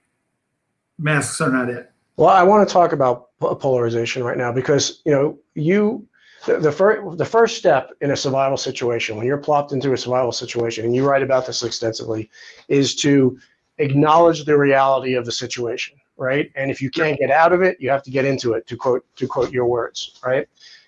Masks 0.98 1.42
are 1.42 1.52
not 1.52 1.70
it. 1.70 1.92
Well, 2.18 2.30
I 2.30 2.44
want 2.44 2.68
to 2.68 2.72
talk 2.72 2.94
about 2.94 3.38
polarization 3.40 4.24
right 4.24 4.38
now 4.38 4.52
because 4.52 5.02
you 5.06 5.12
know 5.12 5.38
you 5.54 6.08
the, 6.46 6.58
the, 6.60 6.72
first 6.72 7.18
the 7.18 7.26
first 7.26 7.58
step 7.58 7.92
in 8.02 8.12
a 8.12 8.16
survival 8.16 8.58
situation 8.58 9.16
when 9.16 9.26
you're 9.26 9.38
plopped 9.38 9.72
into 9.72 9.94
a 9.94 9.98
survival 9.98 10.32
situation 10.32 10.86
and 10.86 10.96
you 10.96 11.08
write 11.08 11.24
about 11.24 11.46
this 11.46 11.64
extensively 11.64 12.30
is 12.68 12.96
to 12.96 13.38
acknowledge 13.78 14.46
the 14.46 14.58
reality 14.58 15.16
of 15.16 15.26
the 15.26 15.32
situation 15.32 15.96
right? 16.18 16.50
And 16.56 16.72
if 16.72 16.82
you 16.82 16.90
can't 16.90 17.20
get 17.20 17.30
out 17.30 17.52
of 17.52 17.62
it 17.62 17.78
you 17.80 17.90
have 17.90 18.04
to 18.04 18.12
get 18.12 18.26
into 18.26 18.54
it 18.54 18.68
to 18.68 18.78
quote 18.78 19.06
to 19.16 19.28
quote 19.28 19.52
your 19.52 19.66
words 19.66 20.20
right? 20.26 20.48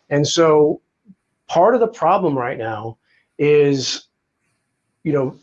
And 0.09 0.27
so 0.27 0.81
part 1.47 1.73
of 1.73 1.81
the 1.81 1.87
problem 1.87 2.37
right 2.37 2.57
now 2.57 2.97
is 3.37 4.07
you 5.03 5.13
know 5.13 5.37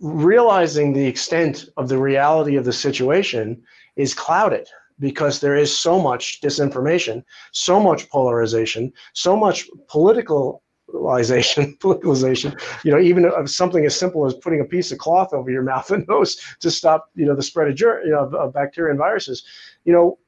realizing 0.00 0.92
the 0.92 1.06
extent 1.06 1.68
of 1.76 1.88
the 1.88 1.98
reality 1.98 2.56
of 2.56 2.64
the 2.64 2.72
situation 2.72 3.62
is 3.96 4.14
clouded 4.14 4.68
because 5.00 5.40
there 5.40 5.56
is 5.56 5.76
so 5.76 6.00
much 6.00 6.40
disinformation, 6.40 7.22
so 7.52 7.80
much 7.80 8.08
polarization, 8.10 8.92
so 9.14 9.36
much 9.36 9.68
politicalization, 9.88 11.78
politicalization. 11.78 12.60
You 12.84 12.92
know, 12.92 13.00
even 13.00 13.24
of 13.26 13.50
something 13.50 13.84
as 13.86 13.98
simple 13.98 14.26
as 14.26 14.34
putting 14.34 14.60
a 14.60 14.64
piece 14.64 14.90
of 14.92 14.98
cloth 14.98 15.32
over 15.32 15.50
your 15.50 15.62
mouth 15.72 15.90
and 15.90 16.06
nose 16.08 16.36
to 16.60 16.70
stop, 16.70 17.10
you 17.14 17.26
know, 17.26 17.34
the 17.34 17.42
spread 17.42 17.68
of, 17.68 17.78
you 17.78 18.10
know, 18.10 18.28
of 18.36 18.52
bacteria 18.52 18.90
and 18.90 18.98
viruses. 18.98 19.44
You 19.84 19.92
know, 19.92 20.18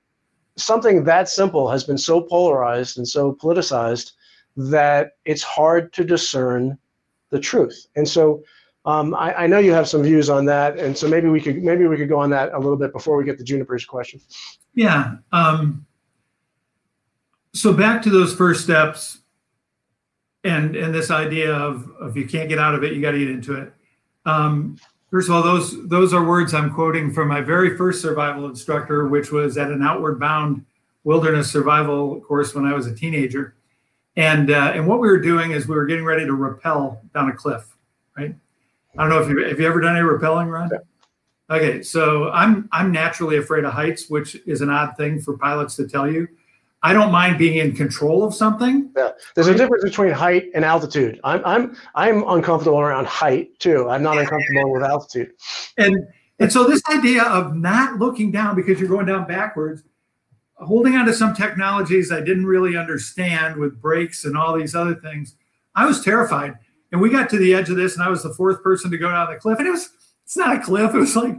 something 0.57 1.05
that 1.05 1.29
simple 1.29 1.71
has 1.71 1.85
been 1.85 1.99
so 1.99 2.21
polarized 2.21 2.99
and 2.99 3.09
so 3.09 3.33
politicized 3.33 4.13
that 4.57 5.13
it's 5.25 5.43
hard 5.43 5.93
to 5.95 6.05
discern 6.05 6.79
the 7.31 7.41
truth. 7.41 7.87
And 7.97 8.09
so 8.09 8.43
um, 8.85 9.15
I, 9.15 9.35
I, 9.35 9.47
know 9.47 9.59
you 9.59 9.73
have 9.73 9.89
some 9.89 10.03
views 10.03 10.31
on 10.31 10.47
that, 10.47 10.79
and 10.79 10.97
so 10.97 11.07
maybe 11.07 11.29
we 11.29 11.41
could 11.41 11.63
maybe 11.63 11.87
we 11.87 11.99
could 11.99 12.09
go 12.09 12.19
on 12.19 12.31
that 12.31 12.55
a 12.55 12.59
little 12.59 12.79
bit 12.79 12.93
before 12.93 13.19
we 13.19 13.25
get 13.25 13.37
to 13.39 13.45
Juniper's 13.45 13.85
question. 13.85 14.21
Yeah. 14.75 15.17
Um, 15.33 15.85
so 17.53 17.75
back 17.75 18.01
to 18.03 18.11
those 18.11 18.35
first 18.35 18.65
steps, 18.65 19.19
and 20.45 20.77
and 20.77 20.95
this 20.95 21.11
idea 21.11 21.55
of 21.55 21.91
if 22.03 22.17
you 22.17 22.27
can't 22.27 22.49
get 22.49 22.59
out 22.59 22.75
of 22.75 22.83
it, 22.83 22.95
you 22.95 23.03
got 23.03 23.11
to 23.11 23.19
get 23.19 23.29
into 23.29 23.61
it. 23.61 23.73
Um, 24.25 24.79
first 25.11 25.29
of 25.29 25.35
all, 25.35 25.43
those 25.43 25.87
those 25.89 26.15
are 26.15 26.25
words 26.25 26.55
I'm 26.55 26.73
quoting 26.73 27.13
from 27.13 27.29
my 27.29 27.43
very 27.43 27.77
first 27.77 28.01
survival 28.01 28.47
instructor, 28.47 29.09
which 29.09 29.31
was 29.31 29.59
at 29.59 29.71
an 29.71 29.83
Outward 29.83 30.19
Bound 30.19 30.65
wilderness 31.05 31.51
survival 31.51 32.21
course 32.23 32.55
when 32.55 32.65
I 32.65 32.73
was 32.73 32.87
a 32.87 32.95
teenager. 32.95 33.57
And 34.17 34.51
uh, 34.51 34.73
and 34.75 34.87
what 34.87 35.01
we 35.01 35.09
were 35.09 35.21
doing 35.21 35.51
is 35.51 35.69
we 35.69 35.77
were 35.77 35.87
getting 35.87 36.05
ready 36.05 36.25
to 36.25 36.33
rappel 36.33 37.03
down 37.15 37.29
a 37.29 37.35
cliff, 37.35 37.77
right? 38.17 38.35
I 38.99 39.03
don't 39.03 39.11
know 39.11 39.23
if 39.23 39.29
you 39.29 39.45
have 39.45 39.61
you 39.61 39.67
ever 39.67 39.81
done 39.81 39.97
any 39.97 40.05
rappelling, 40.05 40.51
Ron? 40.51 40.71
Yeah. 40.73 40.79
Okay, 41.57 41.83
so 41.83 42.31
I'm 42.31 42.69
I'm 42.73 42.93
naturally 42.93 43.37
afraid 43.37 43.65
of 43.65 43.73
heights, 43.73 44.09
which 44.09 44.37
is 44.47 44.61
an 44.61 44.71
odd 44.71 44.97
thing 44.97 45.21
for 45.21 45.37
pilots 45.37 45.77
to 45.77 45.89
tell 45.89 46.11
you. 46.11 46.29
I 46.83 46.93
don't 46.93 47.13
mind 47.13 47.37
being 47.39 47.59
in 47.59 47.75
control 47.75 48.25
of 48.25 48.35
something. 48.35 48.91
Yeah, 48.97 49.11
there's 49.35 49.49
a 49.49 49.55
difference 49.55 49.85
between 49.85 50.13
height 50.13 50.51
and 50.55 50.65
altitude. 50.65 51.21
I'm 51.25 51.45
I'm 51.45 51.77
I'm 51.95 52.27
uncomfortable 52.29 52.81
around 52.81 53.07
height 53.07 53.59
too. 53.59 53.89
I'm 53.89 54.03
not 54.03 54.19
uncomfortable 54.19 54.73
with 54.73 54.83
altitude. 54.83 55.33
And 55.77 56.07
and 56.39 56.51
so 56.51 56.65
this 56.65 56.83
idea 56.91 57.23
of 57.25 57.55
not 57.55 57.99
looking 57.99 58.31
down 58.31 58.57
because 58.57 58.81
you're 58.81 58.89
going 58.89 59.07
down 59.07 59.27
backwards, 59.27 59.83
holding 60.55 60.95
on 60.97 61.05
to 61.07 61.13
some 61.13 61.35
technologies 61.35 62.11
I 62.11 62.21
didn't 62.21 62.47
really 62.47 62.77
understand 62.77 63.57
with 63.57 63.81
brakes 63.81 64.25
and 64.25 64.37
all 64.37 64.57
these 64.57 64.75
other 64.75 64.95
things, 64.95 65.37
I 65.75 65.85
was 65.85 66.03
terrified. 66.03 66.55
And 66.93 67.01
we 67.01 67.11
got 67.11 67.31
to 67.31 67.39
the 67.39 67.55
edge 67.55 67.71
of 67.71 67.77
this, 67.77 67.95
and 67.95 68.03
I 68.03 68.09
was 68.09 68.23
the 68.23 68.35
fourth 68.35 68.63
person 68.63 68.91
to 68.91 68.99
go 68.99 69.11
down 69.11 69.31
the 69.31 69.39
cliff, 69.39 69.59
and 69.59 69.69
it 69.69 69.73
was 69.73 69.91
it's 70.25 70.37
not 70.37 70.57
a 70.57 70.61
cliff. 70.61 70.91
It 70.95 70.99
was 70.99 71.17
like 71.17 71.37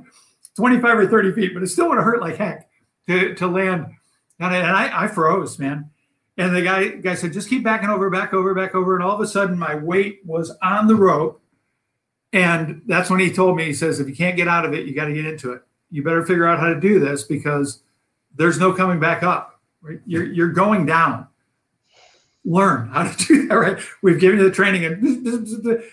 25 0.58 1.00
or 1.00 1.08
30 1.08 1.34
feet, 1.34 1.54
but 1.54 1.64
it 1.64 1.68
still 1.68 1.88
would 1.90 1.98
have 1.98 2.04
hurt 2.04 2.22
like 2.22 2.38
heck 2.38 2.70
to, 3.08 3.34
to 3.36 3.48
land. 3.48 3.88
And, 4.40 4.54
I, 4.54 4.58
and 4.58 4.76
I, 4.76 5.04
I 5.04 5.08
froze, 5.08 5.58
man. 5.60 5.90
And 6.38 6.56
the 6.56 6.62
guy 6.62 6.88
guy 6.90 7.16
said, 7.16 7.34
just 7.34 7.50
keep 7.50 7.64
backing 7.64 7.90
over, 7.90 8.10
back 8.10 8.34
over, 8.34 8.54
back 8.54 8.74
over. 8.76 8.96
And 8.96 9.04
all 9.04 9.16
of 9.16 9.22
a 9.22 9.28
sudden, 9.28 9.58
my 9.58 9.76
weight 9.76 10.20
was 10.26 10.52
on 10.62 10.88
the 10.88 10.96
rope. 10.96 11.42
And 12.34 12.82
that's 12.88 13.10
when 13.10 13.20
he 13.20 13.32
told 13.32 13.56
me, 13.56 13.66
he 13.66 13.74
says, 13.74 14.00
if 14.00 14.08
you 14.08 14.16
can't 14.16 14.38
get 14.38 14.48
out 14.48 14.66
of 14.66 14.74
it, 14.74 14.88
you 14.88 14.96
got 14.96 15.06
to 15.06 15.14
get 15.14 15.26
into 15.26 15.52
it. 15.54 15.62
You 15.90 16.04
better 16.04 16.26
figure 16.26 16.48
out 16.48 16.60
how 16.60 16.68
to 16.68 16.80
do 16.80 17.00
this 17.00 17.24
because 17.24 17.84
there's 18.36 18.60
no 18.60 18.74
coming 18.74 19.00
back 19.00 19.24
up. 19.24 19.60
Right? 19.82 20.00
You're, 20.06 20.26
you're 20.26 20.52
going 20.52 20.86
down 20.86 21.28
learn 22.44 22.88
how 22.90 23.04
to 23.04 23.26
do 23.28 23.48
that 23.48 23.56
right? 23.56 23.80
We've 24.02 24.20
given 24.20 24.40
you 24.40 24.46
the 24.46 24.56
training 24.56 24.86
and 24.86 25.00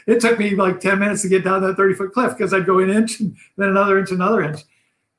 it 0.06 0.20
took 0.20 0.38
me 0.38 0.54
like 0.54 0.80
10 0.80 0.98
minutes 0.98 1.22
to 1.22 1.28
get 1.28 1.44
down 1.44 1.62
that 1.62 1.76
30 1.76 1.94
foot 1.94 2.12
cliff 2.12 2.37
because 2.37 2.54
i'd 2.54 2.66
go 2.66 2.78
an 2.78 2.90
inch 2.90 3.20
and 3.20 3.37
then 3.56 3.68
another 3.68 3.98
inch 3.98 4.11
another 4.11 4.42
inch. 4.42 4.61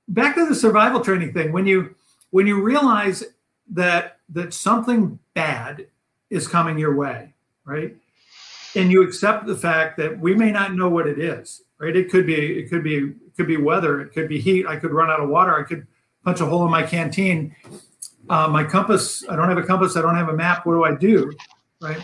Back 0.08 0.36
to 0.36 0.46
the 0.48 0.56
survival 0.56 1.02
training 1.02 1.34
thing 1.34 1.52
when 1.52 1.66
you 1.66 1.96
when 2.32 2.48
you 2.48 2.62
realize 2.62 3.24
that 3.72 4.18
that 4.30 4.54
something 4.54 5.20
bad 5.34 5.88
is 6.30 6.48
coming 6.48 6.78
your 6.78 6.96
way 6.96 7.34
right? 7.66 7.96
And 8.76 8.92
you 8.92 9.04
accept 9.04 9.46
the 9.46 9.56
fact 9.56 9.98
that 9.98 10.20
we 10.20 10.34
may 10.34 10.52
not 10.52 10.74
know 10.74 10.90
what 10.90 11.08
it 11.08 11.20
is 11.20 11.62
right? 11.80 11.96
It 11.96 12.10
could 12.10 12.26
be 12.26 12.60
it 12.60 12.70
could 12.70 12.84
be 12.84 12.98
it 12.98 13.36
could 13.38 13.48
be 13.48 13.58
weather 13.58 14.02
it 14.02 14.14
could 14.14 14.28
be 14.28 14.40
heat 14.40 14.66
i 14.68 14.76
could 14.76 14.92
run 14.92 15.10
out 15.10 15.22
of 15.22 15.30
water 15.30 15.58
i 15.58 15.64
could 15.64 15.88
punch 16.26 16.42
a 16.42 16.46
hole 16.46 16.66
in 16.66 16.72
my 16.72 16.84
canteen 16.84 17.56
uh, 18.30 18.48
my 18.48 18.64
compass, 18.64 19.24
I 19.28 19.36
don't 19.36 19.50
have 19.50 19.58
a 19.58 19.64
compass, 19.64 19.98
I 19.98 20.02
don't 20.02 20.16
have 20.16 20.30
a 20.30 20.36
map. 20.36 20.66
What 20.66 20.74
do 20.74 20.84
I 20.84 20.96
do? 20.96 21.32
Right. 21.82 22.02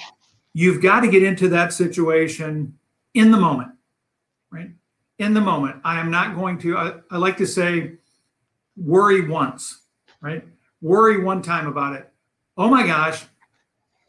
You've 0.54 0.82
got 0.82 1.02
to 1.02 1.10
get 1.10 1.24
into 1.24 1.50
that 1.50 1.74
situation 1.74 2.78
in 3.14 3.32
the 3.32 3.38
moment, 3.38 3.72
right? 4.52 4.72
In 5.20 5.34
the 5.34 5.42
moment. 5.42 5.82
I 5.84 6.00
am 6.00 6.10
not 6.10 6.36
going 6.36 6.58
to, 6.60 6.78
I, 6.78 6.94
I 7.12 7.18
like 7.18 7.38
to 7.38 7.48
say, 7.48 7.94
worry 8.78 9.28
once, 9.28 9.82
right? 10.22 10.44
Worry 10.82 11.24
one 11.24 11.42
time 11.42 11.68
about 11.68 11.96
it. 11.96 12.10
Oh 12.58 12.70
my 12.70 12.86
gosh, 12.86 13.26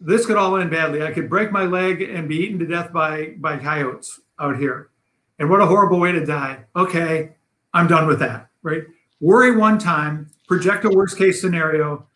this 0.01 0.27
could 0.27 0.37
all 0.37 0.57
end 0.57 0.71
badly. 0.71 1.03
I 1.03 1.13
could 1.13 1.29
break 1.29 1.51
my 1.51 1.65
leg 1.65 2.03
and 2.03 2.29
be 2.29 2.37
eaten 2.37 2.59
to 2.59 2.67
death 2.67 2.93
by 2.93 3.35
by 3.39 3.57
coyotes 3.57 4.21
out 4.39 4.57
here. 4.57 4.91
And 5.39 5.51
what 5.51 5.61
a 5.61 5.67
horrible 5.67 5.99
way 5.99 6.13
to 6.13 6.25
die. 6.25 6.65
Okay, 6.75 7.33
I'm 7.73 7.87
done 7.87 8.07
with 8.07 8.19
that, 8.21 8.49
right? 8.63 8.85
Worry 9.21 9.57
one 9.57 9.79
time, 9.79 10.31
project 10.47 10.85
a 10.85 10.91
worst 10.91 11.17
case 11.19 11.41
scenario, 11.41 12.07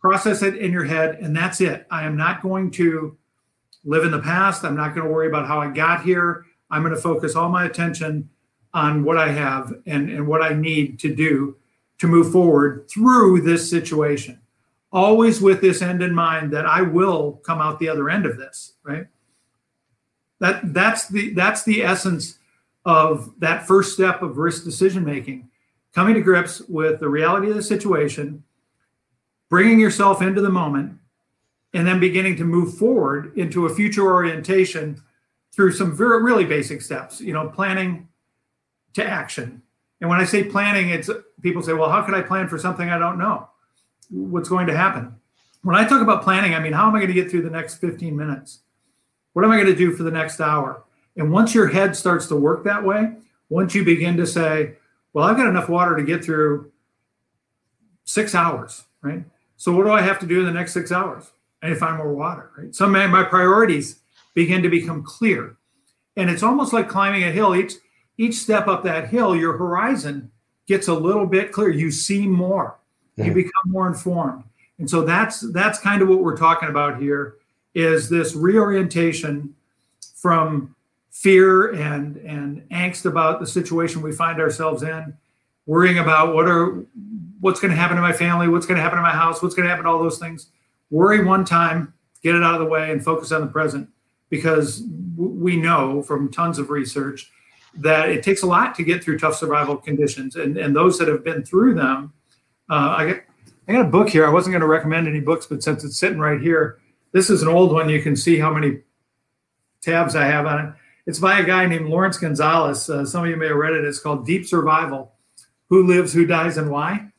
process 0.00 0.42
it 0.42 0.56
in 0.56 0.72
your 0.72 0.84
head, 0.84 1.16
and 1.20 1.36
that's 1.36 1.60
it. 1.60 1.86
I 1.90 2.04
am 2.04 2.16
not 2.16 2.42
going 2.42 2.70
to 2.72 3.16
live 3.84 4.04
in 4.04 4.10
the 4.10 4.20
past. 4.20 4.64
I'm 4.64 4.76
not 4.76 4.94
going 4.94 5.06
to 5.06 5.12
worry 5.12 5.26
about 5.26 5.46
how 5.46 5.60
I 5.60 5.70
got 5.70 6.04
here. 6.04 6.44
I'm 6.70 6.82
going 6.82 6.94
to 6.94 7.00
focus 7.00 7.34
all 7.34 7.48
my 7.48 7.64
attention 7.64 8.28
on 8.72 9.04
what 9.04 9.18
I 9.18 9.30
have 9.30 9.74
and, 9.86 10.10
and 10.10 10.26
what 10.26 10.42
I 10.42 10.52
need 10.52 10.98
to 11.00 11.14
do 11.14 11.56
to 11.98 12.06
move 12.06 12.32
forward 12.32 12.88
through 12.88 13.42
this 13.42 13.68
situation. 13.68 14.40
Always 14.92 15.40
with 15.40 15.60
this 15.60 15.82
end 15.82 16.02
in 16.02 16.14
mind 16.14 16.52
that 16.52 16.66
I 16.66 16.82
will 16.82 17.40
come 17.44 17.60
out 17.60 17.78
the 17.78 17.88
other 17.88 18.10
end 18.10 18.26
of 18.26 18.36
this, 18.36 18.74
right? 18.82 19.06
That 20.40 20.72
that's 20.72 21.08
the 21.08 21.34
that's 21.34 21.64
the 21.64 21.82
essence 21.82 22.38
of 22.84 23.32
that 23.38 23.66
first 23.66 23.92
step 23.92 24.22
of 24.22 24.38
risk 24.38 24.64
decision 24.64 25.04
making. 25.04 25.49
Coming 25.94 26.14
to 26.14 26.20
grips 26.20 26.60
with 26.68 27.00
the 27.00 27.08
reality 27.08 27.50
of 27.50 27.56
the 27.56 27.62
situation, 27.62 28.44
bringing 29.48 29.80
yourself 29.80 30.22
into 30.22 30.40
the 30.40 30.50
moment, 30.50 31.00
and 31.72 31.86
then 31.86 32.00
beginning 32.00 32.36
to 32.36 32.44
move 32.44 32.76
forward 32.76 33.36
into 33.36 33.66
a 33.66 33.74
future 33.74 34.02
orientation 34.02 35.02
through 35.52 35.72
some 35.72 35.96
very 35.96 36.22
really 36.22 36.44
basic 36.44 36.80
steps 36.82 37.20
you 37.20 37.32
know 37.32 37.48
planning 37.48 38.08
to 38.94 39.04
action. 39.04 39.62
And 40.00 40.08
when 40.08 40.20
i 40.20 40.24
say 40.24 40.44
planning 40.44 40.90
it's 40.90 41.10
people 41.42 41.62
say 41.62 41.72
well 41.72 41.90
how 41.90 42.02
can 42.02 42.14
i 42.14 42.22
plan 42.22 42.48
for 42.48 42.58
something 42.58 42.88
i 42.88 42.98
don't 42.98 43.18
know? 43.18 43.48
What's 44.10 44.48
going 44.48 44.66
to 44.66 44.76
happen? 44.76 45.14
When 45.62 45.76
i 45.76 45.84
talk 45.84 46.02
about 46.02 46.22
planning 46.22 46.54
i 46.54 46.60
mean 46.60 46.72
how 46.72 46.88
am 46.88 46.94
i 46.94 46.98
going 46.98 47.08
to 47.08 47.14
get 47.14 47.30
through 47.30 47.42
the 47.42 47.50
next 47.50 47.76
15 47.76 48.16
minutes? 48.16 48.60
What 49.32 49.44
am 49.44 49.50
i 49.50 49.56
going 49.56 49.68
to 49.68 49.76
do 49.76 49.92
for 49.92 50.02
the 50.02 50.10
next 50.10 50.40
hour? 50.40 50.84
And 51.16 51.32
once 51.32 51.54
your 51.54 51.68
head 51.68 51.96
starts 51.96 52.26
to 52.28 52.36
work 52.36 52.64
that 52.64 52.84
way 52.84 53.16
once 53.48 53.74
you 53.74 53.84
begin 53.84 54.16
to 54.16 54.26
say 54.26 54.76
well 55.12 55.26
i've 55.26 55.36
got 55.36 55.46
enough 55.46 55.68
water 55.68 55.96
to 55.96 56.02
get 56.02 56.24
through 56.24 56.70
six 58.04 58.34
hours 58.34 58.84
right 59.02 59.24
so 59.56 59.72
what 59.72 59.84
do 59.84 59.90
i 59.90 60.00
have 60.00 60.18
to 60.18 60.26
do 60.26 60.40
in 60.40 60.46
the 60.46 60.52
next 60.52 60.72
six 60.72 60.90
hours 60.90 61.30
I 61.62 61.68
need 61.68 61.74
to 61.74 61.80
find 61.80 61.98
more 61.98 62.12
water, 62.12 62.50
right? 62.56 62.74
So 62.74 62.88
my, 62.88 63.06
my 63.06 63.22
priorities 63.22 64.00
begin 64.34 64.62
to 64.62 64.68
become 64.68 65.02
clear. 65.02 65.56
And 66.16 66.30
it's 66.30 66.42
almost 66.42 66.72
like 66.72 66.88
climbing 66.88 67.24
a 67.24 67.30
hill. 67.30 67.54
Each 67.54 67.74
each 68.18 68.34
step 68.34 68.68
up 68.68 68.84
that 68.84 69.08
hill, 69.08 69.34
your 69.34 69.56
horizon 69.56 70.30
gets 70.66 70.88
a 70.88 70.94
little 70.94 71.26
bit 71.26 71.52
clearer. 71.52 71.70
You 71.70 71.90
see 71.90 72.26
more. 72.26 72.78
You 73.16 73.24
hmm. 73.24 73.34
become 73.34 73.62
more 73.66 73.86
informed. 73.86 74.44
And 74.78 74.88
so 74.88 75.02
that's 75.02 75.40
that's 75.52 75.78
kind 75.78 76.02
of 76.02 76.08
what 76.08 76.22
we're 76.22 76.36
talking 76.36 76.68
about 76.68 77.00
here 77.00 77.36
is 77.74 78.08
this 78.08 78.34
reorientation 78.34 79.54
from 80.16 80.74
fear 81.10 81.72
and 81.72 82.16
and 82.18 82.68
angst 82.70 83.04
about 83.04 83.40
the 83.40 83.46
situation 83.46 84.02
we 84.02 84.12
find 84.12 84.40
ourselves 84.40 84.82
in, 84.82 85.14
worrying 85.66 85.98
about 85.98 86.34
what 86.34 86.46
are 86.46 86.84
what's 87.40 87.60
going 87.60 87.70
to 87.70 87.76
happen 87.76 87.96
to 87.96 88.02
my 88.02 88.12
family, 88.12 88.48
what's 88.48 88.66
going 88.66 88.76
to 88.76 88.82
happen 88.82 88.96
to 88.96 89.02
my 89.02 89.10
house, 89.10 89.42
what's 89.42 89.54
going 89.54 89.64
to 89.64 89.70
happen 89.70 89.84
to 89.84 89.90
all 89.90 89.98
those 89.98 90.18
things 90.18 90.50
worry 90.90 91.24
one 91.24 91.44
time, 91.44 91.94
get 92.22 92.34
it 92.34 92.42
out 92.42 92.54
of 92.54 92.60
the 92.60 92.66
way, 92.66 92.90
and 92.90 93.02
focus 93.02 93.32
on 93.32 93.40
the 93.40 93.46
present. 93.46 93.88
Because 94.28 94.84
we 95.16 95.56
know 95.56 96.02
from 96.02 96.30
tons 96.30 96.58
of 96.58 96.70
research 96.70 97.30
that 97.74 98.10
it 98.10 98.22
takes 98.22 98.42
a 98.42 98.46
lot 98.46 98.74
to 98.76 98.84
get 98.84 99.02
through 99.02 99.18
tough 99.18 99.34
survival 99.34 99.76
conditions, 99.76 100.36
and 100.36 100.56
and 100.56 100.74
those 100.74 100.98
that 100.98 101.08
have 101.08 101.24
been 101.24 101.42
through 101.42 101.74
them. 101.74 102.12
Uh, 102.68 102.94
I 102.96 103.06
got 103.06 103.20
I 103.66 103.72
got 103.72 103.80
a 103.86 103.88
book 103.88 104.08
here. 104.08 104.24
I 104.24 104.30
wasn't 104.30 104.52
going 104.52 104.60
to 104.60 104.68
recommend 104.68 105.08
any 105.08 105.20
books, 105.20 105.46
but 105.46 105.62
since 105.62 105.82
it's 105.82 105.96
sitting 105.96 106.18
right 106.18 106.40
here, 106.40 106.78
this 107.10 107.28
is 107.28 107.42
an 107.42 107.48
old 107.48 107.72
one. 107.72 107.88
You 107.88 108.02
can 108.02 108.14
see 108.14 108.38
how 108.38 108.52
many 108.52 108.82
tabs 109.82 110.14
I 110.14 110.26
have 110.26 110.46
on 110.46 110.66
it. 110.66 110.74
It's 111.06 111.18
by 111.18 111.40
a 111.40 111.44
guy 111.44 111.66
named 111.66 111.88
Laurence 111.88 112.18
Gonzales. 112.18 112.88
Uh, 112.88 113.04
some 113.04 113.24
of 113.24 113.30
you 113.30 113.36
may 113.36 113.48
have 113.48 113.56
read 113.56 113.72
it. 113.72 113.84
It's 113.84 114.00
called 114.00 114.26
Deep 114.26 114.46
Survival: 114.46 115.12
Who 115.68 115.86
Lives, 115.86 116.12
Who 116.12 116.26
Dies, 116.26 116.56
and 116.56 116.70
Why. 116.70 117.10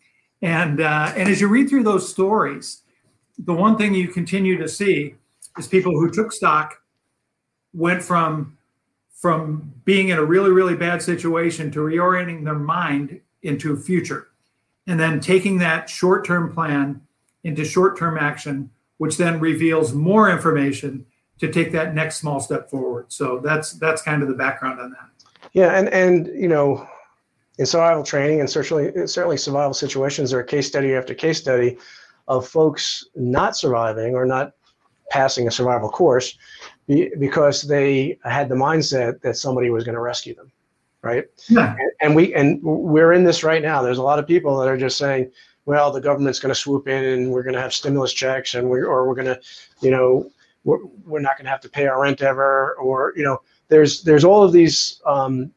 And 0.41 0.81
uh, 0.81 1.13
and 1.15 1.29
as 1.29 1.41
you 1.41 1.47
read 1.47 1.69
through 1.69 1.83
those 1.83 2.09
stories, 2.09 2.81
the 3.37 3.53
one 3.53 3.77
thing 3.77 3.93
you 3.93 4.07
continue 4.07 4.57
to 4.57 4.67
see 4.67 5.15
is 5.57 5.67
people 5.67 5.93
who 5.93 6.09
took 6.09 6.31
stock 6.31 6.81
went 7.73 8.03
from 8.03 8.57
from 9.13 9.73
being 9.85 10.09
in 10.09 10.17
a 10.17 10.23
really 10.23 10.51
really 10.51 10.75
bad 10.75 11.01
situation 11.01 11.71
to 11.71 11.79
reorienting 11.79 12.43
their 12.43 12.55
mind 12.55 13.19
into 13.43 13.77
future 13.77 14.29
and 14.87 14.99
then 14.99 15.19
taking 15.19 15.57
that 15.59 15.89
short-term 15.89 16.51
plan 16.51 17.01
into 17.43 17.63
short-term 17.63 18.17
action 18.17 18.69
which 18.97 19.17
then 19.17 19.39
reveals 19.39 19.93
more 19.93 20.29
information 20.29 21.05
to 21.41 21.51
take 21.51 21.71
that 21.71 21.95
next 21.95 22.17
small 22.17 22.39
step 22.39 22.69
forward. 22.69 23.11
So 23.11 23.39
that's 23.43 23.73
that's 23.73 24.03
kind 24.03 24.21
of 24.21 24.29
the 24.29 24.35
background 24.35 24.79
on 24.79 24.91
that. 24.91 25.49
Yeah 25.53 25.75
and 25.77 25.89
and 25.89 26.27
you 26.27 26.47
know 26.47 26.87
in 27.57 27.65
survival 27.65 28.03
training 28.03 28.39
and 28.39 28.49
certainly 28.49 29.07
certainly 29.07 29.37
survival 29.37 29.73
situations 29.73 30.31
there 30.31 30.39
are 30.39 30.43
case 30.43 30.67
study 30.67 30.93
after 30.93 31.13
case 31.13 31.39
study 31.39 31.77
of 32.27 32.47
folks 32.47 33.05
not 33.15 33.57
surviving 33.57 34.15
or 34.15 34.25
not 34.25 34.53
passing 35.09 35.47
a 35.47 35.51
survival 35.51 35.89
course 35.89 36.37
because 36.87 37.63
they 37.63 38.17
had 38.23 38.47
the 38.47 38.55
mindset 38.55 39.19
that 39.21 39.35
somebody 39.35 39.69
was 39.69 39.83
going 39.83 39.95
to 39.95 40.01
rescue 40.01 40.35
them 40.35 40.51
right? 41.03 41.25
Yeah. 41.49 41.75
and, 41.79 41.91
and 42.01 42.15
we 42.15 42.33
and 42.35 42.61
we're 42.61 43.13
in 43.13 43.23
this 43.23 43.43
right 43.43 43.63
now. 43.63 43.81
There's 43.81 43.97
a 43.97 44.03
lot 44.03 44.19
of 44.19 44.27
people 44.27 44.59
that 44.59 44.67
are 44.67 44.77
just 44.77 44.99
saying 44.99 45.31
well 45.65 45.91
the 45.91 46.01
government's 46.01 46.39
going 46.39 46.53
to 46.53 46.59
swoop 46.59 46.87
in 46.87 47.03
and 47.03 47.31
we're 47.31 47.43
going 47.43 47.55
to 47.55 47.61
have 47.61 47.73
stimulus 47.73 48.13
checks 48.13 48.53
and 48.53 48.69
we 48.69 48.81
or 48.81 49.07
we're 49.07 49.15
going 49.15 49.25
to 49.25 49.39
you 49.81 49.89
know 49.89 50.29
we're, 50.63 50.83
we're 51.05 51.19
not 51.19 51.37
going 51.37 51.45
to 51.45 51.51
have 51.51 51.61
to 51.61 51.69
pay 51.69 51.87
our 51.87 52.01
rent 52.01 52.21
ever 52.21 52.75
or 52.75 53.13
you 53.15 53.23
know 53.23 53.41
there's 53.67 54.03
there's 54.03 54.23
all 54.23 54.43
of 54.43 54.51
these 54.51 55.01
um, 55.05 55.51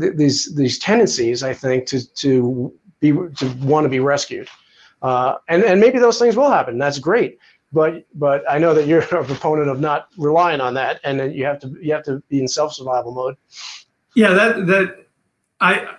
th- 0.00 0.14
these 0.16 0.54
these 0.54 0.78
tendencies 0.78 1.42
i 1.42 1.52
think 1.52 1.86
to 1.86 2.06
to 2.14 2.72
be 3.00 3.12
to 3.36 3.48
want 3.60 3.84
to 3.84 3.88
be 3.88 4.00
rescued 4.00 4.48
uh, 5.04 5.36
and 5.48 5.62
and 5.62 5.80
maybe 5.80 5.98
those 5.98 6.18
things 6.18 6.34
will 6.34 6.50
happen. 6.50 6.78
That's 6.78 6.98
great. 6.98 7.38
But 7.72 8.06
but 8.14 8.42
I 8.50 8.58
know 8.58 8.72
that 8.72 8.86
you're 8.86 9.00
a 9.02 9.24
proponent 9.24 9.68
of 9.68 9.78
not 9.78 10.08
relying 10.16 10.60
on 10.60 10.74
that, 10.74 10.98
and 11.04 11.20
that 11.20 11.34
you 11.34 11.44
have 11.44 11.60
to 11.60 11.76
you 11.80 11.92
have 11.92 12.04
to 12.04 12.22
be 12.28 12.40
in 12.40 12.48
self 12.48 12.72
survival 12.72 13.12
mode. 13.12 13.36
Yeah, 14.16 14.32
that 14.32 14.66
that 14.66 15.06
I 15.60 15.96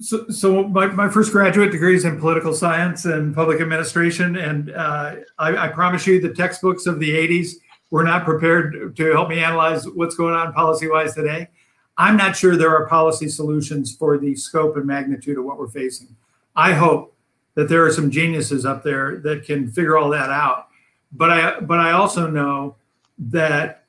so, 0.00 0.26
so 0.28 0.64
my, 0.68 0.86
my 0.86 1.08
first 1.08 1.32
graduate 1.32 1.70
degree 1.70 1.96
is 1.96 2.04
in 2.04 2.18
political 2.18 2.52
science 2.54 3.04
and 3.04 3.34
public 3.34 3.60
administration, 3.60 4.36
and 4.36 4.70
uh, 4.72 5.16
I, 5.38 5.56
I, 5.56 5.68
promise 5.68 6.06
you 6.06 6.20
the 6.20 6.34
textbooks 6.34 6.86
of 6.86 6.98
the 7.00 7.10
'80s 7.10 7.54
were 7.90 8.04
not 8.04 8.24
prepared 8.24 8.96
to 8.96 9.12
help 9.12 9.28
me 9.28 9.38
analyze 9.38 9.88
what's 9.88 10.14
going 10.14 10.34
on 10.34 10.52
policy-wise 10.52 11.14
today. 11.14 11.48
I'm 11.96 12.16
not 12.16 12.36
sure 12.36 12.56
there 12.56 12.74
are 12.76 12.86
policy 12.86 13.28
solutions 13.28 13.94
for 13.94 14.18
the 14.18 14.34
scope 14.34 14.76
and 14.76 14.86
magnitude 14.86 15.38
of 15.38 15.44
what 15.44 15.58
we're 15.58 15.68
facing. 15.68 16.14
I 16.54 16.72
hope 16.72 17.14
that 17.54 17.68
there 17.68 17.84
are 17.84 17.92
some 17.92 18.10
geniuses 18.10 18.66
up 18.66 18.82
there 18.82 19.18
that 19.18 19.44
can 19.44 19.70
figure 19.70 19.96
all 19.96 20.10
that 20.10 20.30
out. 20.30 20.68
But 21.12 21.30
I 21.30 21.60
but 21.60 21.78
I 21.78 21.92
also 21.92 22.28
know 22.28 22.76
that 23.18 23.84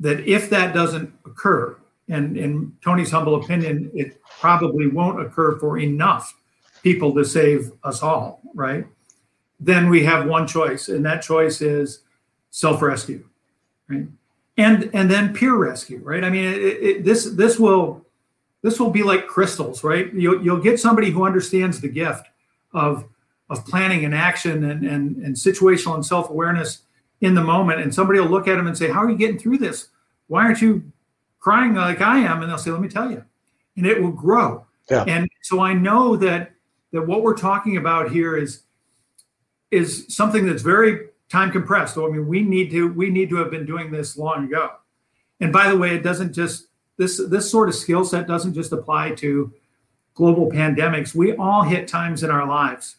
that 0.00 0.20
if 0.28 0.50
that 0.50 0.74
doesn't 0.74 1.12
occur, 1.24 1.76
and 2.08 2.36
in 2.36 2.76
Tony's 2.82 3.10
humble 3.10 3.36
opinion, 3.36 3.90
it 3.94 4.20
probably 4.40 4.88
won't 4.88 5.20
occur 5.20 5.58
for 5.58 5.78
enough 5.78 6.34
people 6.82 7.14
to 7.14 7.24
save 7.24 7.72
us 7.84 8.02
all, 8.02 8.40
right? 8.54 8.86
Then 9.58 9.88
we 9.88 10.04
have 10.04 10.26
one 10.26 10.46
choice, 10.46 10.88
and 10.88 11.04
that 11.04 11.22
choice 11.22 11.60
is 11.60 12.00
self-rescue, 12.50 13.24
right? 13.88 14.06
And 14.56 14.90
and 14.92 15.10
then 15.10 15.32
peer 15.32 15.54
rescue, 15.54 16.00
right? 16.02 16.22
I 16.22 16.30
mean, 16.30 16.44
it, 16.44 16.58
it, 16.58 17.04
this 17.04 17.24
this 17.24 17.58
will 17.58 18.04
this 18.62 18.78
will 18.78 18.90
be 18.90 19.02
like 19.02 19.26
crystals, 19.26 19.82
right? 19.82 20.12
You'll 20.12 20.42
you'll 20.42 20.60
get 20.60 20.78
somebody 20.78 21.10
who 21.10 21.24
understands 21.24 21.80
the 21.80 21.88
gift 21.88 22.26
of 22.72 23.04
of 23.50 23.66
planning 23.66 24.04
and 24.04 24.14
action 24.14 24.64
and, 24.70 24.86
and, 24.86 25.16
and 25.16 25.34
situational 25.34 25.96
and 25.96 26.06
self-awareness 26.06 26.82
in 27.20 27.34
the 27.34 27.42
moment 27.42 27.80
and 27.80 27.94
somebody 27.94 28.18
will 28.20 28.28
look 28.28 28.48
at 28.48 28.56
them 28.56 28.66
and 28.66 28.78
say 28.78 28.88
how 28.88 29.00
are 29.00 29.10
you 29.10 29.16
getting 29.16 29.38
through 29.38 29.58
this 29.58 29.88
why 30.28 30.44
aren't 30.44 30.62
you 30.62 30.82
crying 31.38 31.74
like 31.74 32.00
i 32.00 32.18
am 32.18 32.40
and 32.40 32.50
they'll 32.50 32.56
say 32.56 32.70
let 32.70 32.80
me 32.80 32.88
tell 32.88 33.10
you 33.10 33.22
and 33.76 33.86
it 33.86 34.00
will 34.00 34.12
grow 34.12 34.64
yeah. 34.88 35.04
and 35.06 35.28
so 35.42 35.60
i 35.60 35.74
know 35.74 36.16
that 36.16 36.52
that 36.92 37.06
what 37.06 37.22
we're 37.22 37.36
talking 37.36 37.76
about 37.76 38.10
here 38.10 38.36
is 38.36 38.62
is 39.70 40.06
something 40.08 40.46
that's 40.46 40.62
very 40.62 41.08
time 41.30 41.50
compressed 41.50 41.94
so 41.94 42.06
i 42.06 42.10
mean 42.10 42.26
we 42.26 42.42
need 42.42 42.70
to 42.70 42.92
we 42.92 43.08
need 43.08 43.30
to 43.30 43.36
have 43.36 43.50
been 43.50 43.64
doing 43.64 43.90
this 43.90 44.16
long 44.16 44.44
ago 44.44 44.72
and 45.40 45.52
by 45.52 45.68
the 45.70 45.76
way 45.76 45.94
it 45.94 46.02
doesn't 46.02 46.32
just 46.32 46.66
this 46.96 47.20
this 47.28 47.50
sort 47.50 47.68
of 47.68 47.74
skill 47.74 48.04
set 48.04 48.26
doesn't 48.26 48.52
just 48.52 48.72
apply 48.72 49.10
to 49.12 49.52
global 50.14 50.50
pandemics, 50.50 51.14
we 51.14 51.34
all 51.36 51.62
hit 51.62 51.88
times 51.88 52.22
in 52.22 52.30
our 52.30 52.46
lives 52.46 52.96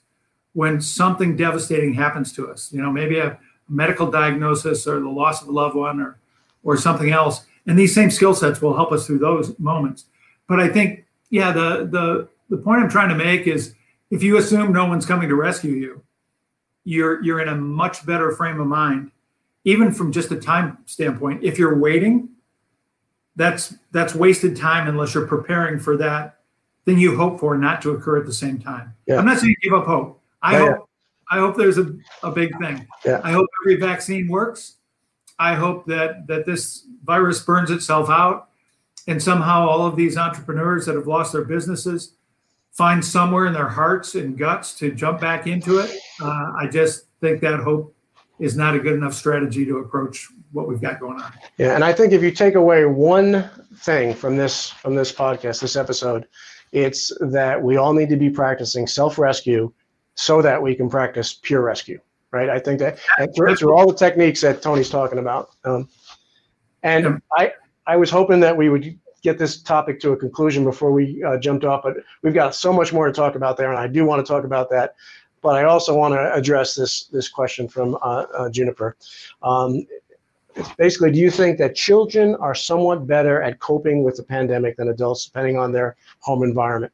when 0.53 0.81
something 0.81 1.35
devastating 1.35 1.93
happens 1.93 2.33
to 2.33 2.49
us. 2.49 2.73
You 2.73 2.81
know, 2.81 2.91
maybe 2.91 3.19
a 3.19 3.37
medical 3.69 4.09
diagnosis 4.09 4.87
or 4.87 4.99
the 4.99 5.07
loss 5.07 5.43
of 5.43 5.47
a 5.47 5.51
loved 5.51 5.75
one 5.75 5.99
or 5.99 6.17
or 6.63 6.77
something 6.77 7.11
else. 7.11 7.45
And 7.67 7.77
these 7.77 7.93
same 7.93 8.09
skill 8.09 8.33
sets 8.33 8.59
will 8.59 8.75
help 8.75 8.91
us 8.91 9.05
through 9.05 9.19
those 9.19 9.57
moments. 9.59 10.05
But 10.47 10.59
I 10.59 10.67
think, 10.67 11.05
yeah, 11.29 11.51
the 11.51 11.87
the 11.91 12.27
the 12.49 12.57
point 12.57 12.81
I'm 12.81 12.89
trying 12.89 13.09
to 13.09 13.15
make 13.15 13.45
is 13.45 13.75
if 14.09 14.23
you 14.23 14.37
assume 14.37 14.73
no 14.73 14.85
one's 14.85 15.05
coming 15.05 15.29
to 15.29 15.35
rescue 15.35 15.73
you, 15.73 16.01
you're 16.83 17.23
you're 17.23 17.39
in 17.39 17.47
a 17.47 17.55
much 17.55 18.05
better 18.05 18.31
frame 18.31 18.59
of 18.59 18.67
mind, 18.67 19.11
even 19.63 19.91
from 19.91 20.11
just 20.11 20.31
a 20.31 20.35
time 20.35 20.77
standpoint. 20.85 21.43
If 21.43 21.59
you're 21.59 21.77
waiting, 21.77 22.29
that's 23.35 23.75
that's 23.91 24.15
wasted 24.15 24.55
time 24.55 24.87
unless 24.87 25.13
you're 25.13 25.27
preparing 25.27 25.79
for 25.79 25.97
that 25.97 26.39
thing 26.85 26.97
you 26.97 27.15
hope 27.15 27.39
for 27.39 27.57
not 27.57 27.81
to 27.83 27.91
occur 27.91 28.17
at 28.17 28.25
the 28.25 28.33
same 28.33 28.59
time. 28.59 28.93
Yeah. 29.05 29.17
I'm 29.17 29.25
not 29.25 29.39
saying 29.39 29.55
give 29.61 29.73
up 29.73 29.85
hope. 29.85 30.21
I 30.41 30.57
hope 30.57 30.89
I 31.29 31.37
hope 31.37 31.55
there's 31.55 31.77
a, 31.77 31.93
a 32.23 32.31
big 32.31 32.51
thing. 32.59 32.85
Yeah. 33.05 33.21
I 33.23 33.31
hope 33.31 33.47
every 33.63 33.77
vaccine 33.77 34.27
works. 34.27 34.75
I 35.39 35.55
hope 35.55 35.85
that 35.87 36.27
that 36.27 36.45
this 36.45 36.85
virus 37.03 37.41
burns 37.41 37.71
itself 37.71 38.09
out, 38.09 38.49
and 39.07 39.21
somehow 39.21 39.67
all 39.67 39.85
of 39.85 39.95
these 39.95 40.17
entrepreneurs 40.17 40.85
that 40.85 40.95
have 40.95 41.07
lost 41.07 41.33
their 41.33 41.45
businesses 41.45 42.13
find 42.71 43.03
somewhere 43.03 43.45
in 43.47 43.53
their 43.53 43.67
hearts 43.67 44.15
and 44.15 44.37
guts 44.37 44.73
to 44.75 44.91
jump 44.91 45.19
back 45.19 45.47
into 45.47 45.79
it. 45.79 45.91
Uh, 46.21 46.53
I 46.57 46.67
just 46.71 47.05
think 47.19 47.41
that 47.41 47.59
hope 47.59 47.95
is 48.39 48.55
not 48.55 48.75
a 48.75 48.79
good 48.79 48.93
enough 48.93 49.13
strategy 49.13 49.65
to 49.65 49.77
approach 49.77 50.27
what 50.51 50.67
we've 50.67 50.81
got 50.81 50.99
going 50.99 51.21
on. 51.21 51.31
Yeah, 51.57 51.75
and 51.75 51.83
I 51.83 51.93
think 51.93 52.11
if 52.11 52.23
you 52.23 52.31
take 52.31 52.55
away 52.55 52.85
one 52.85 53.49
thing 53.77 54.13
from 54.13 54.35
this 54.35 54.69
from 54.69 54.95
this 54.95 55.11
podcast, 55.11 55.61
this 55.61 55.75
episode, 55.75 56.27
it's 56.71 57.11
that 57.19 57.61
we 57.61 57.77
all 57.77 57.93
need 57.93 58.09
to 58.09 58.17
be 58.17 58.29
practicing 58.29 58.87
self-rescue 58.87 59.71
so 60.15 60.41
that 60.41 60.61
we 60.61 60.75
can 60.75 60.89
practice 60.89 61.33
peer 61.33 61.61
rescue, 61.61 61.99
right? 62.31 62.49
I 62.49 62.59
think 62.59 62.79
that 62.79 62.99
and 63.17 63.33
through, 63.35 63.55
through 63.55 63.75
all 63.77 63.87
the 63.87 63.97
techniques 63.97 64.41
that 64.41 64.61
Tony's 64.61 64.89
talking 64.89 65.19
about. 65.19 65.49
Um, 65.63 65.87
and 66.83 67.21
I 67.37 67.53
I 67.85 67.97
was 67.97 68.09
hoping 68.09 68.39
that 68.39 68.55
we 68.55 68.69
would 68.69 68.97
get 69.21 69.37
this 69.37 69.61
topic 69.61 69.99
to 70.01 70.11
a 70.11 70.17
conclusion 70.17 70.63
before 70.63 70.91
we 70.91 71.23
uh, 71.23 71.37
jumped 71.37 71.65
off, 71.65 71.83
but 71.83 71.97
we've 72.21 72.33
got 72.33 72.55
so 72.55 72.73
much 72.73 72.91
more 72.91 73.07
to 73.07 73.13
talk 73.13 73.35
about 73.35 73.57
there, 73.57 73.69
and 73.69 73.79
I 73.79 73.87
do 73.87 74.05
want 74.05 74.25
to 74.25 74.31
talk 74.31 74.43
about 74.43 74.69
that. 74.71 74.95
But 75.41 75.55
I 75.55 75.63
also 75.63 75.95
want 75.95 76.13
to 76.13 76.33
address 76.33 76.75
this 76.75 77.05
this 77.05 77.27
question 77.27 77.67
from 77.67 77.95
uh, 78.01 78.25
uh, 78.37 78.49
Juniper. 78.49 78.95
Um, 79.41 79.85
basically, 80.77 81.11
do 81.11 81.19
you 81.19 81.31
think 81.31 81.57
that 81.57 81.75
children 81.75 82.35
are 82.35 82.53
somewhat 82.53 83.07
better 83.07 83.41
at 83.41 83.59
coping 83.59 84.03
with 84.03 84.17
the 84.17 84.23
pandemic 84.23 84.77
than 84.77 84.89
adults, 84.89 85.25
depending 85.25 85.57
on 85.57 85.71
their 85.71 85.95
home 86.19 86.43
environment? 86.43 86.93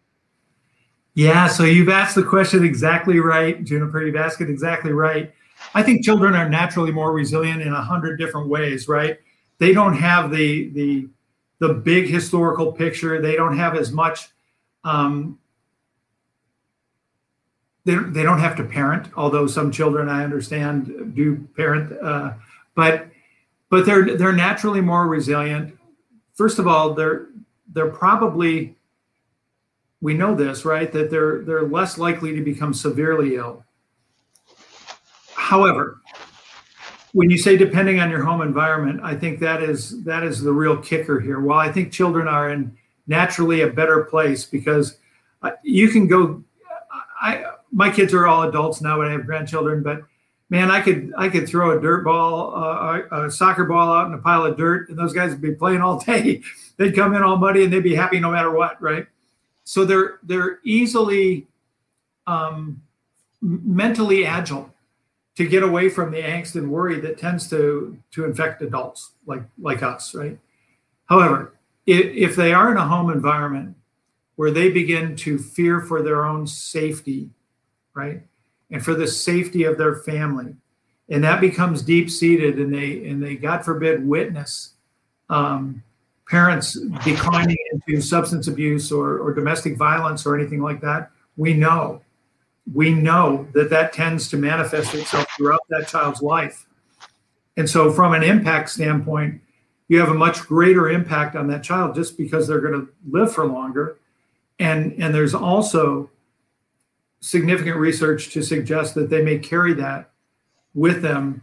Yeah, 1.13 1.47
so 1.47 1.63
you've 1.63 1.89
asked 1.89 2.15
the 2.15 2.23
question 2.23 2.63
exactly 2.63 3.19
right, 3.19 3.63
Juniper. 3.63 4.05
You've 4.05 4.15
asked 4.15 4.39
it 4.39 4.49
exactly 4.49 4.91
right. 4.91 5.33
I 5.73 5.81
think 5.83 6.05
children 6.05 6.35
are 6.35 6.47
naturally 6.47 6.91
more 6.91 7.11
resilient 7.11 7.61
in 7.61 7.73
a 7.73 7.81
hundred 7.81 8.17
different 8.17 8.47
ways, 8.47 8.87
right? 8.87 9.17
They 9.57 9.73
don't 9.73 9.95
have 9.95 10.29
the 10.31 10.69
the 10.69 11.09
the 11.59 11.73
big 11.73 12.07
historical 12.07 12.71
picture. 12.71 13.21
They 13.21 13.35
don't 13.35 13.57
have 13.57 13.75
as 13.75 13.91
much. 13.91 14.29
Um, 14.83 15.39
they, 17.85 17.95
they 17.95 18.23
don't 18.23 18.39
have 18.39 18.55
to 18.57 18.63
parent, 18.63 19.09
although 19.15 19.47
some 19.47 19.71
children 19.71 20.09
I 20.09 20.23
understand 20.23 21.15
do 21.15 21.47
parent. 21.55 21.97
Uh, 22.01 22.33
but 22.75 23.07
but 23.69 23.85
they're 23.85 24.17
they're 24.17 24.33
naturally 24.33 24.81
more 24.81 25.07
resilient. 25.07 25.77
First 26.35 26.59
of 26.59 26.67
all, 26.67 26.93
they're 26.93 27.27
they're 27.73 27.89
probably 27.89 28.75
we 30.01 30.13
know 30.13 30.35
this 30.35 30.65
right 30.65 30.91
that 30.91 31.09
they're 31.09 31.43
they're 31.43 31.67
less 31.67 31.97
likely 31.97 32.35
to 32.35 32.41
become 32.41 32.73
severely 32.73 33.35
ill. 33.35 33.63
However, 35.33 36.01
when 37.13 37.29
you 37.29 37.37
say 37.37 37.57
depending 37.57 37.99
on 37.99 38.09
your 38.09 38.23
home 38.23 38.41
environment, 38.41 38.99
I 39.03 39.15
think 39.15 39.39
that 39.39 39.63
is 39.63 40.03
that 40.03 40.23
is 40.23 40.41
the 40.41 40.51
real 40.51 40.77
kicker 40.77 41.19
here. 41.19 41.39
While 41.39 41.59
I 41.59 41.71
think 41.71 41.91
children 41.91 42.27
are 42.27 42.49
in 42.51 42.77
naturally 43.07 43.61
a 43.61 43.67
better 43.67 44.03
place 44.03 44.45
because 44.45 44.97
uh, 45.41 45.51
you 45.63 45.89
can 45.89 46.07
go. 46.07 46.43
I 47.21 47.45
my 47.71 47.89
kids 47.89 48.13
are 48.13 48.27
all 48.27 48.43
adults 48.43 48.81
now, 48.81 49.01
and 49.01 49.09
I 49.09 49.13
have 49.13 49.25
grandchildren, 49.25 49.83
but 49.83 50.03
man, 50.49 50.71
I 50.71 50.81
could 50.81 51.13
I 51.17 51.29
could 51.29 51.47
throw 51.47 51.77
a 51.77 51.81
dirt 51.81 52.03
ball, 52.03 52.55
uh, 52.55 53.01
a 53.11 53.31
soccer 53.31 53.65
ball 53.65 53.93
out 53.93 54.07
in 54.07 54.13
a 54.13 54.17
pile 54.17 54.45
of 54.45 54.57
dirt, 54.57 54.89
and 54.89 54.97
those 54.97 55.13
guys 55.13 55.31
would 55.31 55.41
be 55.41 55.53
playing 55.53 55.81
all 55.81 55.99
day. 56.05 56.41
they'd 56.77 56.95
come 56.95 57.15
in 57.15 57.23
all 57.23 57.37
muddy, 57.37 57.63
and 57.63 57.73
they'd 57.73 57.83
be 57.83 57.95
happy 57.95 58.19
no 58.19 58.31
matter 58.31 58.51
what, 58.51 58.81
right? 58.81 59.07
So 59.63 59.85
they're 59.85 60.19
they're 60.23 60.59
easily 60.63 61.47
um, 62.25 62.81
mentally 63.41 64.25
agile 64.25 64.73
to 65.37 65.47
get 65.47 65.63
away 65.63 65.89
from 65.89 66.11
the 66.11 66.21
angst 66.21 66.55
and 66.55 66.69
worry 66.69 66.99
that 66.99 67.17
tends 67.17 67.49
to 67.49 67.97
to 68.11 68.25
infect 68.25 68.61
adults 68.61 69.11
like 69.25 69.43
like 69.59 69.81
us, 69.81 70.13
right? 70.13 70.37
However, 71.05 71.53
if, 71.85 72.35
they 72.35 72.53
are 72.53 72.69
in 72.69 72.77
a 72.77 72.85
home 72.85 73.09
environment 73.09 73.77
where 74.35 74.51
they 74.51 74.69
begin 74.69 75.15
to 75.15 75.37
fear 75.37 75.79
for 75.79 76.01
their 76.01 76.25
own 76.25 76.45
safety, 76.45 77.29
right? 77.93 78.23
and 78.71 78.83
for 78.83 78.93
the 78.93 79.07
safety 79.07 79.63
of 79.63 79.77
their 79.77 79.95
family 79.95 80.55
and 81.09 81.23
that 81.23 81.39
becomes 81.39 81.81
deep 81.81 82.09
seated 82.09 82.59
and 82.59 82.73
they 82.73 83.07
and 83.07 83.21
they 83.21 83.35
god 83.35 83.63
forbid 83.63 84.05
witness 84.05 84.73
um, 85.29 85.83
parents 86.29 86.79
declining 87.03 87.57
into 87.71 88.01
substance 88.01 88.47
abuse 88.47 88.91
or, 88.91 89.19
or 89.19 89.33
domestic 89.33 89.77
violence 89.77 90.25
or 90.25 90.37
anything 90.37 90.61
like 90.61 90.81
that 90.81 91.11
we 91.35 91.53
know 91.53 92.01
we 92.73 92.93
know 92.93 93.47
that 93.53 93.69
that 93.69 93.93
tends 93.93 94.27
to 94.29 94.37
manifest 94.37 94.93
itself 94.93 95.27
throughout 95.35 95.61
that 95.69 95.87
child's 95.87 96.21
life 96.21 96.65
and 97.55 97.69
so 97.69 97.91
from 97.91 98.13
an 98.13 98.23
impact 98.23 98.69
standpoint 98.69 99.41
you 99.87 99.99
have 99.99 100.09
a 100.09 100.13
much 100.13 100.41
greater 100.41 100.89
impact 100.89 101.35
on 101.35 101.47
that 101.47 101.63
child 101.63 101.95
just 101.95 102.17
because 102.17 102.47
they're 102.47 102.61
going 102.61 102.73
to 102.73 102.89
live 103.09 103.33
for 103.33 103.45
longer 103.45 103.97
and 104.59 104.93
and 105.01 105.13
there's 105.13 105.33
also 105.33 106.09
significant 107.19 107.77
research 107.77 108.29
to 108.29 108.41
suggest 108.41 108.95
that 108.95 109.09
they 109.09 109.23
may 109.23 109.37
carry 109.37 109.73
that 109.73 110.11
with 110.73 111.01
them 111.01 111.41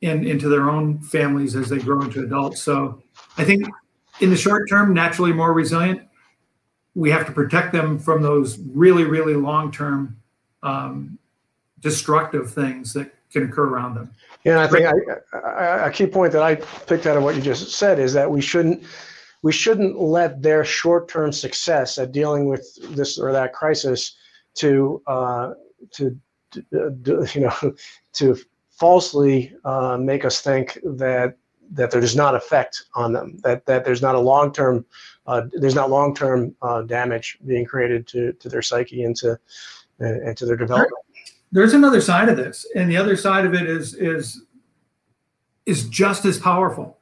in, 0.00 0.26
into 0.26 0.48
their 0.48 0.68
own 0.68 0.98
families 1.00 1.54
as 1.54 1.68
they 1.68 1.78
grow 1.78 2.02
into 2.02 2.22
adults. 2.22 2.60
So 2.62 3.02
I 3.38 3.44
think 3.44 3.66
in 4.20 4.30
the 4.30 4.36
short 4.36 4.68
term, 4.68 4.92
naturally 4.92 5.32
more 5.32 5.52
resilient. 5.52 6.02
We 6.94 7.10
have 7.10 7.24
to 7.26 7.32
protect 7.32 7.72
them 7.72 7.98
from 7.98 8.20
those 8.20 8.58
really, 8.58 9.04
really 9.04 9.34
long 9.34 9.72
term 9.72 10.18
um, 10.62 11.18
destructive 11.80 12.52
things 12.52 12.92
that 12.92 13.12
can 13.30 13.44
occur 13.44 13.64
around 13.64 13.94
them. 13.94 14.10
Yeah, 14.44 14.60
I 14.60 14.66
think 14.66 14.86
I, 14.86 15.38
I, 15.38 15.86
a 15.86 15.90
key 15.90 16.06
point 16.06 16.32
that 16.32 16.42
I 16.42 16.56
picked 16.56 17.06
out 17.06 17.16
of 17.16 17.22
what 17.22 17.36
you 17.36 17.42
just 17.42 17.72
said 17.72 17.98
is 17.98 18.12
that 18.12 18.30
we 18.30 18.40
shouldn't 18.40 18.84
we 19.42 19.52
shouldn't 19.52 20.00
let 20.00 20.42
their 20.42 20.64
short 20.64 21.08
term 21.08 21.32
success 21.32 21.98
at 21.98 22.12
dealing 22.12 22.46
with 22.46 22.96
this 22.96 23.18
or 23.18 23.32
that 23.32 23.52
crisis 23.52 24.16
to 24.54 25.02
uh, 25.06 25.52
to 25.92 26.16
you 26.72 27.40
know 27.40 27.74
to 28.14 28.36
falsely 28.70 29.54
uh, 29.64 29.96
make 29.96 30.24
us 30.24 30.40
think 30.40 30.78
that 30.84 31.36
that 31.70 31.90
there 31.90 32.00
does 32.00 32.16
not 32.16 32.34
effect 32.34 32.84
on 32.94 33.12
them 33.12 33.38
that 33.42 33.64
that 33.66 33.84
there's 33.84 34.02
not 34.02 34.14
a 34.14 34.20
long 34.20 34.52
term 34.52 34.84
uh, 35.26 35.42
there's 35.52 35.74
not 35.74 35.88
long 35.88 36.14
term 36.14 36.54
uh, 36.62 36.82
damage 36.82 37.38
being 37.46 37.64
created 37.64 38.06
to 38.08 38.32
to 38.34 38.48
their 38.48 38.62
psyche 38.62 39.04
and 39.04 39.16
to 39.16 39.38
and 40.02 40.36
to 40.36 40.46
their 40.46 40.56
development. 40.56 40.92
There's 41.50 41.74
another 41.74 42.00
side 42.00 42.28
of 42.28 42.36
this, 42.36 42.66
and 42.74 42.90
the 42.90 42.96
other 42.96 43.16
side 43.16 43.44
of 43.44 43.54
it 43.54 43.68
is 43.68 43.94
is 43.94 44.42
is 45.66 45.88
just 45.88 46.24
as 46.24 46.38
powerful, 46.38 46.98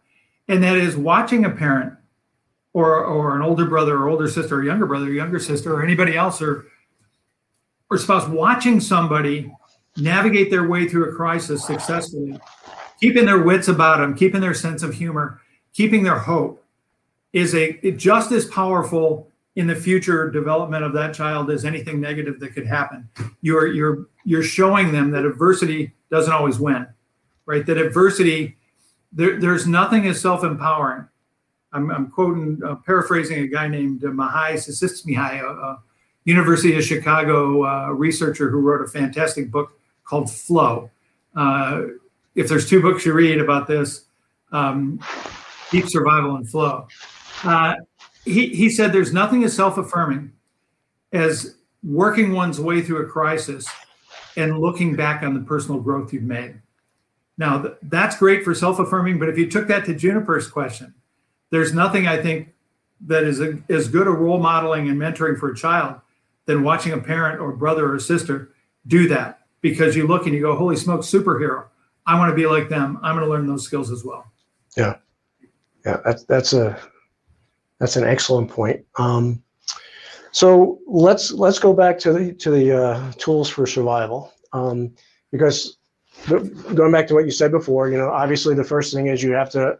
and 0.49 0.63
that 0.63 0.77
is 0.77 0.97
watching 0.97 1.45
a 1.45 1.51
parent 1.51 1.95
or 2.73 3.05
or 3.05 3.37
an 3.37 3.43
older 3.43 3.67
brother 3.67 3.97
or 3.97 4.09
older 4.09 4.29
sister 4.29 4.57
or 4.57 4.65
younger 4.65 4.87
brother 4.87 5.07
or 5.07 5.13
younger 5.13 5.39
sister 5.39 5.73
or 5.73 5.83
anybody 5.83 6.17
else 6.17 6.43
or 6.43 6.67
or 7.91 7.99
spouse 7.99 8.29
watching 8.29 8.81
somebody 8.81 9.53
navigate 9.97 10.51
their 10.51 10.69
way 10.69 10.89
through 10.89 11.11
a 11.11 11.15
crisis 11.15 11.67
successfully, 11.67 12.39
keeping 13.01 13.27
their 13.27 13.43
wits 13.43 13.69
about 13.69 13.99
them, 13.99 14.15
keeping 14.15 14.41
their 14.41 14.55
sense 14.55 14.83
of 14.83 14.95
humor, 14.95 15.41
keeping 15.73 16.03
their 16.03 16.19
hope 16.19 16.65
is 17.33 17.55
a 17.55 17.73
just 17.93 18.33
as 18.33 18.47
powerful 18.47 19.30
in 19.57 19.67
the 19.67 19.75
future 19.75 20.31
development 20.31 20.85
of 20.85 20.93
that 20.93 21.15
child 21.15 21.51
as 21.51 21.65
anything 21.65 22.01
negative 22.01 22.39
that 22.41 22.55
could 22.55 22.67
happen. 22.67 23.09
You're 23.41 23.67
you're 23.67 24.07
you're 24.25 24.43
showing 24.43 24.93
them 24.93 25.11
that 25.11 25.25
adversity 25.25 25.93
doesn't 26.11 26.33
always 26.33 26.59
win, 26.59 26.87
right? 27.47 27.65
That 27.67 27.79
adversity 27.79 28.57
there, 29.13 29.41
there's 29.41 29.67
nothing 29.67 30.07
as 30.07 30.21
self-empowering. 30.21 31.07
I'm, 31.73 31.91
I'm 31.91 32.11
quoting, 32.11 32.61
uh, 32.65 32.77
paraphrasing 32.77 33.39
a 33.41 33.47
guy 33.47 33.69
named 33.69 34.05
uh, 34.05 34.09
Mihaly 34.09 34.55
Csikszentmihalyi, 34.55 35.41
a, 35.41 35.79
University 36.25 36.77
of 36.77 36.85
Chicago 36.85 37.65
uh, 37.65 37.89
researcher 37.93 38.51
who 38.51 38.59
wrote 38.59 38.83
a 38.83 38.89
fantastic 38.89 39.51
book 39.51 39.73
called 40.05 40.31
Flow. 40.31 40.91
Uh, 41.35 41.83
if 42.35 42.47
there's 42.49 42.69
two 42.69 42.83
books 42.83 43.07
you 43.07 43.15
read 43.15 43.41
about 43.41 43.67
this, 43.67 44.05
um, 44.53 45.01
Deep 45.71 45.89
Survival 45.89 46.37
and 46.37 46.49
Flow. 46.49 46.87
He, 48.31 48.49
he 48.49 48.71
said 48.71 48.93
there's 48.93 49.13
nothing 49.13 49.45
as 49.45 49.55
self 49.55 49.79
affirming 49.79 50.33
as 51.13 51.57
working 51.83 52.33
one's 52.33 52.61
way 52.61 52.83
through 52.83 53.03
a 53.03 53.07
crisis 53.07 53.67
and 54.37 54.59
looking 54.59 54.95
back 54.95 55.23
on 55.23 55.35
the 55.35 55.41
personal 55.41 55.81
growth 55.81 56.13
you've 56.13 56.23
made. 56.23 56.61
Now, 57.39 57.63
th- 57.63 57.75
that's 57.83 58.17
great 58.17 58.45
for 58.45 58.55
self 58.55 58.79
affirming, 58.79 59.19
but 59.19 59.29
if 59.29 59.39
you 59.39 59.51
took 59.51 59.67
that 59.69 59.85
to 59.87 59.95
Juniper's 59.95 60.49
question, 60.49 60.95
there's 61.51 61.75
nothing 61.75 62.07
I 62.07 62.21
think 62.21 62.53
that 63.07 63.25
is 63.25 63.41
a, 63.41 63.59
as 63.69 63.89
good 63.89 64.07
a 64.07 64.11
role 64.11 64.39
modeling 64.39 64.89
and 64.89 64.99
mentoring 64.99 65.39
for 65.39 65.51
a 65.51 65.57
child 65.57 66.01
than 66.47 66.63
watching 66.63 66.93
a 66.93 66.99
parent 66.99 67.41
or 67.41 67.53
brother 67.53 67.93
or 67.93 67.99
sister 67.99 68.51
do 68.87 69.09
that 69.09 69.41
because 69.63 69.97
you 69.97 70.07
look 70.07 70.27
and 70.27 70.35
you 70.35 70.43
go, 70.43 70.57
holy 70.57 70.77
smokes, 70.77 71.07
superhero. 71.07 71.67
I 72.07 72.19
want 72.19 72.31
to 72.31 72.37
be 72.37 72.47
like 72.47 72.69
them. 72.69 72.99
I'm 73.03 73.15
going 73.15 73.27
to 73.27 73.31
learn 73.31 73.47
those 73.47 73.65
skills 73.65 73.91
as 73.91 74.05
well. 74.05 74.31
Yeah. 74.77 74.97
Yeah. 75.85 76.01
That's, 76.05 76.25
that's 76.25 76.53
a, 76.53 76.79
that's 77.81 77.97
an 77.97 78.05
excellent 78.05 78.51
point. 78.51 78.85
Um, 78.97 79.43
so 80.31 80.79
let's, 80.87 81.33
let's 81.33 81.59
go 81.59 81.73
back 81.73 81.99
to 82.01 82.13
the, 82.13 82.33
to 82.35 82.51
the 82.51 82.85
uh, 82.85 83.13
tools 83.13 83.49
for 83.49 83.67
survival. 83.67 84.33
Um, 84.53 84.95
because 85.33 85.79
going 86.29 86.93
back 86.93 87.09
to 87.09 87.15
what 87.15 87.25
you 87.25 87.33
said 87.33 87.51
before, 87.51 87.89
you 87.89 87.99
know, 87.99 88.11
obviously 88.11 88.55
the 88.55 88.63
first 88.63 88.95
thing 88.95 89.09
is 89.09 89.23
you 89.23 89.33
have 89.33 89.51
to 89.51 89.79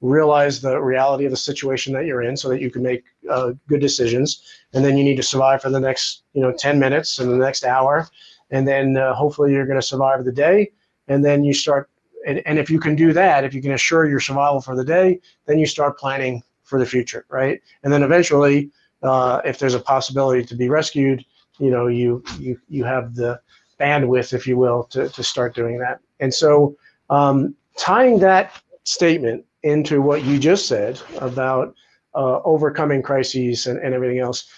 realize 0.00 0.60
the 0.60 0.80
reality 0.80 1.26
of 1.26 1.30
the 1.30 1.36
situation 1.36 1.92
that 1.92 2.06
you're 2.06 2.22
in 2.22 2.36
so 2.36 2.48
that 2.48 2.60
you 2.60 2.70
can 2.70 2.82
make 2.82 3.04
uh, 3.28 3.52
good 3.68 3.80
decisions 3.80 4.42
and 4.72 4.84
then 4.84 4.96
you 4.96 5.04
need 5.04 5.16
to 5.16 5.22
survive 5.22 5.60
for 5.60 5.68
the 5.68 5.80
next 5.80 6.22
you 6.32 6.40
know 6.40 6.52
10 6.56 6.78
minutes 6.78 7.18
and 7.18 7.30
the 7.30 7.36
next 7.36 7.64
hour 7.64 8.08
and 8.50 8.66
then 8.66 8.96
uh, 8.96 9.12
hopefully 9.14 9.52
you're 9.52 9.66
going 9.66 9.80
to 9.80 9.86
survive 9.86 10.24
the 10.24 10.32
day 10.32 10.70
and 11.08 11.22
then 11.22 11.44
you 11.44 11.52
start 11.52 11.90
and, 12.26 12.40
and 12.46 12.58
if 12.58 12.70
you 12.70 12.80
can 12.80 12.96
do 12.96 13.12
that 13.12 13.44
if 13.44 13.52
you 13.52 13.60
can 13.60 13.72
assure 13.72 14.08
your 14.08 14.20
survival 14.20 14.60
for 14.60 14.74
the 14.74 14.84
day 14.84 15.20
then 15.44 15.58
you 15.58 15.66
start 15.66 15.98
planning 15.98 16.42
for 16.70 16.78
the 16.78 16.86
future 16.86 17.26
right? 17.28 17.60
And 17.82 17.92
then 17.92 18.02
eventually 18.02 18.70
uh, 19.02 19.40
if 19.44 19.58
there's 19.58 19.74
a 19.74 19.80
possibility 19.80 20.44
to 20.44 20.54
be 20.54 20.68
rescued 20.68 21.24
you 21.58 21.70
know 21.70 21.86
you 21.86 22.24
you 22.38 22.58
you 22.68 22.84
have 22.84 23.14
the 23.14 23.40
bandwidth 23.78 24.32
if 24.32 24.46
you 24.46 24.56
will 24.56 24.84
to, 24.84 25.08
to 25.08 25.22
start 25.22 25.54
doing 25.54 25.78
that. 25.78 26.00
And 26.20 26.32
so 26.32 26.76
um, 27.08 27.54
tying 27.76 28.18
that 28.20 28.62
statement 28.84 29.44
into 29.62 30.00
what 30.02 30.24
you 30.24 30.38
just 30.38 30.66
said 30.66 31.00
about 31.18 31.74
uh, 32.14 32.40
overcoming 32.44 33.02
crises 33.02 33.66
and, 33.66 33.78
and 33.78 33.94
everything 33.94 34.18
else, 34.18 34.48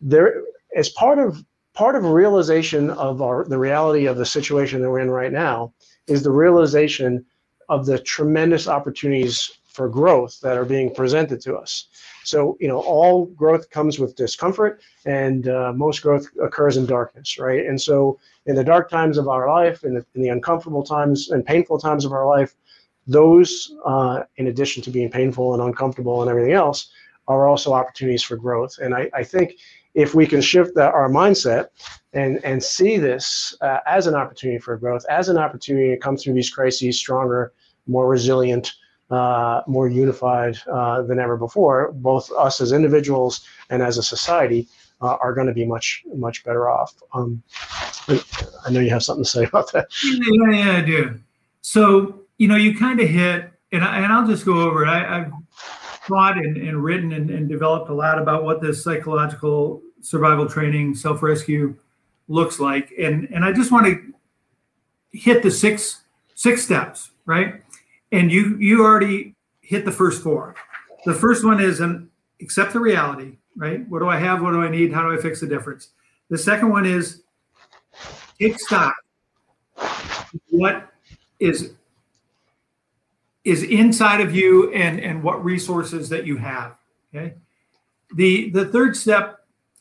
there 0.00 0.42
as 0.76 0.88
part 0.90 1.18
of 1.18 1.44
part 1.74 1.96
of 1.96 2.04
realization 2.04 2.90
of 2.90 3.22
our 3.22 3.44
the 3.44 3.58
reality 3.58 4.06
of 4.06 4.16
the 4.16 4.26
situation 4.26 4.80
that 4.80 4.90
we're 4.90 5.00
in 5.00 5.10
right 5.10 5.32
now 5.32 5.72
is 6.06 6.22
the 6.22 6.30
realization 6.30 7.24
of 7.68 7.86
the 7.86 7.98
tremendous 7.98 8.68
opportunities 8.68 9.58
for 9.74 9.88
growth 9.88 10.40
that 10.40 10.56
are 10.56 10.64
being 10.64 10.94
presented 10.94 11.40
to 11.42 11.56
us. 11.56 11.88
So, 12.22 12.56
you 12.60 12.68
know, 12.68 12.80
all 12.80 13.26
growth 13.26 13.68
comes 13.70 13.98
with 13.98 14.14
discomfort, 14.14 14.80
and 15.04 15.48
uh, 15.48 15.72
most 15.74 16.00
growth 16.00 16.26
occurs 16.40 16.76
in 16.76 16.86
darkness, 16.86 17.38
right? 17.38 17.66
And 17.66 17.78
so, 17.78 18.18
in 18.46 18.54
the 18.54 18.64
dark 18.64 18.88
times 18.88 19.18
of 19.18 19.26
our 19.28 19.48
life, 19.48 19.84
in 19.84 19.94
the, 19.94 20.06
in 20.14 20.22
the 20.22 20.28
uncomfortable 20.28 20.84
times 20.84 21.30
and 21.30 21.44
painful 21.44 21.78
times 21.78 22.04
of 22.04 22.12
our 22.12 22.26
life, 22.26 22.54
those, 23.06 23.74
uh, 23.84 24.22
in 24.36 24.46
addition 24.46 24.82
to 24.84 24.90
being 24.90 25.10
painful 25.10 25.54
and 25.54 25.62
uncomfortable 25.62 26.22
and 26.22 26.30
everything 26.30 26.52
else, 26.52 26.90
are 27.26 27.48
also 27.48 27.72
opportunities 27.72 28.22
for 28.22 28.36
growth. 28.36 28.78
And 28.80 28.94
I, 28.94 29.10
I 29.12 29.24
think 29.24 29.54
if 29.94 30.14
we 30.14 30.26
can 30.26 30.40
shift 30.40 30.76
our 30.76 31.08
mindset 31.08 31.68
and, 32.12 32.42
and 32.44 32.62
see 32.62 32.96
this 32.96 33.56
uh, 33.60 33.78
as 33.86 34.06
an 34.06 34.14
opportunity 34.14 34.58
for 34.58 34.76
growth, 34.76 35.04
as 35.10 35.28
an 35.28 35.38
opportunity 35.38 35.90
to 35.90 35.96
come 35.96 36.16
through 36.16 36.34
these 36.34 36.50
crises 36.50 36.98
stronger, 36.98 37.52
more 37.86 38.08
resilient, 38.08 38.72
uh, 39.10 39.62
more 39.66 39.88
unified 39.88 40.56
uh, 40.70 41.02
than 41.02 41.18
ever 41.18 41.36
before, 41.36 41.92
both 41.92 42.30
us 42.32 42.60
as 42.60 42.72
individuals 42.72 43.46
and 43.70 43.82
as 43.82 43.98
a 43.98 44.02
society 44.02 44.68
uh, 45.00 45.16
are 45.20 45.34
going 45.34 45.46
to 45.46 45.52
be 45.52 45.64
much, 45.64 46.04
much 46.14 46.44
better 46.44 46.68
off. 46.68 46.94
Um, 47.12 47.42
I 48.08 48.70
know 48.70 48.80
you 48.80 48.90
have 48.90 49.02
something 49.02 49.24
to 49.24 49.30
say 49.30 49.44
about 49.52 49.72
that. 49.72 49.88
Yeah, 50.02 50.50
yeah, 50.50 50.76
I 50.78 50.80
do. 50.80 51.20
So 51.60 52.24
you 52.38 52.48
know, 52.48 52.56
you 52.56 52.76
kind 52.76 53.00
of 53.00 53.08
hit, 53.08 53.50
and, 53.72 53.84
I, 53.84 53.98
and 53.98 54.12
I'll 54.12 54.26
just 54.26 54.44
go 54.44 54.60
over 54.60 54.84
it. 54.84 54.88
I, 54.88 55.18
have 55.18 55.32
thought 56.08 56.36
and, 56.36 56.56
and 56.56 56.82
written 56.82 57.12
and, 57.12 57.30
and, 57.30 57.48
developed 57.48 57.88
a 57.88 57.94
lot 57.94 58.18
about 58.18 58.44
what 58.44 58.60
this 58.60 58.84
psychological 58.84 59.80
survival 60.02 60.46
training, 60.46 60.94
self 60.94 61.22
rescue 61.22 61.74
looks 62.28 62.60
like, 62.60 62.92
and 62.98 63.28
and 63.32 63.44
I 63.44 63.52
just 63.52 63.72
want 63.72 63.86
to 63.86 64.14
hit 65.12 65.42
the 65.42 65.50
six 65.50 66.02
six 66.34 66.62
steps, 66.64 67.10
right? 67.24 67.62
And 68.14 68.30
you 68.30 68.56
you 68.58 68.84
already 68.84 69.34
hit 69.60 69.84
the 69.84 69.92
first 69.92 70.22
four. 70.22 70.54
The 71.04 71.14
first 71.14 71.44
one 71.44 71.60
is 71.60 71.80
an 71.80 72.08
accept 72.40 72.72
the 72.72 72.80
reality, 72.80 73.38
right? 73.56 73.88
What 73.88 73.98
do 73.98 74.08
I 74.08 74.18
have? 74.18 74.40
What 74.40 74.52
do 74.52 74.62
I 74.62 74.70
need? 74.70 74.92
How 74.92 75.02
do 75.02 75.12
I 75.12 75.20
fix 75.20 75.40
the 75.40 75.46
difference? 75.46 75.88
The 76.30 76.38
second 76.38 76.70
one 76.70 76.86
is 76.86 77.22
take 78.38 78.58
stock. 78.60 78.94
What 80.50 80.92
is 81.40 81.72
is 83.44 83.62
inside 83.64 84.20
of 84.20 84.34
you 84.34 84.72
and 84.72 85.00
and 85.00 85.22
what 85.22 85.44
resources 85.44 86.08
that 86.08 86.26
you 86.26 86.36
have 86.36 86.76
okay 87.14 87.34
the 88.14 88.50
the 88.50 88.66
third 88.66 88.96
step 88.96 89.40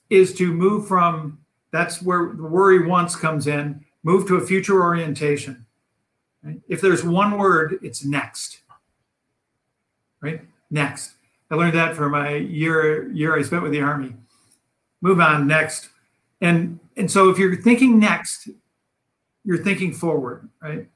is 0.09 0.33
to 0.33 0.51
move 0.51 0.87
from 0.87 1.37
that's 1.71 2.01
where 2.01 2.33
the 2.35 2.43
worry 2.43 2.85
once 2.85 3.15
comes 3.15 3.47
in 3.47 3.83
move 4.03 4.27
to 4.27 4.35
a 4.35 4.45
future 4.45 4.81
orientation 4.81 5.65
right? 6.43 6.59
if 6.67 6.81
there's 6.81 7.03
one 7.03 7.37
word 7.37 7.79
it's 7.81 8.03
next 8.03 8.61
right 10.21 10.41
next 10.69 11.13
i 11.51 11.55
learned 11.55 11.75
that 11.75 11.95
for 11.95 12.09
my 12.09 12.35
year 12.35 13.09
year 13.11 13.37
i 13.37 13.41
spent 13.41 13.63
with 13.63 13.71
the 13.71 13.81
army 13.81 14.15
move 15.01 15.19
on 15.19 15.47
next 15.47 15.89
and 16.41 16.79
and 16.97 17.09
so 17.09 17.29
if 17.29 17.37
you're 17.37 17.55
thinking 17.55 17.99
next 17.99 18.49
you're 19.43 19.63
thinking 19.63 19.93
forward 19.93 20.49
right 20.61 20.87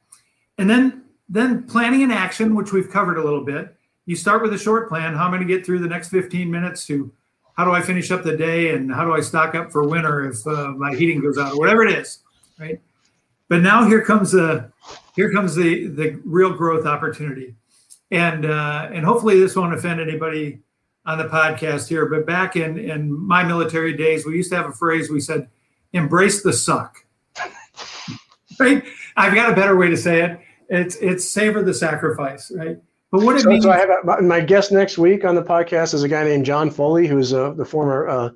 and 0.58 0.70
then 0.70 1.04
then 1.30 1.64
planning 1.64 2.04
and 2.04 2.12
action, 2.12 2.56
which 2.56 2.72
we've 2.72 2.90
covered 2.90 3.18
a 3.18 3.24
little 3.24 3.44
bit. 3.44 3.76
You 4.06 4.16
start 4.16 4.42
with 4.42 4.54
a 4.54 4.58
short 4.58 4.88
plan. 4.88 5.14
How 5.14 5.28
am 5.28 5.34
I 5.34 5.38
going 5.38 5.48
to 5.48 5.54
get 5.54 5.66
through 5.66 5.80
the 5.80 5.88
next 5.88 6.10
15 6.10 6.50
minutes 6.50 6.86
to 6.88 7.12
how 7.58 7.66
do 7.66 7.72
I 7.72 7.82
finish 7.82 8.12
up 8.12 8.24
the 8.24 8.38
day 8.38 8.74
and 8.74 8.94
how 8.94 9.04
do 9.04 9.14
I 9.14 9.20
stock 9.20 9.56
up 9.56 9.72
for 9.72 9.84
winter 9.84 10.30
if 10.30 10.46
uh, 10.48 10.70
my 10.72 10.96
heating 10.96 11.22
goes 11.22 11.38
out 11.38 11.54
or 11.54 11.60
whatever 11.60 11.84
it 11.84 11.98
is, 11.98 12.20
right? 12.60 12.80
But 13.50 13.62
now 13.62 13.88
here 13.88 14.04
comes 14.04 14.32
the 14.32 14.72
here 15.16 15.32
comes 15.32 15.56
the 15.56 15.88
the 15.88 16.22
real 16.26 16.54
growth 16.54 16.86
opportunity, 16.86 17.56
and 18.12 18.46
uh, 18.46 18.90
and 18.92 19.06
hopefully 19.06 19.40
this 19.40 19.56
won't 19.56 19.74
offend 19.74 20.00
anybody 20.00 20.60
on 21.06 21.18
the 21.18 21.26
podcast 21.26 21.88
here. 21.88 22.06
But 22.06 22.26
back 22.26 22.56
in 22.56 22.78
in 22.78 23.12
my 23.12 23.44
military 23.44 23.96
days, 23.96 24.26
we 24.26 24.36
used 24.36 24.52
to 24.52 24.58
have 24.58 24.66
a 24.68 24.74
phrase. 24.74 25.10
We 25.10 25.22
said, 25.22 25.48
"Embrace 25.94 26.44
the 26.44 26.54
suck." 26.54 27.06
right? 28.60 28.84
I've 29.16 29.34
got 29.34 29.52
a 29.52 29.56
better 29.56 29.76
way 29.76 29.90
to 29.90 29.98
say 29.98 30.24
it 30.24 30.40
it's 30.70 30.96
it's 30.98 31.26
savor 31.26 31.64
the 31.64 31.74
sacrifice, 31.74 32.52
right? 32.56 32.78
But 33.12 33.24
what 33.24 33.38
it 33.38 33.42
so, 33.42 33.50
means. 33.50 33.64
So 33.64 33.72
I 33.72 33.78
have 33.78 33.90
a, 33.90 34.22
my 34.22 34.42
guest 34.42 34.72
next 34.72 34.98
week 34.98 35.24
on 35.24 35.36
the 35.36 35.44
podcast 35.44 35.94
is 35.94 36.04
a 36.04 36.10
guy 36.10 36.24
named 36.24 36.46
John 36.46 36.70
Foley, 36.70 37.08
who's 37.08 37.34
uh, 37.34 37.52
the 37.52 37.66
former 37.66 38.08
uh, 38.08 38.30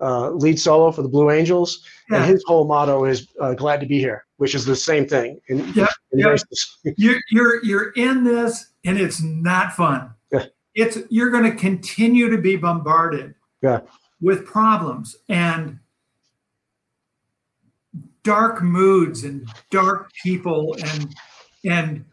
uh, 0.00 0.30
lead 0.30 0.58
solo 0.58 0.90
for 0.90 1.02
the 1.02 1.08
Blue 1.08 1.30
Angels, 1.30 1.84
yeah. 2.10 2.18
and 2.18 2.26
his 2.26 2.42
whole 2.46 2.66
motto 2.66 3.04
is 3.04 3.28
uh, 3.40 3.54
"Glad 3.54 3.80
to 3.80 3.86
be 3.86 3.98
here," 3.98 4.25
which 4.36 4.54
is 4.54 4.64
the 4.64 4.76
same 4.76 5.06
thing. 5.06 5.40
In, 5.48 5.72
yeah, 5.74 5.86
yeah. 6.12 6.36
you're 6.96 7.20
you're 7.30 7.64
you're 7.64 7.90
in 7.92 8.24
this, 8.24 8.72
and 8.84 8.98
it's 8.98 9.22
not 9.22 9.72
fun. 9.72 10.10
Yeah. 10.32 10.46
It's 10.74 10.98
you're 11.08 11.30
going 11.30 11.50
to 11.50 11.56
continue 11.56 12.30
to 12.30 12.38
be 12.38 12.56
bombarded. 12.56 13.34
Yeah. 13.62 13.80
With 14.20 14.46
problems 14.46 15.16
and 15.28 15.78
dark 18.22 18.62
moods 18.62 19.24
and 19.24 19.48
dark 19.70 20.10
people 20.22 20.76
and 20.82 21.14
and 21.64 22.04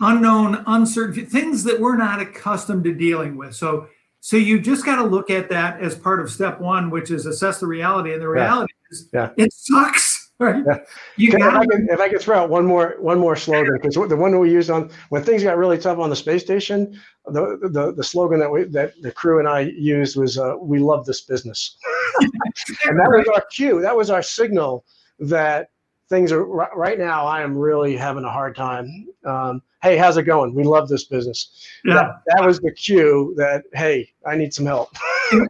unknown, 0.00 0.62
uncertain 0.66 1.26
things 1.26 1.64
that 1.64 1.80
we're 1.80 1.96
not 1.96 2.20
accustomed 2.20 2.84
to 2.84 2.94
dealing 2.94 3.36
with. 3.36 3.54
So, 3.54 3.88
so 4.20 4.36
you 4.36 4.60
just 4.60 4.84
got 4.84 4.96
to 4.96 5.04
look 5.04 5.30
at 5.30 5.48
that 5.50 5.80
as 5.80 5.94
part 5.94 6.20
of 6.20 6.30
step 6.30 6.60
one, 6.60 6.90
which 6.90 7.10
is 7.10 7.26
assess 7.26 7.60
the 7.60 7.66
reality. 7.66 8.12
And 8.12 8.22
the 8.22 8.28
reality 8.28 8.72
yeah. 8.72 8.92
is, 8.92 9.08
yeah. 9.12 9.30
it 9.36 9.52
sucks. 9.52 10.13
Right? 10.40 10.64
Yeah. 10.66 10.78
You 11.16 11.30
can, 11.30 11.42
if, 11.42 11.54
I 11.54 11.64
can, 11.64 11.88
if 11.88 12.00
I 12.00 12.08
can 12.08 12.18
throw 12.18 12.38
out 12.40 12.50
one 12.50 12.66
more 12.66 12.96
one 12.98 13.20
more 13.20 13.36
slogan, 13.36 13.78
because 13.80 13.94
the 13.94 14.16
one 14.16 14.38
we 14.40 14.50
used 14.50 14.68
on 14.68 14.90
when 15.10 15.22
things 15.22 15.44
got 15.44 15.56
really 15.56 15.78
tough 15.78 15.98
on 15.98 16.10
the 16.10 16.16
space 16.16 16.42
station, 16.42 17.00
the 17.26 17.56
the, 17.70 17.92
the 17.92 18.02
slogan 18.02 18.40
that 18.40 18.50
we 18.50 18.64
that 18.64 19.00
the 19.00 19.12
crew 19.12 19.38
and 19.38 19.48
I 19.48 19.60
used 19.60 20.16
was 20.16 20.36
uh, 20.36 20.56
"We 20.60 20.80
love 20.80 21.06
this 21.06 21.20
business," 21.20 21.76
and 22.20 22.98
that 22.98 23.08
was 23.08 23.28
our 23.32 23.44
cue. 23.52 23.80
That 23.80 23.96
was 23.96 24.10
our 24.10 24.22
signal 24.22 24.84
that 25.20 25.70
things 26.08 26.32
are 26.32 26.44
right 26.44 26.98
now. 26.98 27.26
I 27.26 27.42
am 27.42 27.56
really 27.56 27.96
having 27.96 28.24
a 28.24 28.30
hard 28.30 28.56
time. 28.56 29.06
Um, 29.24 29.62
hey, 29.82 29.96
how's 29.96 30.16
it 30.16 30.24
going? 30.24 30.54
We 30.54 30.64
love 30.64 30.88
this 30.88 31.04
business. 31.04 31.66
Yeah. 31.84 31.94
That, 31.94 32.08
that 32.26 32.46
was 32.46 32.58
the 32.58 32.72
cue 32.72 33.34
that 33.36 33.64
hey, 33.72 34.10
I 34.26 34.36
need 34.36 34.52
some 34.52 34.66
help. 34.66 34.90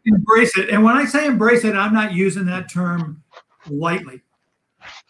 embrace 0.04 0.56
it. 0.58 0.68
And 0.70 0.84
when 0.84 0.96
I 0.96 1.04
say 1.04 1.26
embrace 1.26 1.64
it, 1.64 1.74
I'm 1.74 1.94
not 1.94 2.12
using 2.12 2.44
that 2.46 2.70
term 2.70 3.22
lightly. 3.68 4.20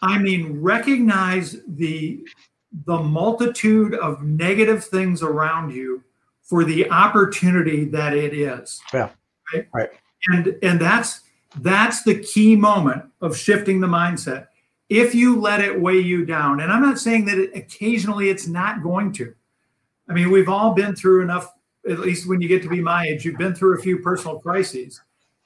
I 0.01 0.17
mean 0.17 0.61
recognize 0.61 1.57
the 1.67 2.25
the 2.85 2.97
multitude 2.97 3.95
of 3.95 4.21
negative 4.23 4.83
things 4.83 5.23
around 5.23 5.71
you 5.71 6.03
for 6.43 6.63
the 6.63 6.89
opportunity 6.91 7.85
that 7.85 8.13
it 8.13 8.33
is. 8.33 8.81
Yeah. 8.93 9.09
Right. 9.53 9.67
Right. 9.73 9.89
And 10.27 10.55
and 10.61 10.79
that's 10.79 11.21
that's 11.57 12.03
the 12.03 12.19
key 12.19 12.55
moment 12.55 13.05
of 13.21 13.37
shifting 13.37 13.79
the 13.79 13.87
mindset 13.87 14.47
if 14.89 15.15
you 15.15 15.39
let 15.39 15.61
it 15.61 15.79
weigh 15.79 15.99
you 15.99 16.25
down. 16.25 16.59
And 16.59 16.71
I'm 16.71 16.81
not 16.81 16.99
saying 16.99 17.25
that 17.25 17.37
it, 17.37 17.55
occasionally 17.55 18.29
it's 18.29 18.47
not 18.47 18.83
going 18.83 19.13
to. 19.13 19.33
I 20.07 20.13
mean, 20.13 20.29
we've 20.29 20.49
all 20.49 20.73
been 20.73 20.95
through 20.95 21.23
enough, 21.23 21.51
at 21.89 21.99
least 21.99 22.27
when 22.27 22.41
you 22.41 22.47
get 22.47 22.61
to 22.63 22.69
be 22.69 22.81
my 22.81 23.07
age, 23.07 23.25
you've 23.25 23.37
been 23.37 23.55
through 23.55 23.77
a 23.77 23.81
few 23.81 23.99
personal 23.99 24.39
crises 24.39 25.01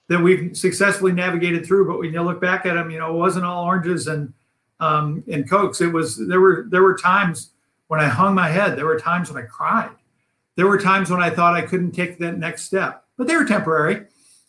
that 0.10 0.22
we've 0.22 0.56
successfully 0.58 1.14
navigated 1.14 1.66
through. 1.66 1.88
But 1.88 2.00
when 2.00 2.12
you 2.12 2.22
look 2.22 2.42
back 2.42 2.66
at 2.66 2.74
them, 2.74 2.90
you 2.90 3.00
know, 3.00 3.14
it 3.14 3.18
wasn't 3.18 3.46
all 3.46 3.64
oranges 3.64 4.08
and 4.08 4.34
um, 4.80 5.24
and 5.32 5.50
cokes. 5.50 5.82
It 5.82 5.92
was 5.92 6.18
there 6.28 6.40
were 6.40 6.66
there 6.70 6.84
were 6.84 6.98
times 6.98 7.52
when 7.88 8.00
I 8.00 8.08
hung 8.08 8.36
my 8.36 8.50
head. 8.50 8.78
There 8.78 8.86
were 8.86 9.00
times 9.00 9.32
when 9.32 9.44
I 9.44 9.48
cried. 9.48 9.92
There 10.56 10.68
were 10.68 10.80
times 10.80 11.10
when 11.10 11.22
I 11.22 11.30
thought 11.30 11.56
I 11.56 11.62
couldn't 11.62 11.92
take 11.92 12.20
that 12.20 12.38
next 12.38 12.64
step, 12.64 13.06
but 13.18 13.28
they 13.28 13.36
were 13.36 13.46
temporary. 13.46 14.06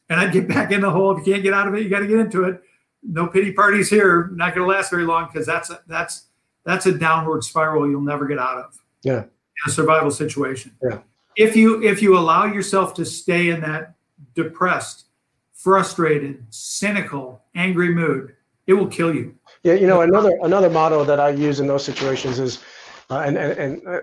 And 0.08 0.18
I'd 0.18 0.32
get 0.32 0.48
back 0.48 0.72
in 0.72 0.80
the 0.80 0.90
hole. 0.90 1.12
If 1.12 1.24
you 1.24 1.32
can't 1.32 1.44
get 1.44 1.54
out 1.54 1.68
of 1.68 1.74
it, 1.74 1.82
you 1.82 1.88
got 1.88 2.00
to 2.00 2.06
get 2.08 2.18
into 2.18 2.44
it 2.44 2.60
no 3.02 3.26
pity 3.26 3.52
parties 3.52 3.88
here. 3.88 4.28
Not 4.32 4.54
going 4.54 4.66
to 4.66 4.72
last 4.72 4.90
very 4.90 5.04
long 5.04 5.28
because 5.32 5.46
that's 5.46 5.70
that's 5.86 6.26
that's 6.64 6.86
a 6.86 6.92
downward 6.92 7.44
spiral 7.44 7.88
you'll 7.88 8.00
never 8.00 8.26
get 8.26 8.38
out 8.38 8.58
of. 8.58 8.78
Yeah. 9.02 9.22
In 9.22 9.68
a 9.68 9.70
survival 9.70 10.10
situation. 10.10 10.76
Yeah. 10.82 10.98
If 11.36 11.56
you 11.56 11.82
if 11.82 12.02
you 12.02 12.18
allow 12.18 12.44
yourself 12.44 12.94
to 12.94 13.04
stay 13.04 13.50
in 13.50 13.60
that 13.62 13.94
depressed, 14.34 15.06
frustrated, 15.54 16.44
cynical, 16.50 17.42
angry 17.54 17.94
mood, 17.94 18.34
it 18.66 18.74
will 18.74 18.88
kill 18.88 19.14
you. 19.14 19.36
Yeah, 19.62 19.74
you 19.74 19.86
know 19.86 20.00
another 20.00 20.32
another 20.42 20.70
motto 20.70 21.04
that 21.04 21.20
I 21.20 21.30
use 21.30 21.60
in 21.60 21.66
those 21.66 21.84
situations 21.84 22.38
is, 22.38 22.62
uh, 23.10 23.22
and 23.26 23.36
and, 23.36 23.52
and 23.58 23.86
uh, 23.86 24.00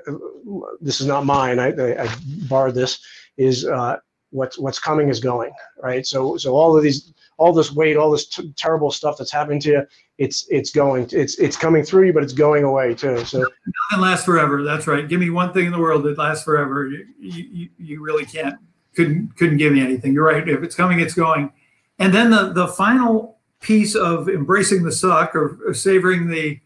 this 0.81 1.01
is 1.01 1.07
not 1.07 1.25
mine. 1.25 1.59
I, 1.59 1.71
I, 1.71 2.03
I 2.03 2.15
borrowed 2.47 2.75
this. 2.75 2.99
Is 3.37 3.65
uh, 3.65 3.97
what's 4.29 4.59
what's 4.59 4.79
coming 4.79 5.09
is 5.09 5.19
going, 5.19 5.51
right? 5.81 6.05
So 6.05 6.37
so 6.37 6.55
all 6.55 6.77
of 6.77 6.83
these 6.83 7.13
all 7.37 7.53
this 7.53 7.71
weight, 7.71 7.97
all 7.97 8.11
this 8.11 8.27
t- 8.27 8.51
terrible 8.55 8.91
stuff 8.91 9.17
that's 9.17 9.31
happening 9.31 9.59
to 9.61 9.69
you, 9.69 9.87
it's 10.17 10.47
it's 10.49 10.71
going, 10.71 11.07
it's 11.11 11.37
it's 11.39 11.55
coming 11.55 11.83
through 11.83 12.07
you, 12.07 12.13
but 12.13 12.23
it's 12.23 12.33
going 12.33 12.63
away 12.63 12.93
too. 12.93 13.23
So 13.25 13.39
nothing 13.39 14.01
lasts 14.03 14.25
forever. 14.25 14.63
That's 14.63 14.87
right. 14.87 15.07
Give 15.07 15.19
me 15.19 15.29
one 15.29 15.53
thing 15.53 15.67
in 15.67 15.71
the 15.71 15.79
world 15.79 16.03
that 16.03 16.17
lasts 16.17 16.43
forever. 16.43 16.87
You 16.87 17.05
you, 17.19 17.69
you 17.77 18.01
really 18.03 18.25
can't 18.25 18.59
couldn't 18.95 19.35
couldn't 19.37 19.57
give 19.57 19.73
me 19.73 19.81
anything. 19.81 20.13
You're 20.13 20.25
right. 20.25 20.47
If 20.47 20.63
it's 20.63 20.75
coming, 20.75 20.99
it's 20.99 21.13
going. 21.13 21.51
And 21.99 22.13
then 22.13 22.29
the 22.31 22.53
the 22.53 22.67
final 22.67 23.36
piece 23.67 23.95
of 23.95 24.29
embracing 24.29 24.81
the 24.81 24.91
suck 24.91 25.35
or, 25.35 25.59
or 25.67 25.73
savoring 25.73 26.29
the 26.29 26.57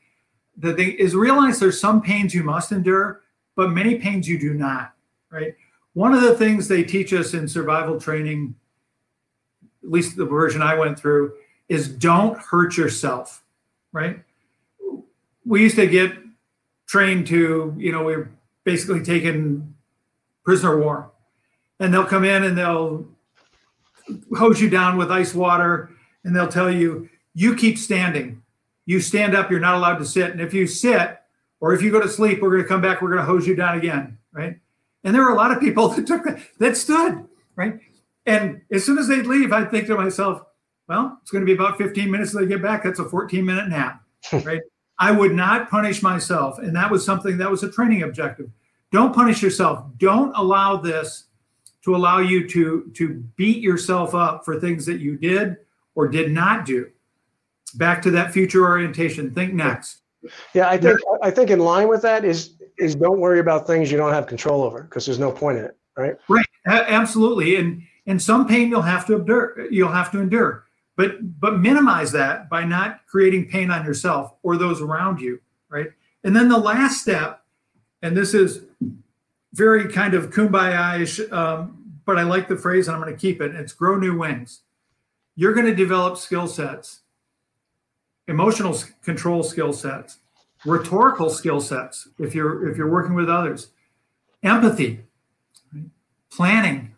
the 0.58 0.74
thing 0.76 0.92
is 0.92 1.16
realize 1.16 1.60
there's 1.60 1.80
some 1.80 2.00
pains 2.00 2.36
you 2.36 2.44
must 2.44 2.72
endure, 2.72 3.22
but 3.56 3.72
many 3.72 3.96
pains 3.96 4.30
you 4.30 4.38
do 4.38 4.54
not. 4.54 4.94
Right. 5.32 5.56
One 5.94 6.14
of 6.14 6.22
the 6.22 6.36
things 6.36 6.68
they 6.68 6.84
teach 6.84 7.12
us 7.12 7.34
in 7.34 7.48
survival 7.48 8.00
training, 8.00 8.54
at 9.84 9.90
least 9.90 10.16
the 10.16 10.26
version 10.26 10.62
I 10.62 10.78
went 10.78 11.00
through, 11.00 11.34
is 11.70 11.88
don't 11.88 12.38
hurt 12.38 12.78
yourself. 12.78 13.44
Right. 13.92 14.22
We 15.44 15.62
used 15.62 15.78
to 15.78 15.88
get 15.88 16.14
trained 16.86 17.26
to, 17.28 17.74
you 17.78 17.92
know, 17.92 18.04
we're 18.04 18.32
basically 18.64 19.02
taking 19.02 19.74
prisoner 20.44 20.78
of 20.78 20.84
war. 20.84 21.12
And 21.80 21.92
they'll 21.92 22.06
come 22.06 22.26
in 22.26 22.44
and 22.44 22.56
they'll 22.56 23.08
hose 24.38 24.62
you 24.62 24.70
down 24.70 24.98
with 24.98 25.10
ice 25.10 25.34
water 25.34 25.91
and 26.24 26.36
they'll 26.36 26.48
tell 26.48 26.72
you, 26.72 27.10
you 27.34 27.56
keep 27.56 27.78
standing. 27.78 28.42
You 28.86 29.00
stand 29.00 29.36
up, 29.36 29.50
you're 29.50 29.60
not 29.60 29.76
allowed 29.76 29.98
to 29.98 30.06
sit. 30.06 30.32
And 30.32 30.42
if 30.42 30.54
you 30.54 30.68
sit, 30.68 31.20
or 31.60 31.74
if 31.74 31.82
you 31.82 31.92
go 31.92 32.02
to 32.02 32.10
sleep, 32.10 32.42
we're 32.42 32.50
going 32.50 32.64
to 32.64 32.68
come 32.68 32.82
back, 32.82 33.02
we're 33.02 33.10
going 33.10 33.22
to 33.22 33.26
hose 33.26 33.48
you 33.48 33.56
down 33.56 33.78
again. 33.78 34.18
Right. 34.34 34.60
And 35.04 35.16
there 35.16 35.24
were 35.24 35.32
a 35.32 35.36
lot 35.36 35.52
of 35.52 35.60
people 35.60 35.88
that 35.90 36.08
took 36.08 36.24
that, 36.26 36.40
that 36.60 36.78
stood. 36.78 37.26
Right. 37.56 37.80
And 38.26 38.62
as 38.72 38.86
soon 38.86 38.98
as 38.98 39.08
they'd 39.08 39.26
leave, 39.26 39.52
I'd 39.52 39.72
think 39.72 39.88
to 39.88 39.96
myself, 39.96 40.44
well, 40.88 41.18
it's 41.22 41.32
going 41.32 41.42
to 41.42 41.46
be 41.46 41.54
about 41.54 41.78
15 41.78 42.10
minutes 42.12 42.32
till 42.32 42.42
they 42.42 42.48
get 42.48 42.62
back. 42.62 42.84
That's 42.84 43.00
a 43.00 43.06
14 43.06 43.46
minute 43.46 43.70
nap. 43.70 44.04
right. 44.44 44.62
I 45.00 45.12
would 45.12 45.34
not 45.34 45.70
punish 45.70 46.04
myself. 46.04 46.60
And 46.60 46.76
that 46.76 46.92
was 46.92 47.04
something 47.04 47.38
that 47.38 47.50
was 47.50 47.64
a 47.64 47.72
training 47.72 48.04
objective. 48.04 48.50
Don't 48.92 49.16
punish 49.16 49.42
yourself. 49.42 49.86
Don't 49.98 50.34
allow 50.36 50.78
this 50.78 51.26
to 51.84 51.96
allow 51.96 52.20
you 52.20 52.48
to, 52.50 52.92
to 52.96 53.24
beat 53.36 53.64
yourself 53.64 54.14
up 54.14 54.46
for 54.46 54.60
things 54.60 54.86
that 54.86 55.00
you 55.00 55.18
did 55.18 55.58
or 55.96 56.08
did 56.08 56.32
not 56.32 56.66
do. 56.66 56.90
Back 57.76 58.02
to 58.04 58.12
that 58.12 58.32
future 58.34 58.66
orientation. 58.66 59.34
Think 59.34 59.54
next. 59.54 60.02
Yeah, 60.54 60.70
I 60.70 60.78
think 60.78 61.00
I 61.24 61.32
think 61.32 61.50
in 61.50 61.60
line 61.60 61.88
with 61.88 62.02
that 62.04 62.24
is 62.26 62.56
is 62.78 62.96
don't 62.96 63.20
worry 63.20 63.40
about 63.40 63.66
things 63.66 63.92
you 63.92 63.98
don't 63.98 64.14
have 64.14 64.28
control 64.28 64.64
over 64.64 64.84
because 64.84 65.06
there's 65.06 65.20
no 65.20 65.32
point 65.32 65.58
in 65.58 65.66
it, 65.66 65.78
right? 65.98 66.16
Right, 66.28 66.46
a- 66.68 66.92
absolutely. 66.92 67.56
And 67.56 67.84
and 68.08 68.22
some 68.22 68.48
pain 68.48 68.70
you'll 68.70 68.82
have 68.82 69.06
to 69.08 69.16
endure. 69.16 69.68
You'll 69.72 69.92
have 69.92 70.12
to 70.12 70.20
endure, 70.20 70.66
but 70.96 71.40
but 71.40 71.60
minimize 71.60 72.12
that 72.12 72.50
by 72.50 72.66
not 72.66 73.02
creating 73.08 73.48
pain 73.50 73.72
on 73.72 73.86
yourself 73.86 74.34
or 74.44 74.58
those 74.58 74.82
around 74.82 75.20
you, 75.20 75.40
right? 75.70 75.92
And 76.24 76.36
then 76.36 76.50
the 76.50 76.58
last 76.58 77.02
step, 77.02 77.44
and 78.02 78.16
this 78.16 78.34
is 78.34 78.62
very 79.54 79.92
kind 79.92 80.14
of 80.14 80.30
kumbaya-ish, 80.30 81.20
um, 81.32 81.78
but 82.06 82.18
I 82.18 82.24
like 82.24 82.48
the 82.48 82.56
phrase 82.56 82.88
and 82.88 82.96
I'm 82.96 83.02
going 83.02 83.14
to 83.14 83.20
keep 83.20 83.42
it. 83.42 83.56
It's 83.56 83.74
grow 83.74 83.98
new 83.98 84.18
wings. 84.18 84.62
You're 85.36 85.54
going 85.54 85.66
to 85.66 85.76
develop 85.76 86.18
skill 86.18 86.48
sets 86.48 87.02
emotional 88.28 88.76
control 89.04 89.44
skill 89.44 89.74
sets, 89.74 90.20
rhetorical 90.66 91.30
skill 91.30 91.60
sets 91.60 92.08
if 92.18 92.34
you're 92.34 92.70
if 92.70 92.78
you're 92.78 92.90
working 92.90 93.14
with 93.14 93.30
others, 93.30 93.70
empathy, 94.44 95.02
planning. 96.32 96.96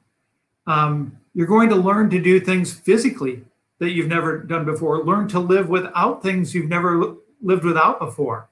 Um, 0.66 1.20
you're 1.34 1.48
going 1.48 1.70
to 1.70 1.76
learn 1.76 2.10
to 2.12 2.22
do 2.22 2.40
things 2.40 2.74
physically 2.74 3.44
that 3.80 3.92
you've 3.92 4.08
never 4.08 4.38
done 4.38 4.64
before. 4.66 5.04
Learn 5.04 5.28
to 5.30 5.40
live 5.40 5.68
without 5.68 6.22
things 6.22 6.54
you've 6.54 6.70
never 6.70 7.16
lived 7.42 7.66
without 7.66 8.00
before. 8.00 8.50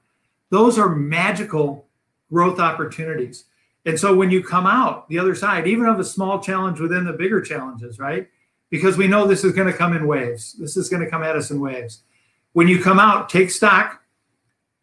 Those 0.50 0.78
are 0.78 0.88
magical 0.88 1.86
growth 2.30 2.58
opportunities. 2.58 3.44
And 3.86 3.98
so 3.98 4.14
when 4.14 4.30
you 4.30 4.42
come 4.42 4.66
out 4.66 5.08
the 5.08 5.18
other 5.18 5.34
side, 5.34 5.66
even 5.66 5.86
of 5.86 5.98
a 5.98 6.04
small 6.04 6.40
challenge 6.40 6.80
within 6.80 7.04
the 7.04 7.12
bigger 7.12 7.40
challenges, 7.40 7.98
right? 7.98 8.28
Because 8.72 8.96
we 8.96 9.06
know 9.06 9.24
this 9.24 9.44
is 9.44 9.52
going 9.52 9.70
to 9.70 9.76
come 9.76 9.94
in 9.94 10.08
waves. 10.08 10.54
This 10.54 10.76
is 10.76 10.88
going 10.88 11.04
to 11.04 11.08
come 11.08 11.22
at 11.22 11.36
us 11.36 11.52
in 11.52 11.60
waves 11.60 12.02
when 12.52 12.68
you 12.68 12.80
come 12.80 12.98
out, 12.98 13.28
take 13.28 13.50
stock, 13.50 14.02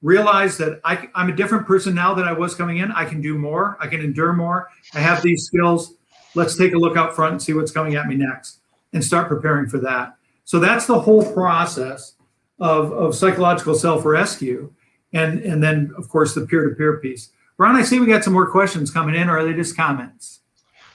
realize 0.02 0.58
that 0.58 0.80
I, 0.84 1.10
am 1.16 1.30
a 1.30 1.36
different 1.36 1.68
person 1.68 1.94
now 1.94 2.14
than 2.14 2.26
I 2.26 2.34
was 2.34 2.56
coming 2.56 2.78
in. 2.78 2.92
I 2.92 3.06
can 3.06 3.22
do 3.22 3.38
more, 3.38 3.78
I 3.80 3.88
can 3.88 4.02
endure 4.02 4.34
more. 4.34 4.70
I 4.94 5.00
have 5.00 5.22
these 5.22 5.46
skills. 5.46 5.94
Let's 6.36 6.56
take 6.56 6.74
a 6.74 6.78
look 6.78 6.96
out 6.96 7.16
front 7.16 7.34
and 7.34 7.42
see 7.42 7.54
what's 7.54 7.72
coming 7.72 7.96
at 7.96 8.08
me 8.08 8.16
next 8.16 8.60
and 8.94 9.04
start 9.04 9.28
preparing 9.28 9.68
for 9.68 9.80
that. 9.80 10.16
So 10.46 10.60
that's 10.60 10.86
the 10.86 11.00
whole 11.00 11.32
process 11.34 12.16
of, 12.60 12.92
of 12.92 13.16
psychological 13.16 13.76
self 13.76 14.06
rescue. 14.06 14.74
And, 15.14 15.40
and 15.42 15.62
then, 15.62 15.92
of 15.98 16.08
course, 16.08 16.36
the 16.36 16.46
peer 16.46 16.70
to 16.70 16.76
peer 16.76 16.98
piece. 16.98 17.30
Ron, 17.58 17.76
I 17.76 17.82
see 17.82 18.00
we 18.00 18.06
got 18.06 18.24
some 18.24 18.34
more 18.34 18.50
questions 18.50 18.92
coming 18.92 19.16
in, 19.16 19.28
or 19.28 19.40
are 19.40 19.44
they 19.44 19.54
just 19.54 19.76
comments? 19.76 20.40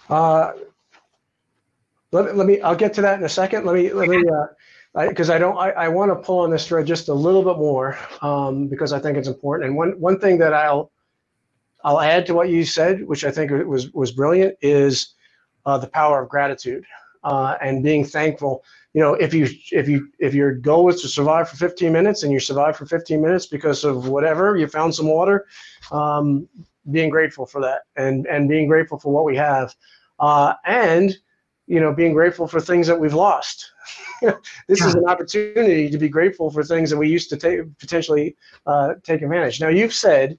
Uh, 0.08 0.52
let, 2.14 2.36
let 2.36 2.46
me, 2.46 2.60
I'll 2.60 2.76
get 2.76 2.94
to 2.94 3.02
that 3.02 3.18
in 3.18 3.24
a 3.24 3.28
second. 3.28 3.66
Let 3.66 3.74
me, 3.74 3.92
let 3.92 4.08
me, 4.08 4.18
uh, 4.18 5.08
because 5.08 5.30
I, 5.30 5.36
I, 5.36 5.38
don't 5.38 5.58
I, 5.58 5.70
I 5.70 5.88
want 5.88 6.12
to 6.12 6.16
pull 6.16 6.40
on 6.40 6.50
this 6.50 6.68
thread 6.68 6.86
just 6.86 7.08
a 7.08 7.14
little 7.14 7.42
bit 7.42 7.58
more 7.58 7.98
um, 8.22 8.68
because 8.68 8.92
I 8.92 9.00
think 9.00 9.18
it's 9.18 9.26
important. 9.26 9.68
And 9.68 9.76
one 9.76 9.98
one 9.98 10.20
thing 10.20 10.38
that 10.38 10.54
I'll 10.54 10.92
I'll 11.82 12.00
add 12.00 12.24
to 12.26 12.34
what 12.34 12.48
you 12.48 12.64
said, 12.64 13.04
which 13.04 13.24
I 13.24 13.32
think 13.32 13.50
was 13.66 13.92
was 13.92 14.12
brilliant, 14.12 14.56
is 14.62 15.14
uh, 15.66 15.78
the 15.78 15.88
power 15.88 16.22
of 16.22 16.28
gratitude 16.28 16.84
uh, 17.24 17.56
and 17.60 17.82
being 17.82 18.04
thankful. 18.04 18.62
You 18.92 19.00
know, 19.00 19.14
if 19.14 19.34
you 19.34 19.48
if 19.72 19.88
you 19.88 20.08
if 20.20 20.32
your 20.32 20.54
goal 20.54 20.88
is 20.90 21.02
to 21.02 21.08
survive 21.08 21.48
for 21.48 21.56
15 21.56 21.92
minutes 21.92 22.22
and 22.22 22.32
you 22.32 22.38
survive 22.38 22.76
for 22.76 22.86
15 22.86 23.20
minutes 23.20 23.46
because 23.46 23.82
of 23.82 24.06
whatever 24.06 24.56
you 24.56 24.68
found 24.68 24.94
some 24.94 25.08
water, 25.08 25.46
um, 25.90 26.48
being 26.92 27.10
grateful 27.10 27.46
for 27.46 27.60
that 27.62 27.82
and 27.96 28.28
and 28.28 28.48
being 28.48 28.68
grateful 28.68 29.00
for 29.00 29.12
what 29.12 29.24
we 29.24 29.34
have, 29.36 29.74
uh, 30.20 30.54
and 30.64 31.18
you 31.66 31.80
know 31.80 31.92
being 31.92 32.12
grateful 32.12 32.46
for 32.46 32.60
things 32.60 32.86
that 32.86 32.98
we've 32.98 33.14
lost 33.14 33.72
this 34.68 34.80
yeah. 34.80 34.86
is 34.86 34.94
an 34.94 35.06
opportunity 35.06 35.90
to 35.90 35.98
be 35.98 36.08
grateful 36.08 36.50
for 36.50 36.62
things 36.62 36.90
that 36.90 36.96
we 36.96 37.08
used 37.08 37.28
to 37.30 37.36
take 37.36 37.60
potentially 37.78 38.36
uh, 38.66 38.94
take 39.02 39.22
advantage. 39.22 39.60
Now 39.60 39.68
you've 39.68 39.94
said 39.94 40.38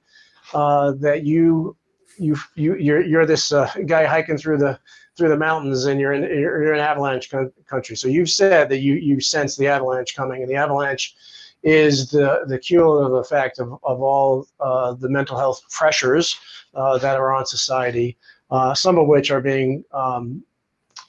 uh, 0.53 0.93
that 0.99 1.23
you 1.23 1.75
you 2.17 2.35
you 2.55 2.75
you're 2.75 3.01
you're 3.01 3.25
this 3.25 3.51
uh, 3.51 3.71
guy 3.85 4.05
hiking 4.05 4.37
through 4.37 4.57
the 4.57 4.79
through 5.17 5.29
the 5.29 5.37
mountains 5.37 5.85
and 5.85 5.99
you're 5.99 6.13
in 6.13 6.23
you're, 6.23 6.63
you're 6.63 6.73
in 6.73 6.79
avalanche 6.79 7.31
country. 7.67 7.95
So 7.95 8.07
you've 8.07 8.29
said 8.29 8.69
that 8.69 8.79
you 8.79 8.93
you 8.95 9.19
sense 9.19 9.55
the 9.55 9.67
avalanche 9.67 10.15
coming, 10.15 10.41
and 10.41 10.49
the 10.49 10.55
avalanche 10.55 11.15
is 11.63 12.09
the 12.11 12.43
the 12.47 12.59
cumulative 12.59 13.13
effect 13.13 13.59
of 13.59 13.77
of 13.83 14.01
all 14.01 14.47
uh, 14.59 14.93
the 14.93 15.09
mental 15.09 15.37
health 15.37 15.61
pressures 15.69 16.39
uh, 16.73 16.97
that 16.99 17.17
are 17.17 17.33
on 17.33 17.45
society. 17.45 18.17
Uh, 18.51 18.75
some 18.75 18.99
of 18.99 19.07
which 19.07 19.31
are 19.31 19.41
being 19.41 19.83
um, 19.91 20.43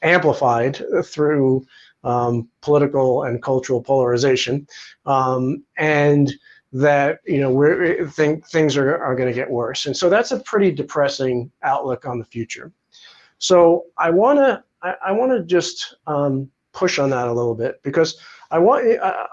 amplified 0.03 0.83
through 1.05 1.67
um, 2.05 2.49
political 2.61 3.25
and 3.25 3.43
cultural 3.43 3.83
polarization, 3.83 4.67
um, 5.07 5.65
and 5.77 6.33
that 6.73 7.21
you 7.27 7.41
know 7.41 7.51
we 7.51 8.07
think 8.11 8.47
things 8.47 8.77
are, 8.77 8.97
are 9.03 9.17
going 9.17 9.29
to 9.29 9.35
get 9.35 9.51
worse. 9.51 9.87
And 9.87 9.97
so 9.97 10.09
that's 10.09 10.33
a 10.33 10.41
pretty 10.41 10.71
depressing 10.71 11.51
outlook 11.63 12.07
on 12.07 12.19
the 12.19 12.25
future. 12.25 12.73
So 13.39 13.87
I 13.99 14.11
want 14.11 14.39
to 14.39 14.63
I, 14.83 14.95
I 15.07 15.13
want 15.13 15.33
to 15.33 15.43
just 15.43 15.97
um, 16.07 16.51
push 16.73 16.99
on 16.99 17.11
that 17.11 17.29
a 17.29 17.33
little 17.33 17.55
bit 17.55 17.83
because 17.83 18.19
I 18.51 18.59
want 18.59 18.87
I, 19.03 19.27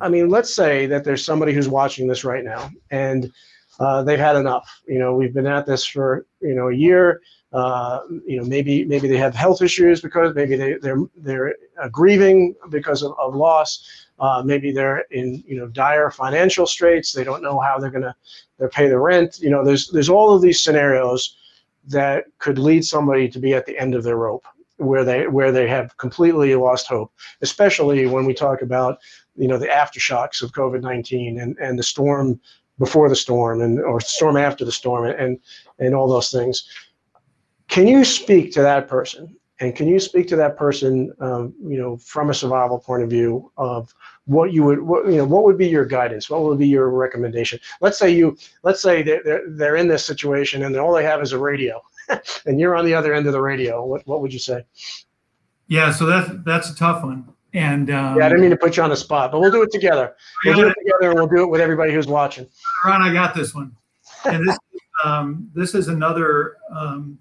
I 0.00 0.08
mean 0.08 0.28
let's 0.28 0.54
say 0.54 0.86
that 0.86 1.04
there's 1.04 1.24
somebody 1.24 1.52
who's 1.52 1.68
watching 1.68 2.06
this 2.08 2.24
right 2.24 2.44
now 2.44 2.70
and 2.90 3.32
uh, 3.78 4.02
they've 4.02 4.18
had 4.18 4.36
enough. 4.36 4.80
You 4.86 4.98
know, 4.98 5.14
we've 5.14 5.34
been 5.34 5.46
at 5.46 5.66
this 5.66 5.84
for 5.84 6.26
you 6.40 6.54
know 6.54 6.68
a 6.68 6.74
year. 6.74 7.20
Uh, 7.52 8.00
you 8.26 8.36
know, 8.36 8.44
maybe 8.44 8.84
maybe 8.84 9.08
they 9.08 9.16
have 9.16 9.34
health 9.34 9.62
issues 9.62 10.00
because 10.00 10.34
maybe 10.34 10.56
they 10.56 10.74
they're 10.74 11.00
they're 11.16 11.54
grieving 11.90 12.54
because 12.70 13.02
of, 13.02 13.12
of 13.18 13.34
loss. 13.34 14.06
Uh, 14.18 14.42
maybe 14.44 14.72
they're 14.72 15.00
in 15.10 15.42
you 15.46 15.56
know 15.56 15.68
dire 15.68 16.10
financial 16.10 16.66
straits. 16.66 17.12
They 17.12 17.24
don't 17.24 17.42
know 17.42 17.60
how 17.60 17.78
they're 17.78 17.90
gonna 17.90 18.16
they 18.58 18.66
pay 18.68 18.88
the 18.88 18.98
rent. 18.98 19.38
You 19.40 19.50
know, 19.50 19.64
there's 19.64 19.88
there's 19.88 20.08
all 20.08 20.34
of 20.34 20.42
these 20.42 20.60
scenarios 20.60 21.36
that 21.88 22.24
could 22.38 22.58
lead 22.58 22.84
somebody 22.84 23.28
to 23.28 23.38
be 23.38 23.54
at 23.54 23.64
the 23.64 23.78
end 23.78 23.94
of 23.94 24.02
their 24.02 24.16
rope 24.16 24.44
where 24.78 25.04
they 25.04 25.28
where 25.28 25.52
they 25.52 25.68
have 25.68 25.96
completely 25.96 26.54
lost 26.54 26.86
hope 26.86 27.10
especially 27.40 28.06
when 28.06 28.26
we 28.26 28.34
talk 28.34 28.60
about 28.60 28.98
you 29.34 29.48
know 29.48 29.56
the 29.56 29.68
aftershocks 29.68 30.42
of 30.42 30.52
covid-19 30.52 31.40
and 31.40 31.56
and 31.58 31.78
the 31.78 31.82
storm 31.82 32.38
before 32.78 33.08
the 33.08 33.16
storm 33.16 33.60
and 33.62 33.80
or 33.80 34.00
storm 34.00 34.36
after 34.36 34.64
the 34.64 34.72
storm 34.72 35.06
and 35.06 35.38
and 35.78 35.94
all 35.94 36.08
those 36.08 36.30
things. 36.30 36.68
Can 37.68 37.86
you 37.86 38.04
speak 38.04 38.52
to 38.52 38.62
that 38.62 38.88
person? 38.88 39.36
And 39.58 39.74
can 39.74 39.88
you 39.88 39.98
speak 39.98 40.28
to 40.28 40.36
that 40.36 40.58
person, 40.58 41.12
um, 41.18 41.54
you 41.62 41.78
know, 41.78 41.96
from 41.96 42.28
a 42.28 42.34
survival 42.34 42.78
point 42.78 43.02
of 43.02 43.08
view 43.08 43.50
of 43.56 43.94
what 44.26 44.52
you 44.52 44.62
would, 44.64 44.82
what, 44.82 45.06
you 45.06 45.16
know, 45.16 45.24
what 45.24 45.44
would 45.44 45.56
be 45.56 45.66
your 45.66 45.86
guidance? 45.86 46.28
What 46.28 46.42
would 46.42 46.58
be 46.58 46.68
your 46.68 46.90
recommendation? 46.90 47.58
Let's 47.80 47.98
say 47.98 48.10
you, 48.10 48.36
let's 48.64 48.82
say 48.82 49.02
they're, 49.02 49.22
they're, 49.24 49.42
they're 49.48 49.76
in 49.76 49.88
this 49.88 50.04
situation 50.04 50.64
and 50.64 50.76
all 50.76 50.92
they 50.92 51.04
have 51.04 51.22
is 51.22 51.32
a 51.32 51.38
radio 51.38 51.80
and 52.46 52.60
you're 52.60 52.76
on 52.76 52.84
the 52.84 52.92
other 52.92 53.14
end 53.14 53.26
of 53.26 53.32
the 53.32 53.40
radio. 53.40 53.84
What, 53.84 54.06
what 54.06 54.20
would 54.20 54.32
you 54.32 54.38
say? 54.38 54.66
Yeah, 55.68 55.90
so 55.90 56.04
that's, 56.04 56.30
that's 56.44 56.70
a 56.70 56.76
tough 56.76 57.02
one. 57.02 57.26
And 57.54 57.90
um, 57.90 58.18
yeah, 58.18 58.26
I 58.26 58.28
didn't 58.28 58.42
mean 58.42 58.50
to 58.50 58.56
put 58.58 58.76
you 58.76 58.82
on 58.82 58.90
the 58.90 58.96
spot, 58.96 59.32
but 59.32 59.40
we'll 59.40 59.50
do 59.50 59.62
it 59.62 59.72
together. 59.72 60.14
We'll 60.44 60.56
do 60.56 60.68
it 60.68 60.74
together, 60.78 61.10
and 61.10 61.14
we'll 61.14 61.26
do 61.26 61.42
it 61.42 61.46
with 61.46 61.62
everybody 61.62 61.90
who's 61.90 62.06
watching. 62.06 62.46
Ron, 62.84 63.00
I 63.00 63.10
got 63.14 63.34
this 63.34 63.54
one. 63.54 63.74
And 64.26 64.46
this, 64.46 64.58
um, 65.02 65.50
this 65.54 65.74
is 65.74 65.88
another 65.88 66.58
um, 66.70 67.18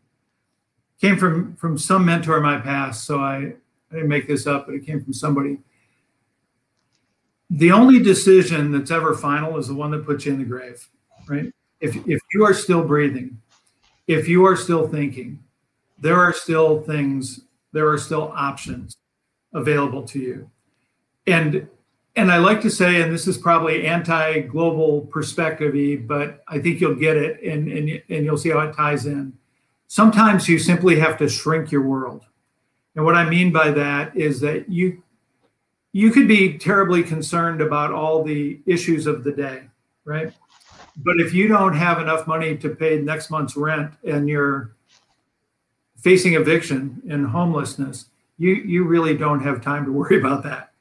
came 1.01 1.17
from 1.17 1.55
from 1.55 1.77
some 1.77 2.05
mentor 2.05 2.37
in 2.37 2.43
my 2.43 2.59
past. 2.59 3.05
So 3.05 3.19
I, 3.19 3.35
I 3.35 3.93
didn't 3.93 4.09
make 4.09 4.27
this 4.27 4.47
up, 4.47 4.65
but 4.65 4.75
it 4.75 4.85
came 4.85 5.03
from 5.03 5.13
somebody. 5.13 5.59
The 7.49 7.71
only 7.71 7.99
decision 7.99 8.71
that's 8.71 8.91
ever 8.91 9.13
final 9.13 9.57
is 9.57 9.67
the 9.67 9.75
one 9.75 9.91
that 9.91 10.05
puts 10.05 10.25
you 10.25 10.33
in 10.33 10.39
the 10.39 10.45
grave, 10.45 10.87
right? 11.27 11.53
If 11.79 11.95
if 12.07 12.21
you 12.33 12.45
are 12.45 12.53
still 12.53 12.83
breathing, 12.83 13.39
if 14.07 14.27
you 14.27 14.45
are 14.45 14.55
still 14.55 14.87
thinking, 14.87 15.43
there 15.99 16.19
are 16.19 16.33
still 16.33 16.81
things, 16.81 17.41
there 17.71 17.89
are 17.89 17.97
still 17.97 18.31
options 18.35 18.97
available 19.53 20.03
to 20.03 20.19
you. 20.19 20.49
And 21.27 21.67
and 22.17 22.31
I 22.31 22.37
like 22.37 22.61
to 22.61 22.69
say, 22.69 23.01
and 23.01 23.13
this 23.13 23.27
is 23.27 23.37
probably 23.37 23.85
anti-global 23.85 25.01
perspective 25.01 26.07
but 26.07 26.43
I 26.47 26.59
think 26.59 26.79
you'll 26.79 26.95
get 26.95 27.17
it 27.17 27.43
and, 27.43 27.67
and, 27.67 28.01
and 28.09 28.23
you'll 28.23 28.37
see 28.37 28.51
how 28.51 28.59
it 28.59 28.73
ties 28.73 29.05
in. 29.05 29.33
Sometimes 29.87 30.49
you 30.49 30.59
simply 30.59 30.99
have 30.99 31.17
to 31.17 31.29
shrink 31.29 31.71
your 31.71 31.81
world. 31.81 32.25
And 32.95 33.05
what 33.05 33.15
I 33.15 33.29
mean 33.29 33.51
by 33.51 33.71
that 33.71 34.15
is 34.15 34.39
that 34.41 34.69
you 34.69 35.01
you 35.91 36.11
could 36.11 36.27
be 36.27 36.57
terribly 36.57 37.03
concerned 37.03 37.61
about 37.61 37.93
all 37.93 38.21
the 38.21 38.59
issues 38.65 39.07
of 39.07 39.23
the 39.23 39.31
day, 39.31 39.63
right? 40.03 40.33
But 40.97 41.21
if 41.21 41.33
you 41.33 41.47
don't 41.47 41.73
have 41.73 42.01
enough 42.01 42.27
money 42.27 42.57
to 42.57 42.69
pay 42.69 42.99
next 42.99 43.29
month's 43.29 43.55
rent 43.55 43.93
and 44.05 44.27
you're 44.27 44.75
facing 45.95 46.33
eviction 46.33 47.01
and 47.09 47.27
homelessness, 47.27 48.07
you 48.37 48.55
you 48.55 48.83
really 48.83 49.15
don't 49.15 49.41
have 49.41 49.61
time 49.61 49.85
to 49.85 49.91
worry 49.91 50.19
about 50.19 50.43
that. 50.43 50.71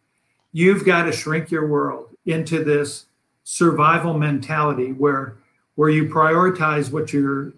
You've 0.52 0.84
got 0.84 1.04
to 1.04 1.12
shrink 1.12 1.50
your 1.50 1.66
world 1.66 2.08
into 2.26 2.64
this 2.64 3.06
survival 3.44 4.14
mentality 4.14 4.92
where 4.92 5.36
where 5.74 5.90
you 5.90 6.08
prioritize 6.08 6.92
what 6.92 7.12
you're 7.12 7.52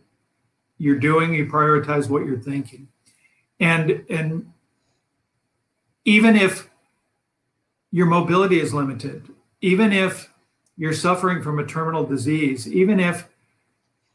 you're 0.78 0.98
doing, 0.98 1.34
you 1.34 1.46
prioritize 1.46 2.08
what 2.08 2.24
you're 2.24 2.38
thinking. 2.38 2.88
And 3.60 4.04
and 4.10 4.52
even 6.04 6.36
if 6.36 6.68
your 7.90 8.06
mobility 8.06 8.60
is 8.60 8.74
limited, 8.74 9.28
even 9.60 9.92
if 9.92 10.30
you're 10.76 10.92
suffering 10.92 11.42
from 11.42 11.58
a 11.58 11.66
terminal 11.66 12.04
disease, 12.04 12.70
even 12.70 13.00
if 13.00 13.28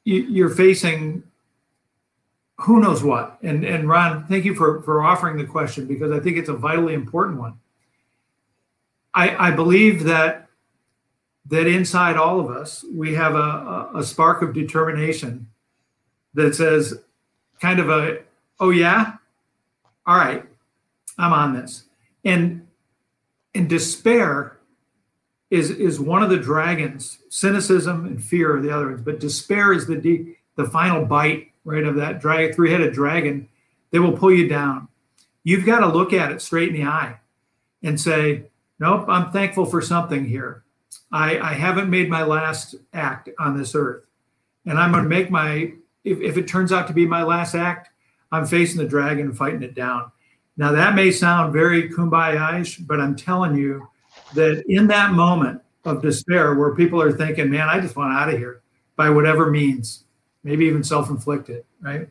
you're 0.03 0.49
facing 0.49 1.24
who 2.57 2.80
knows 2.80 3.03
what. 3.03 3.39
And 3.41 3.64
and 3.64 3.89
Ron, 3.89 4.28
thank 4.28 4.45
you 4.45 4.53
for 4.53 4.82
for 4.84 5.03
offering 5.03 5.38
the 5.38 5.45
question 5.45 5.88
because 5.88 6.12
I 6.12 6.20
think 6.20 6.38
it's 6.38 6.49
a 6.49 6.53
vitally 6.53 6.93
important 6.93 7.39
one. 7.39 7.59
I 9.14 9.49
I 9.49 9.51
believe 9.51 10.03
that 10.03 10.47
that 11.47 11.66
inside 11.66 12.18
all 12.18 12.39
of 12.39 12.51
us 12.51 12.86
we 12.93 13.16
have 13.16 13.34
a, 13.34 13.89
a 13.95 14.03
spark 14.03 14.43
of 14.43 14.53
determination 14.53 15.47
that 16.34 16.56
says 16.56 17.00
kind 17.60 17.80
of 17.80 17.90
a 17.90 18.20
oh 18.60 18.70
yeah 18.70 19.14
all 20.06 20.18
right 20.18 20.46
i'm 21.18 21.34
on 21.34 21.54
this 21.54 21.86
and 22.24 22.66
and 23.54 23.70
despair 23.70 24.58
is 25.50 25.70
is 25.70 26.00
one 26.00 26.24
of 26.24 26.30
the 26.30 26.38
dragons 26.38 27.20
cynicism 27.30 28.06
and 28.06 28.24
fear 28.24 28.58
are 28.58 28.62
the 28.62 28.74
other 28.74 28.90
ones 28.90 29.02
but 29.02 29.20
despair 29.20 29.74
is 29.74 29.88
the 29.88 29.96
de- 29.96 30.38
the 30.56 30.66
final 30.66 31.06
bite 31.06 31.52
right, 31.64 31.84
of 31.84 31.96
that 31.96 32.20
dragon, 32.20 32.54
three-headed 32.54 32.94
dragon, 32.94 33.48
they 33.92 34.00
will 34.00 34.18
pull 34.18 34.32
you 34.32 34.48
down. 34.48 34.88
You've 35.44 35.66
got 35.66 35.80
to 35.80 35.88
look 35.88 36.14
at 36.14 36.32
it 36.32 36.42
straight 36.42 36.70
in 36.70 36.76
the 36.76 36.88
eye 36.88 37.18
and 37.84 38.00
say, 38.00 38.46
nope, 38.80 39.06
I'm 39.08 39.32
thankful 39.32 39.66
for 39.66 39.82
something 39.82 40.26
here. 40.26 40.64
I, 41.12 41.40
I 41.40 41.54
haven't 41.54 41.90
made 41.90 42.10
my 42.10 42.24
last 42.24 42.76
act 42.94 43.30
on 43.40 43.58
this 43.58 43.76
earth. 43.76 44.04
And 44.66 44.80
I'm 44.80 44.92
going 44.92 45.04
to 45.04 45.10
make 45.10 45.32
my, 45.32 45.74
if, 46.04 46.20
if 46.20 46.38
it 46.38 46.47
turns 46.47 46.72
out 46.72 46.88
to 46.88 46.93
be 46.93 47.06
my 47.06 47.24
last 47.24 47.56
act, 47.56 47.89
I'm 48.32 48.45
facing 48.45 48.78
the 48.78 48.88
dragon 48.88 49.34
fighting 49.34 49.64
it 49.64 49.76
down. 49.76 50.12
Now, 50.58 50.72
that 50.72 50.95
may 50.95 51.12
sound 51.12 51.54
very 51.54 51.89
kumbaya-ish, 51.89 52.78
but 52.78 52.99
I'm 52.99 53.16
telling 53.16 53.56
you 53.56 53.88
that 54.34 54.64
in 54.68 54.88
that 54.88 55.12
moment 55.12 55.62
of 55.86 56.02
despair 56.02 56.56
where 56.56 56.76
people 56.76 57.02
are 57.02 57.12
thinking, 57.12 57.49
man, 57.49 57.68
I 57.70 57.80
just 57.80 57.95
want 57.95 58.14
out 58.14 58.30
of 58.30 58.38
here 58.38 58.62
by 58.95 59.10
whatever 59.10 59.49
means, 59.49 60.04
maybe 60.43 60.66
even 60.66 60.84
self-inflicted, 60.84 61.64
right? 61.82 62.08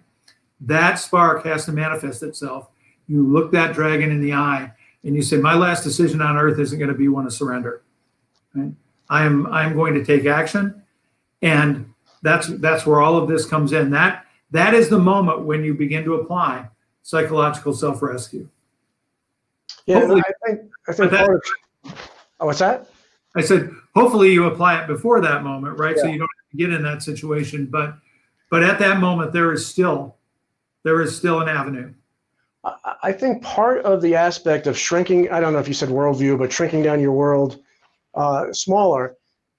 That 0.60 0.96
spark 0.96 1.44
has 1.44 1.64
to 1.66 1.72
manifest 1.72 2.22
itself. 2.22 2.68
You 3.06 3.22
look 3.22 3.52
that 3.52 3.74
dragon 3.74 4.10
in 4.10 4.20
the 4.20 4.34
eye 4.34 4.72
and 5.04 5.16
you 5.16 5.22
say, 5.22 5.38
My 5.38 5.54
last 5.54 5.84
decision 5.84 6.20
on 6.20 6.36
earth 6.36 6.58
isn't 6.58 6.78
going 6.78 6.90
to 6.90 6.96
be 6.96 7.08
one 7.08 7.26
of 7.26 7.32
surrender. 7.32 7.82
Right? 8.54 8.72
I 9.08 9.24
am 9.24 9.46
I'm 9.46 9.74
going 9.74 9.94
to 9.94 10.04
take 10.04 10.26
action. 10.26 10.82
And 11.42 11.89
that's 12.22 12.48
that's 12.58 12.86
where 12.86 13.00
all 13.00 13.16
of 13.16 13.28
this 13.28 13.46
comes 13.46 13.72
in. 13.72 13.90
That 13.90 14.26
that 14.50 14.74
is 14.74 14.88
the 14.88 14.98
moment 14.98 15.42
when 15.42 15.64
you 15.64 15.74
begin 15.74 16.04
to 16.04 16.14
apply 16.14 16.68
psychological 17.02 17.72
self-rescue. 17.72 18.48
Yeah, 19.86 20.00
hopefully, 20.00 20.22
I 20.26 20.46
think 20.46 20.70
I 20.88 20.92
think 20.92 21.10
that, 21.12 21.28
of, 21.28 21.42
oh, 22.40 22.46
what's 22.46 22.58
that? 22.58 22.88
I 23.36 23.42
said, 23.42 23.70
hopefully 23.94 24.32
you 24.32 24.44
apply 24.44 24.80
it 24.80 24.86
before 24.86 25.20
that 25.20 25.44
moment, 25.44 25.78
right? 25.78 25.96
Yeah. 25.96 26.02
So 26.02 26.08
you 26.08 26.18
don't 26.18 26.30
get 26.56 26.70
in 26.70 26.82
that 26.82 27.02
situation. 27.02 27.66
But 27.66 27.94
but 28.50 28.62
at 28.62 28.78
that 28.80 28.98
moment, 28.98 29.32
there 29.32 29.52
is 29.52 29.66
still 29.66 30.16
there 30.82 31.00
is 31.00 31.16
still 31.16 31.40
an 31.40 31.48
avenue. 31.48 31.92
I 33.02 33.12
think 33.12 33.42
part 33.42 33.82
of 33.86 34.02
the 34.02 34.14
aspect 34.14 34.66
of 34.66 34.76
shrinking, 34.76 35.30
I 35.30 35.40
don't 35.40 35.54
know 35.54 35.60
if 35.60 35.68
you 35.68 35.72
said 35.72 35.88
worldview, 35.88 36.38
but 36.38 36.52
shrinking 36.52 36.82
down 36.82 37.00
your 37.00 37.12
world 37.12 37.58
uh, 38.14 38.52
smaller, 38.52 39.16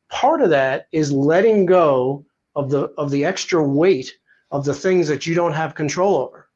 part 0.09 0.39
of 0.41 0.51
that 0.51 0.87
is 0.91 1.11
letting 1.11 1.65
go 1.65 2.23
of 2.55 2.69
the 2.69 2.89
of 2.97 3.11
the 3.11 3.25
extra 3.25 3.63
weight 3.63 4.13
of 4.51 4.65
the 4.65 4.73
things 4.73 5.07
that 5.07 5.25
you 5.25 5.33
don't 5.33 5.53
have 5.53 5.75
control 5.75 6.17
over, 6.17 6.49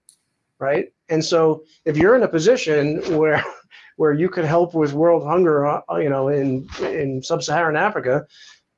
right? 0.59 0.91
And 1.09 1.23
so 1.23 1.63
if 1.85 1.97
you're 1.97 2.15
in 2.15 2.23
a 2.23 2.27
position 2.27 3.01
where 3.17 3.43
where 3.97 4.13
you 4.13 4.29
could 4.29 4.45
help 4.45 4.73
with 4.73 4.93
world 4.93 5.23
hunger, 5.23 5.65
uh, 5.65 5.81
you 5.97 6.09
know, 6.09 6.27
in 6.27 6.67
in 6.81 7.21
sub-Saharan 7.23 7.77
Africa, 7.77 8.25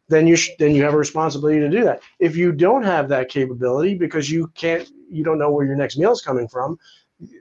then 0.09 0.27
you 0.27 0.35
sh- 0.35 0.51
then 0.59 0.75
you 0.75 0.83
have 0.83 0.93
a 0.93 0.97
responsibility 0.97 1.59
to 1.59 1.69
do 1.69 1.83
that. 1.83 2.01
If 2.19 2.35
you 2.35 2.51
don't 2.51 2.83
have 2.83 3.09
that 3.09 3.29
capability 3.29 3.95
because 3.95 4.29
you 4.29 4.47
can't, 4.55 4.89
you 5.09 5.23
don't 5.23 5.39
know 5.39 5.51
where 5.51 5.65
your 5.65 5.75
next 5.75 5.97
meal 5.97 6.11
is 6.11 6.21
coming 6.21 6.47
from, 6.47 6.77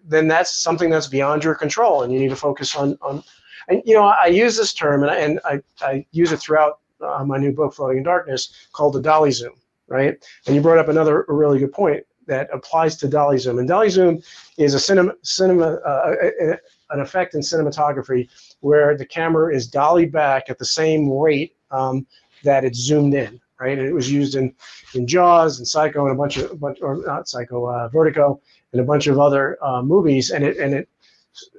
then 0.05 0.27
that's 0.29 0.63
something 0.63 0.91
that's 0.91 1.07
beyond 1.07 1.45
your 1.45 1.55
control, 1.55 2.03
and 2.03 2.13
you 2.13 2.19
need 2.19 2.31
to 2.31 2.37
focus 2.37 2.75
on 2.75 2.99
on. 3.03 3.23
And 3.69 3.83
you 3.85 3.95
know, 3.95 4.05
I 4.05 4.27
use 4.27 4.57
this 4.57 4.73
term, 4.73 5.03
and 5.03 5.11
I, 5.11 5.17
and 5.17 5.41
I, 5.45 5.61
I 5.81 6.07
use 6.13 6.33
it 6.33 6.39
throughout 6.39 6.81
uh, 7.01 7.25
my 7.25 7.37
new 7.37 7.53
book, 7.53 7.75
Floating 7.75 7.99
in 7.99 8.05
Darkness, 8.05 8.69
called 8.73 8.95
the 8.95 9.03
Dolly 9.03 9.33
Zoom, 9.33 9.55
right? 9.89 10.17
And 10.47 10.55
you 10.55 10.63
brought 10.63 10.79
up 10.79 10.89
another 10.89 11.25
really 11.29 11.59
good 11.59 11.73
point 11.73 12.05
that 12.27 12.49
applies 12.53 12.97
to 12.97 13.09
Dolly 13.09 13.39
Zoom, 13.39 13.59
and 13.59 13.69
Dolly 13.69 13.89
Zoom 13.89 14.21
is 14.59 14.75
a 14.75 14.81
cinema 14.81 15.13
cinema 15.23 15.75
uh, 15.75 16.15
an 16.91 17.01
effect 17.01 17.35
in 17.35 17.41
cinematography 17.41 18.29
where 18.61 18.97
the 18.97 19.07
camera 19.07 19.55
is 19.55 19.67
dollied 19.67 20.13
back 20.13 20.49
at 20.49 20.59
the 20.59 20.65
same 20.65 21.11
rate 21.11 21.55
um, 21.71 22.07
that 22.45 22.65
it's 22.65 22.79
zoomed 22.79 23.15
in, 23.15 23.41
right? 23.61 23.79
And 23.79 23.87
it 23.87 23.93
was 23.93 24.11
used 24.11 24.35
in 24.35 24.55
in 24.95 25.07
Jaws 25.07 25.59
and 25.59 25.67
Psycho 25.67 26.07
and 26.07 26.13
a 26.13 26.19
bunch 26.19 26.37
of 26.37 26.51
a 26.51 26.57
bunch 26.57 26.79
or 26.81 26.97
not 27.07 27.29
Psycho, 27.29 27.67
uh, 27.67 27.89
Vertigo 27.89 28.41
and 28.73 28.81
a 28.81 28.85
bunch 28.85 29.07
of 29.07 29.19
other 29.19 29.59
uh, 29.65 29.83
movies, 29.83 30.31
and 30.31 30.45
it 30.45 30.57
and 30.59 30.75
it 30.75 30.89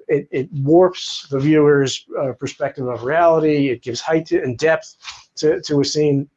it, 0.08 0.28
it 0.32 0.50
warps 0.54 1.28
the 1.30 1.40
viewer's 1.40 2.06
uh, 2.20 2.32
perspective 2.34 2.88
of 2.88 3.04
reality. 3.04 3.70
It 3.70 3.82
gives 3.82 4.02
height 4.02 4.32
and 4.32 4.58
depth 4.58 4.96
to, 5.38 5.62
to 5.62 5.82
a 5.82 5.86
scene. 5.86 6.30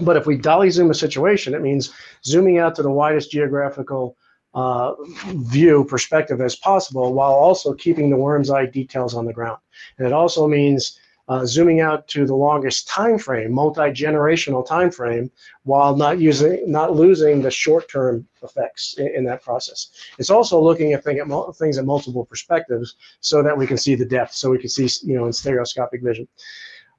But 0.00 0.16
if 0.16 0.26
we 0.26 0.36
dolly 0.36 0.70
zoom 0.70 0.90
a 0.90 0.94
situation, 0.94 1.54
it 1.54 1.62
means 1.62 1.92
zooming 2.24 2.58
out 2.58 2.74
to 2.76 2.82
the 2.82 2.90
widest 2.90 3.30
geographical 3.30 4.16
uh, 4.54 4.94
view 5.26 5.84
perspective 5.84 6.40
as 6.40 6.56
possible 6.56 7.12
while 7.12 7.32
also 7.32 7.74
keeping 7.74 8.08
the 8.10 8.16
worm's 8.16 8.50
eye 8.50 8.66
details 8.66 9.14
on 9.14 9.26
the 9.26 9.32
ground. 9.32 9.58
And 9.98 10.06
it 10.06 10.12
also 10.12 10.46
means 10.46 10.98
uh, 11.28 11.44
zooming 11.46 11.80
out 11.80 12.06
to 12.08 12.26
the 12.26 12.34
longest 12.34 12.86
time 12.86 13.18
frame, 13.18 13.50
multi-generational 13.52 14.66
time 14.66 14.90
frame, 14.90 15.30
while 15.62 15.96
not 15.96 16.18
using, 16.20 16.70
not 16.70 16.94
losing 16.94 17.40
the 17.40 17.50
short-term 17.50 18.26
effects 18.42 18.96
in, 18.98 19.08
in, 19.08 19.24
that 19.24 19.42
process. 19.42 19.90
It's 20.18 20.28
also 20.28 20.60
looking 20.60 20.92
at, 20.92 21.02
thing 21.02 21.18
at 21.18 21.56
things 21.56 21.78
at 21.78 21.86
multiple 21.86 22.26
perspectives 22.26 22.96
so 23.20 23.42
that 23.42 23.56
we 23.56 23.66
can 23.66 23.78
see 23.78 23.94
the 23.94 24.04
depth, 24.04 24.34
so 24.34 24.50
we 24.50 24.58
can 24.58 24.68
see, 24.68 24.88
you 25.02 25.16
know, 25.16 25.24
in 25.24 25.32
stereoscopic 25.32 26.02
vision. 26.02 26.28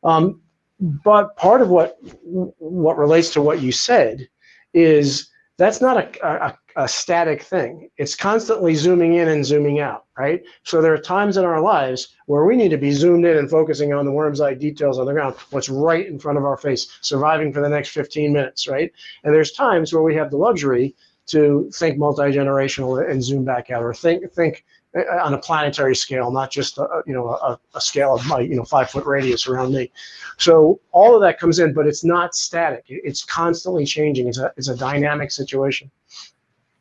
Um, 0.03 0.41
but 0.79 1.35
part 1.37 1.61
of 1.61 1.69
what 1.69 1.97
what 2.21 2.97
relates 2.97 3.31
to 3.31 3.41
what 3.41 3.61
you 3.61 3.71
said 3.71 4.27
is 4.73 5.29
that's 5.57 5.79
not 5.79 5.97
a, 5.97 6.27
a, 6.27 6.57
a, 6.75 6.87
static 6.87 7.41
thing. 7.41 7.89
It's 7.97 8.13
constantly 8.13 8.75
zooming 8.75 9.13
in 9.13 9.29
and 9.29 9.45
zooming 9.45 9.79
out, 9.79 10.03
right? 10.17 10.43
So 10.63 10.81
there 10.81 10.93
are 10.93 10.97
times 10.97 11.37
in 11.37 11.45
our 11.45 11.61
lives 11.61 12.09
where 12.25 12.43
we 12.43 12.57
need 12.57 12.71
to 12.71 12.77
be 12.77 12.91
zoomed 12.91 13.23
in 13.23 13.37
and 13.37 13.49
focusing 13.49 13.93
on 13.93 14.03
the 14.03 14.11
worm's 14.11 14.41
eye 14.41 14.53
details 14.53 14.99
on 14.99 15.05
the 15.05 15.13
ground, 15.13 15.35
what's 15.51 15.69
right 15.69 16.05
in 16.05 16.19
front 16.19 16.37
of 16.37 16.43
our 16.43 16.57
face, 16.57 16.89
surviving 16.99 17.53
for 17.53 17.61
the 17.61 17.69
next 17.69 17.89
15 17.89 18.33
minutes, 18.33 18.67
right? 18.67 18.91
And 19.23 19.33
there's 19.33 19.53
times 19.53 19.93
where 19.93 20.03
we 20.03 20.15
have 20.15 20.29
the 20.29 20.37
luxury 20.37 20.93
to 21.27 21.71
think 21.73 21.97
multi-generational 21.97 23.09
and 23.09 23.23
zoom 23.23 23.45
back 23.45 23.71
out 23.71 23.81
or 23.81 23.93
think 23.93 24.31
think 24.33 24.65
on 24.95 25.33
a 25.33 25.37
planetary 25.37 25.95
scale, 25.95 26.31
not 26.31 26.51
just 26.51 26.77
a, 26.77 27.03
you 27.05 27.13
know 27.13 27.29
a, 27.29 27.59
a, 27.73 27.81
scale 27.81 28.15
of 28.15 28.25
my 28.27 28.39
you 28.39 28.55
know 28.55 28.63
five 28.63 28.89
foot 28.89 29.05
radius 29.05 29.47
around 29.47 29.73
me. 29.73 29.91
So 30.37 30.79
all 30.91 31.15
of 31.15 31.21
that 31.21 31.39
comes 31.39 31.59
in, 31.59 31.73
but 31.73 31.85
it's 31.85 32.03
not 32.03 32.33
static. 32.33 32.85
It's 32.87 33.23
constantly 33.23 33.85
changing. 33.85 34.27
It's 34.27 34.37
a 34.37 34.53
it's 34.55 34.69
a 34.69 34.75
dynamic 34.75 35.31
situation. 35.31 35.91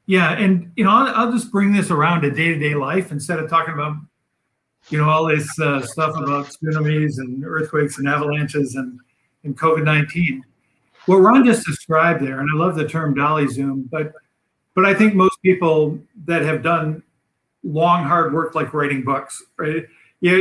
Yeah, 0.07 0.33
and 0.33 0.71
you 0.77 0.85
know 0.85 0.91
I'll, 0.91 1.15
I'll 1.15 1.33
just 1.33 1.51
bring 1.51 1.73
this 1.73 1.91
around 1.91 2.23
to 2.23 2.31
day 2.31 2.49
to 2.49 2.59
day 2.59 2.75
life 2.75 3.11
instead 3.11 3.41
of 3.41 3.51
talking 3.51 3.75
about 3.75 3.97
you 4.91 4.99
know 4.99 5.09
all 5.09 5.27
this 5.27 5.49
uh, 5.59 5.81
stuff 5.81 6.17
about 6.17 6.47
tsunamis 6.47 7.19
and 7.19 7.45
earthquakes 7.45 7.99
and 7.99 8.09
avalanches 8.09 8.77
and 8.77 8.99
and 9.43 9.59
COVID 9.59 9.83
nineteen. 9.83 10.45
What 11.07 11.17
Ron 11.17 11.45
just 11.45 11.67
described 11.67 12.25
there, 12.25 12.39
and 12.41 12.49
I 12.55 12.57
love 12.57 12.77
the 12.77 12.89
term 12.89 13.15
dolly 13.15 13.49
zoom, 13.49 13.89
but 13.91 14.13
but 14.75 14.85
I 14.87 14.95
think 14.95 15.15
most 15.15 15.41
people 15.43 15.99
that 16.27 16.43
have 16.43 16.63
done 16.63 17.03
long 17.65 18.05
hard 18.05 18.33
work 18.33 18.55
like 18.55 18.73
writing 18.75 19.03
books 19.03 19.43
right? 19.57 19.87
Yeah 20.21 20.39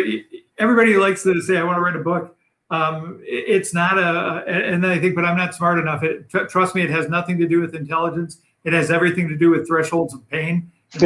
everybody 0.57 0.95
likes 0.97 1.23
to 1.23 1.41
say 1.41 1.57
i 1.57 1.63
want 1.63 1.77
to 1.77 1.81
write 1.81 1.95
a 1.95 1.99
book. 1.99 2.35
Um, 2.69 3.19
it's 3.23 3.73
not 3.73 3.99
a 3.99 4.43
and 4.47 4.83
then 4.83 4.91
i 4.91 4.99
think 4.99 5.15
but 5.15 5.25
i'm 5.25 5.37
not 5.37 5.53
smart 5.53 5.79
enough. 5.79 6.03
It, 6.03 6.29
trust 6.29 6.75
me 6.75 6.81
it 6.81 6.89
has 6.89 7.07
nothing 7.07 7.37
to 7.37 7.47
do 7.47 7.61
with 7.61 7.75
intelligence. 7.75 8.39
It 8.63 8.73
has 8.73 8.89
everything 8.89 9.27
to 9.29 9.37
do 9.37 9.49
with 9.49 9.67
thresholds 9.67 10.13
of 10.13 10.27
pain. 10.29 10.71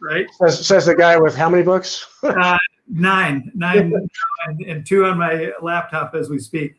Right? 0.00 0.26
Says, 0.38 0.64
says, 0.64 0.86
the 0.86 0.94
guy 0.94 1.18
with 1.18 1.34
how 1.34 1.48
many 1.48 1.64
books? 1.64 2.06
Uh, 2.22 2.56
nine. 2.88 3.50
Nine 3.54 3.92
and 4.66 4.86
two 4.86 5.04
on 5.04 5.18
my 5.18 5.50
laptop 5.60 6.14
as 6.14 6.30
we 6.30 6.38
speak. 6.38 6.76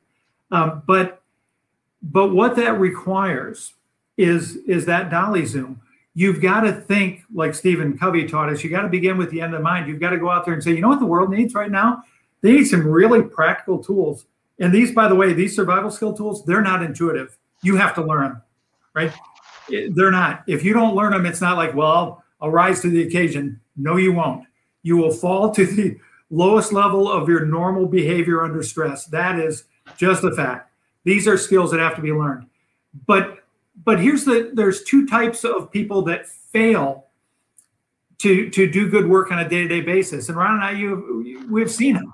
Um, 0.51 0.83
but 0.87 1.21
but 2.01 2.29
what 2.29 2.55
that 2.55 2.79
requires 2.79 3.73
is 4.17 4.57
is 4.67 4.85
that 4.85 5.09
dolly 5.09 5.45
zoom 5.45 5.81
you've 6.19 6.41
got 6.41 6.61
to 6.61 6.73
think 6.73 7.23
like 7.33 7.53
Stephen 7.53 7.97
Covey 7.97 8.27
taught 8.27 8.49
us. 8.49 8.61
You 8.61 8.69
got 8.69 8.81
to 8.81 8.89
begin 8.89 9.17
with 9.17 9.29
the 9.31 9.39
end 9.39 9.53
in 9.53 9.61
mind. 9.61 9.87
You've 9.87 10.01
got 10.01 10.09
to 10.09 10.17
go 10.17 10.29
out 10.29 10.43
there 10.43 10.53
and 10.53 10.61
say, 10.61 10.71
you 10.71 10.81
know 10.81 10.89
what 10.89 10.99
the 10.99 11.05
world 11.05 11.29
needs 11.29 11.53
right 11.53 11.71
now? 11.71 12.03
They 12.41 12.51
need 12.51 12.65
some 12.65 12.85
really 12.85 13.21
practical 13.21 13.81
tools. 13.81 14.25
And 14.59 14.73
these, 14.73 14.91
by 14.91 15.07
the 15.07 15.15
way, 15.15 15.31
these 15.31 15.55
survival 15.55 15.89
skill 15.89 16.13
tools, 16.13 16.43
they're 16.43 16.61
not 16.61 16.83
intuitive. 16.83 17.37
You 17.63 17.77
have 17.77 17.95
to 17.95 18.01
learn 18.01 18.41
right? 18.93 19.13
They're 19.69 20.11
not. 20.11 20.43
If 20.47 20.63
you 20.63 20.73
don't 20.73 20.95
learn 20.95 21.13
them, 21.13 21.25
it's 21.25 21.41
not 21.41 21.57
like, 21.57 21.73
well, 21.73 22.23
I'll 22.41 22.49
rise 22.49 22.81
to 22.81 22.89
the 22.89 23.03
occasion. 23.03 23.59
No, 23.77 23.95
you 23.95 24.11
won't. 24.11 24.45
You 24.83 24.97
will 24.97 25.11
fall 25.11 25.51
to 25.51 25.65
the 25.65 25.97
lowest 26.29 26.73
level 26.73 27.09
of 27.09 27.29
your 27.29 27.45
normal 27.45 27.85
behavior 27.85 28.43
under 28.43 28.63
stress. 28.63 29.05
That 29.05 29.39
is 29.39 29.65
just 29.97 30.23
a 30.23 30.35
fact. 30.35 30.71
These 31.03 31.27
are 31.27 31.37
skills 31.37 31.71
that 31.71 31.79
have 31.79 31.95
to 31.95 32.01
be 32.01 32.11
learned. 32.11 32.47
But 33.05 33.38
but 33.83 33.99
here's 33.99 34.25
the 34.25 34.51
there's 34.53 34.83
two 34.83 35.07
types 35.07 35.43
of 35.43 35.71
people 35.71 36.01
that 36.03 36.27
fail 36.27 37.07
to 38.19 38.49
to 38.49 38.69
do 38.69 38.89
good 38.89 39.07
work 39.07 39.31
on 39.31 39.39
a 39.39 39.47
day-to-day 39.47 39.81
basis. 39.81 40.29
And 40.29 40.37
ron 40.37 40.55
and 40.55 40.63
i 40.63 40.71
you 40.71 41.47
we've 41.49 41.71
seen 41.71 41.95
them. 41.95 42.13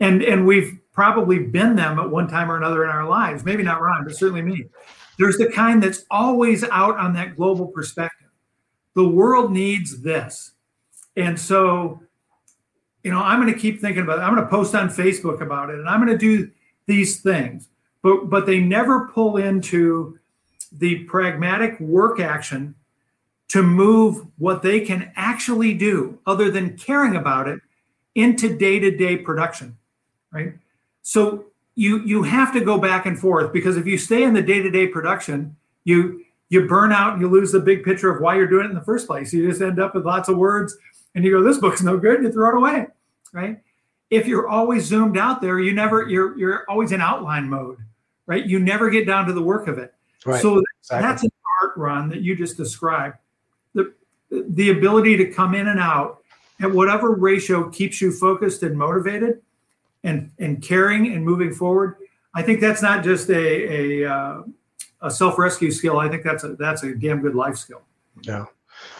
And 0.00 0.22
and 0.22 0.46
we've 0.46 0.78
probably 0.92 1.38
been 1.38 1.76
them 1.76 1.98
at 1.98 2.10
one 2.10 2.28
time 2.28 2.50
or 2.50 2.56
another 2.56 2.84
in 2.84 2.90
our 2.90 3.08
lives. 3.08 3.44
Maybe 3.44 3.62
not 3.62 3.80
ron 3.80 4.04
but 4.04 4.14
certainly 4.16 4.42
me. 4.42 4.66
There's 5.18 5.38
the 5.38 5.50
kind 5.50 5.82
that's 5.82 6.04
always 6.10 6.64
out 6.64 6.96
on 6.96 7.12
that 7.14 7.36
global 7.36 7.66
perspective. 7.66 8.28
The 8.94 9.06
world 9.06 9.52
needs 9.52 10.00
this. 10.00 10.52
And 11.16 11.38
so 11.38 12.00
you 13.02 13.10
know 13.10 13.18
i'm 13.18 13.40
going 13.40 13.52
to 13.52 13.58
keep 13.58 13.80
thinking 13.80 14.04
about 14.04 14.18
it 14.18 14.22
i'm 14.22 14.32
going 14.32 14.44
to 14.44 14.48
post 14.48 14.76
on 14.76 14.88
facebook 14.88 15.40
about 15.40 15.70
it 15.70 15.74
and 15.80 15.88
i'm 15.88 15.98
going 15.98 16.16
to 16.16 16.16
do 16.16 16.48
these 16.86 17.20
things. 17.20 17.68
But 18.02 18.30
but 18.30 18.46
they 18.46 18.58
never 18.60 19.08
pull 19.08 19.36
into 19.36 20.18
the 20.78 21.04
pragmatic 21.04 21.78
work 21.80 22.20
action 22.20 22.74
to 23.48 23.62
move 23.62 24.26
what 24.38 24.62
they 24.62 24.80
can 24.80 25.12
actually 25.14 25.74
do 25.74 26.18
other 26.26 26.50
than 26.50 26.76
caring 26.78 27.16
about 27.16 27.46
it 27.48 27.60
into 28.14 28.56
day-to-day 28.56 29.18
production 29.18 29.76
right? 30.32 30.54
So 31.02 31.46
you 31.74 32.00
you 32.04 32.22
have 32.22 32.52
to 32.52 32.60
go 32.60 32.78
back 32.78 33.06
and 33.06 33.18
forth 33.18 33.52
because 33.52 33.76
if 33.76 33.86
you 33.86 33.96
stay 33.96 34.24
in 34.24 34.34
the 34.34 34.42
day-to-day 34.42 34.88
production 34.88 35.56
you 35.84 36.24
you 36.48 36.66
burn 36.66 36.92
out 36.92 37.14
and 37.14 37.22
you 37.22 37.28
lose 37.28 37.52
the 37.52 37.60
big 37.60 37.82
picture 37.82 38.14
of 38.14 38.20
why 38.20 38.36
you're 38.36 38.46
doing 38.46 38.66
it 38.66 38.68
in 38.68 38.74
the 38.74 38.82
first 38.82 39.06
place. 39.06 39.32
You 39.32 39.48
just 39.48 39.62
end 39.62 39.80
up 39.80 39.94
with 39.94 40.04
lots 40.04 40.28
of 40.28 40.36
words 40.36 40.76
and 41.14 41.24
you 41.24 41.30
go 41.30 41.42
this 41.42 41.56
book's 41.56 41.82
no 41.82 41.96
good 41.96 42.16
and 42.16 42.24
you 42.24 42.32
throw 42.32 42.50
it 42.50 42.56
away 42.56 42.86
right? 43.32 43.60
If 44.10 44.26
you're 44.26 44.48
always 44.48 44.84
zoomed 44.84 45.16
out 45.16 45.40
there 45.40 45.58
you 45.58 45.72
never 45.72 46.08
you're 46.08 46.38
you're 46.38 46.64
always 46.68 46.92
in 46.92 47.00
outline 47.00 47.48
mode 47.48 47.78
right? 48.26 48.46
You 48.46 48.58
never 48.58 48.90
get 48.90 49.06
down 49.06 49.26
to 49.26 49.32
the 49.32 49.42
work 49.42 49.68
of 49.68 49.78
it 49.78 49.94
Right. 50.24 50.40
So 50.40 50.62
exactly. 50.80 51.08
that's 51.08 51.22
an 51.24 51.30
art 51.62 51.76
Ron 51.76 52.08
that 52.10 52.22
you 52.22 52.36
just 52.36 52.56
described. 52.56 53.16
The 53.74 53.92
the 54.30 54.70
ability 54.70 55.16
to 55.18 55.26
come 55.26 55.54
in 55.54 55.68
and 55.68 55.80
out 55.80 56.22
at 56.60 56.70
whatever 56.70 57.12
ratio 57.12 57.68
keeps 57.70 58.00
you 58.00 58.12
focused 58.12 58.62
and 58.62 58.76
motivated 58.76 59.42
and 60.04 60.30
and 60.38 60.62
caring 60.62 61.12
and 61.12 61.24
moving 61.24 61.52
forward. 61.52 61.96
I 62.34 62.42
think 62.42 62.60
that's 62.60 62.82
not 62.82 63.04
just 63.04 63.28
a 63.30 64.02
a, 64.02 64.10
uh, 64.10 64.42
a 65.02 65.10
self 65.10 65.38
rescue 65.38 65.70
skill. 65.70 65.98
I 65.98 66.08
think 66.08 66.22
that's 66.22 66.44
a 66.44 66.54
that's 66.54 66.82
a 66.82 66.94
damn 66.94 67.20
good 67.20 67.34
life 67.34 67.56
skill. 67.56 67.82
Yeah. 68.22 68.46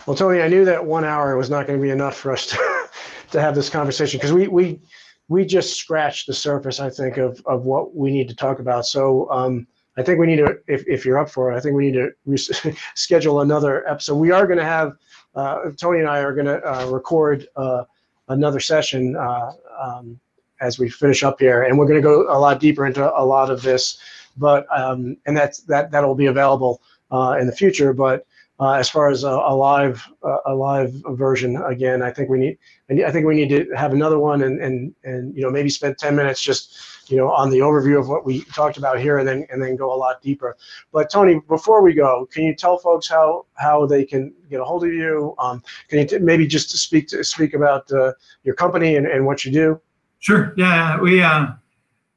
Well, 0.06 0.16
Tony, 0.16 0.40
I 0.42 0.48
knew 0.48 0.64
that 0.64 0.84
one 0.84 1.04
hour 1.04 1.36
was 1.36 1.50
not 1.50 1.66
going 1.66 1.78
to 1.78 1.82
be 1.82 1.90
enough 1.90 2.16
for 2.16 2.32
us 2.32 2.46
to 2.48 2.88
to 3.30 3.40
have 3.40 3.54
this 3.54 3.70
conversation 3.70 4.18
because 4.18 4.32
we 4.32 4.48
we 4.48 4.80
we 5.28 5.46
just 5.46 5.76
scratched 5.76 6.26
the 6.26 6.34
surface. 6.34 6.80
I 6.80 6.90
think 6.90 7.16
of 7.16 7.40
of 7.46 7.64
what 7.64 7.94
we 7.94 8.10
need 8.10 8.28
to 8.28 8.36
talk 8.36 8.58
about. 8.58 8.86
So. 8.86 9.30
Um, 9.30 9.66
I 9.96 10.02
think 10.02 10.18
we 10.18 10.26
need 10.26 10.36
to, 10.36 10.58
if, 10.66 10.86
if 10.86 11.04
you're 11.04 11.18
up 11.18 11.28
for 11.28 11.52
it, 11.52 11.56
I 11.56 11.60
think 11.60 11.74
we 11.74 11.90
need 11.90 12.12
to 12.26 12.74
schedule 12.94 13.40
another 13.40 13.86
episode. 13.88 14.16
We 14.16 14.30
are 14.30 14.46
going 14.46 14.58
to 14.58 14.64
have, 14.64 14.94
uh, 15.34 15.70
Tony 15.76 16.00
and 16.00 16.08
I 16.08 16.20
are 16.20 16.32
going 16.32 16.46
to 16.46 16.62
uh, 16.62 16.86
record 16.86 17.46
uh, 17.56 17.84
another 18.28 18.60
session 18.60 19.16
uh, 19.16 19.52
um, 19.78 20.18
as 20.60 20.78
we 20.78 20.88
finish 20.88 21.22
up 21.22 21.40
here, 21.40 21.62
and 21.62 21.78
we're 21.78 21.86
going 21.86 22.00
to 22.00 22.02
go 22.02 22.22
a 22.34 22.38
lot 22.38 22.60
deeper 22.60 22.86
into 22.86 23.04
a 23.04 23.24
lot 23.24 23.50
of 23.50 23.62
this. 23.62 23.98
But 24.36 24.66
um, 24.76 25.16
and 25.26 25.36
that's 25.36 25.58
that 25.64 25.90
that'll 25.90 26.14
be 26.14 26.26
available 26.26 26.80
uh, 27.10 27.36
in 27.38 27.46
the 27.46 27.52
future. 27.52 27.92
But 27.92 28.26
uh, 28.60 28.72
as 28.72 28.88
far 28.88 29.10
as 29.10 29.24
a, 29.24 29.28
a 29.28 29.54
live 29.54 30.06
a 30.46 30.54
live 30.54 30.92
version, 31.10 31.56
again, 31.56 32.02
I 32.02 32.10
think 32.10 32.30
we 32.30 32.38
need 32.38 32.58
I 33.04 33.10
think 33.10 33.26
we 33.26 33.34
need 33.34 33.48
to 33.50 33.70
have 33.76 33.92
another 33.92 34.18
one 34.18 34.42
and 34.42 34.60
and 34.60 34.94
and 35.04 35.36
you 35.36 35.42
know 35.42 35.50
maybe 35.50 35.68
spend 35.68 35.98
ten 35.98 36.16
minutes 36.16 36.40
just 36.40 36.78
you 37.12 37.18
know, 37.18 37.30
on 37.30 37.50
the 37.50 37.58
overview 37.58 38.00
of 38.00 38.08
what 38.08 38.24
we 38.24 38.42
talked 38.44 38.78
about 38.78 38.98
here, 38.98 39.18
and 39.18 39.28
then 39.28 39.46
and 39.52 39.62
then 39.62 39.76
go 39.76 39.92
a 39.92 39.98
lot 40.04 40.22
deeper. 40.22 40.56
But 40.92 41.10
Tony, 41.10 41.40
before 41.46 41.82
we 41.82 41.92
go, 41.92 42.26
can 42.32 42.44
you 42.44 42.54
tell 42.54 42.78
folks 42.78 43.06
how 43.06 43.44
how 43.52 43.84
they 43.84 44.02
can 44.02 44.32
get 44.48 44.60
a 44.60 44.64
hold 44.64 44.84
of 44.84 44.92
you? 44.94 45.34
Um, 45.38 45.62
can 45.88 45.98
you 45.98 46.06
t- 46.06 46.18
maybe 46.18 46.46
just 46.46 46.70
to 46.70 46.78
speak 46.78 47.08
to 47.08 47.22
speak 47.22 47.52
about 47.52 47.92
uh, 47.92 48.12
your 48.44 48.54
company 48.54 48.96
and, 48.96 49.06
and 49.06 49.26
what 49.26 49.44
you 49.44 49.52
do? 49.52 49.78
Sure. 50.20 50.54
Yeah, 50.56 50.98
we 51.00 51.22
uh, 51.22 51.48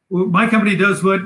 my 0.09 0.47
company 0.47 0.77
does 0.77 1.03
what 1.03 1.19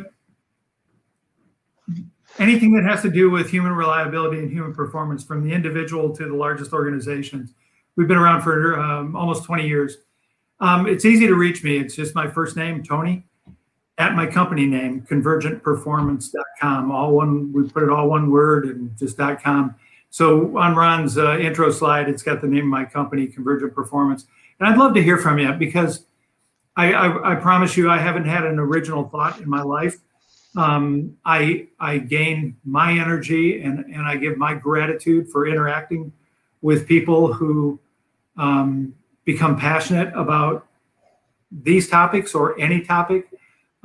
anything 2.40 2.74
that 2.74 2.86
has 2.86 3.04
to 3.04 3.12
do 3.12 3.30
with 3.30 3.52
human 3.52 3.74
reliability 3.74 4.40
and 4.40 4.52
human 4.52 4.74
performance, 4.74 5.24
from 5.24 5.48
the 5.48 5.54
individual 5.54 6.16
to 6.16 6.26
the 6.26 6.36
largest 6.36 6.74
organizations. 6.74 7.54
We've 7.96 8.08
been 8.08 8.18
around 8.18 8.42
for 8.42 8.80
um, 8.80 9.16
almost 9.16 9.44
20 9.44 9.68
years. 9.68 9.98
Um, 10.60 10.88
it's 10.88 11.06
easy 11.06 11.28
to 11.28 11.36
reach 11.36 11.64
me. 11.64 11.78
It's 11.78 11.96
just 11.96 12.16
my 12.16 12.28
first 12.28 12.56
name, 12.56 12.82
Tony, 12.84 13.26
at 14.00 14.16
my 14.16 14.26
company 14.26 14.66
name, 14.66 15.02
convergentperformance.com. 15.02 16.92
All 16.92 17.12
one, 17.12 17.52
we 17.52 17.68
put 17.68 17.84
it 17.84 17.90
all 17.90 18.10
one 18.10 18.32
word 18.32 18.66
and 18.66 18.98
just 18.98 19.18
.com. 19.18 19.76
So 20.10 20.58
on 20.58 20.76
Ron's 20.76 21.18
uh, 21.18 21.38
intro 21.38 21.70
slide, 21.70 22.08
it's 22.08 22.24
got 22.24 22.42
the 22.42 22.48
name 22.48 22.64
of 22.64 22.70
my 22.70 22.86
company, 22.86 23.28
Convergent 23.28 23.76
Performance. 23.76 24.26
And 24.60 24.68
I'd 24.68 24.78
love 24.78 24.94
to 24.96 25.04
hear 25.04 25.18
from 25.18 25.38
you 25.38 25.52
because 25.52 26.06
I, 26.78 26.94
I, 26.94 27.34
I 27.34 27.36
promise 27.36 27.76
you, 27.76 27.92
I 27.92 27.98
haven't 27.98 28.26
had 28.26 28.46
an 28.46 28.58
original 28.58 29.08
thought 29.10 29.42
in 29.42 29.50
my 29.50 29.62
life. 29.62 29.98
Um, 30.56 31.16
I 31.26 31.68
I 31.80 32.00
gain 32.00 32.58
my 32.66 32.94
energy 32.94 33.62
and 33.62 33.86
and 33.86 34.02
I 34.02 34.18
give 34.18 34.36
my 34.36 34.56
gratitude 34.56 35.30
for 35.30 35.48
interacting 35.48 36.12
with 36.64 36.88
people 36.88 37.32
who 37.32 37.80
um, 38.36 38.96
become 39.26 39.60
passionate 39.60 40.12
about 40.16 40.66
these 41.52 41.88
topics 41.88 42.34
or 42.34 42.60
any 42.60 42.82
topic 42.82 43.28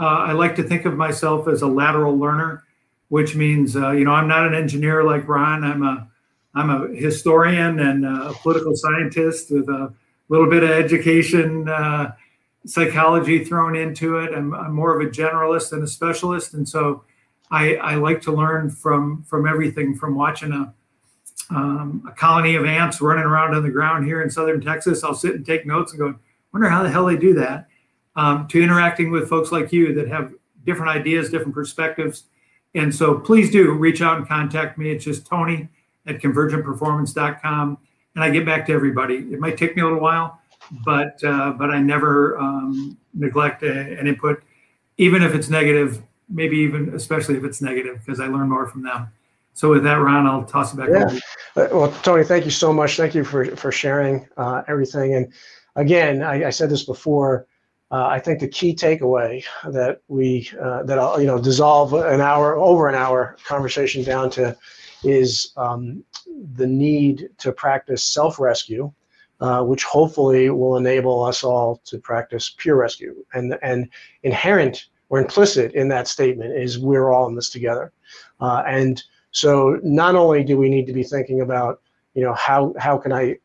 I 0.02 0.32
like 0.32 0.56
to 0.56 0.62
think 0.62 0.84
of 0.84 0.96
myself 0.96 1.46
as 1.48 1.62
a 1.62 1.66
lateral 1.66 2.18
learner, 2.18 2.64
which 3.08 3.36
means 3.36 3.76
uh, 3.76 3.92
you 3.92 4.04
know 4.04 4.12
I'm 4.12 4.28
not 4.28 4.46
an 4.46 4.54
engineer 4.54 5.04
like 5.04 5.28
Ron. 5.28 5.64
I'm 5.64 5.82
a 5.82 6.08
I'm 6.54 6.70
a 6.70 6.88
historian 6.94 7.80
and 7.80 8.04
a 8.04 8.32
political 8.42 8.76
scientist 8.76 9.50
with 9.50 9.68
a 9.68 9.92
little 10.28 10.48
bit 10.48 10.62
of 10.62 10.70
education 10.70 11.68
uh, 11.68 12.12
psychology 12.66 13.44
thrown 13.44 13.76
into 13.76 14.18
it. 14.18 14.32
I'm, 14.34 14.54
I'm 14.54 14.72
more 14.72 14.98
of 14.98 15.06
a 15.06 15.10
generalist 15.10 15.70
than 15.70 15.82
a 15.82 15.86
specialist, 15.86 16.54
and 16.54 16.68
so 16.68 17.04
I, 17.50 17.76
I 17.76 17.94
like 17.96 18.20
to 18.22 18.32
learn 18.32 18.70
from 18.70 19.22
from 19.22 19.46
everything. 19.46 19.94
From 19.94 20.14
watching 20.14 20.52
a 20.52 20.74
um, 21.50 22.02
a 22.08 22.12
colony 22.12 22.54
of 22.54 22.64
ants 22.64 23.00
running 23.00 23.24
around 23.24 23.54
on 23.54 23.62
the 23.62 23.70
ground 23.70 24.06
here 24.06 24.22
in 24.22 24.30
southern 24.30 24.60
Texas, 24.60 25.04
I'll 25.04 25.14
sit 25.14 25.34
and 25.34 25.44
take 25.44 25.66
notes 25.66 25.92
and 25.92 26.00
go, 26.00 26.14
wonder 26.52 26.68
how 26.68 26.82
the 26.82 26.90
hell 26.90 27.06
they 27.06 27.16
do 27.16 27.34
that. 27.34 27.68
Um, 28.16 28.46
to 28.48 28.62
interacting 28.62 29.10
with 29.10 29.28
folks 29.28 29.50
like 29.50 29.72
you 29.72 29.92
that 29.94 30.08
have 30.08 30.32
different 30.64 30.92
ideas, 30.92 31.30
different 31.30 31.54
perspectives. 31.54 32.24
And 32.74 32.94
so 32.94 33.18
please 33.18 33.50
do 33.50 33.72
reach 33.72 34.02
out 34.02 34.18
and 34.18 34.28
contact 34.28 34.78
me. 34.78 34.90
It's 34.90 35.04
just 35.04 35.26
Tony 35.26 35.68
at 36.06 36.20
convergentperformance.com. 36.20 37.78
And 38.14 38.24
I 38.24 38.30
get 38.30 38.46
back 38.46 38.66
to 38.66 38.72
everybody. 38.72 39.16
It 39.16 39.40
might 39.40 39.56
take 39.56 39.74
me 39.74 39.82
a 39.82 39.84
little 39.84 40.00
while, 40.00 40.40
but 40.84 41.22
uh, 41.24 41.50
but 41.52 41.70
I 41.70 41.80
never 41.80 42.38
um, 42.38 42.96
neglect 43.12 43.62
a, 43.64 43.98
an 43.98 44.06
input, 44.06 44.42
even 44.98 45.22
if 45.22 45.34
it's 45.34 45.48
negative. 45.48 46.02
Maybe 46.28 46.56
even 46.58 46.94
especially 46.94 47.36
if 47.36 47.44
it's 47.44 47.60
negative, 47.60 48.00
because 48.04 48.20
I 48.20 48.26
learn 48.26 48.48
more 48.48 48.66
from 48.66 48.82
them. 48.82 49.08
So 49.52 49.70
with 49.70 49.82
that, 49.84 49.94
Ron, 49.94 50.26
I'll 50.26 50.44
toss 50.44 50.72
it 50.72 50.76
back 50.76 50.88
yeah. 50.90 51.04
over. 51.04 51.16
Uh, 51.56 51.76
well, 51.76 51.92
Tony, 52.02 52.24
thank 52.24 52.44
you 52.44 52.50
so 52.50 52.72
much. 52.72 52.96
Thank 52.96 53.14
you 53.14 53.24
for 53.24 53.44
for 53.56 53.72
sharing 53.72 54.26
uh, 54.36 54.62
everything. 54.68 55.14
And 55.14 55.32
again, 55.74 56.22
I, 56.22 56.46
I 56.46 56.50
said 56.50 56.70
this 56.70 56.84
before. 56.84 57.46
Uh, 57.94 58.06
I 58.16 58.18
think 58.18 58.40
the 58.40 58.48
key 58.48 58.74
takeaway 58.74 59.44
that 59.70 60.00
we 60.08 60.50
uh, 60.60 60.82
that 60.82 60.98
I'll 60.98 61.20
you 61.20 61.26
know 61.26 61.40
dissolve 61.40 61.94
an 61.94 62.20
hour 62.20 62.56
over 62.56 62.88
an 62.88 62.94
hour 62.94 63.36
conversation 63.44 64.02
down 64.02 64.30
to 64.30 64.56
is 65.04 65.52
um, 65.56 66.02
the 66.54 66.66
need 66.66 67.28
to 67.38 67.52
practice 67.52 68.02
self 68.02 68.40
rescue 68.40 68.92
uh, 69.40 69.62
which 69.62 69.84
hopefully 69.84 70.48
will 70.50 70.76
enable 70.76 71.22
us 71.24 71.44
all 71.44 71.80
to 71.84 71.98
practice 71.98 72.54
peer 72.56 72.76
rescue. 72.76 73.14
And, 73.34 73.58
and 73.62 73.88
inherent 74.22 74.86
or 75.08 75.18
implicit 75.18 75.72
in 75.74 75.88
that 75.88 76.08
statement 76.08 76.56
is 76.56 76.78
we're 76.78 77.12
all 77.12 77.28
in 77.28 77.34
this 77.34 77.50
together. 77.50 77.92
Uh, 78.40 78.62
and 78.66 79.02
so 79.32 79.78
not 79.82 80.14
only 80.14 80.44
do 80.44 80.56
we 80.56 80.70
need 80.70 80.86
to 80.86 80.92
be 80.92 81.02
thinking 81.02 81.40
about, 81.40 81.82
you 82.14 82.22
know, 82.22 82.34
how, 82.34 82.74
how 82.78 82.96
can 82.96 83.12
I, 83.12 83.36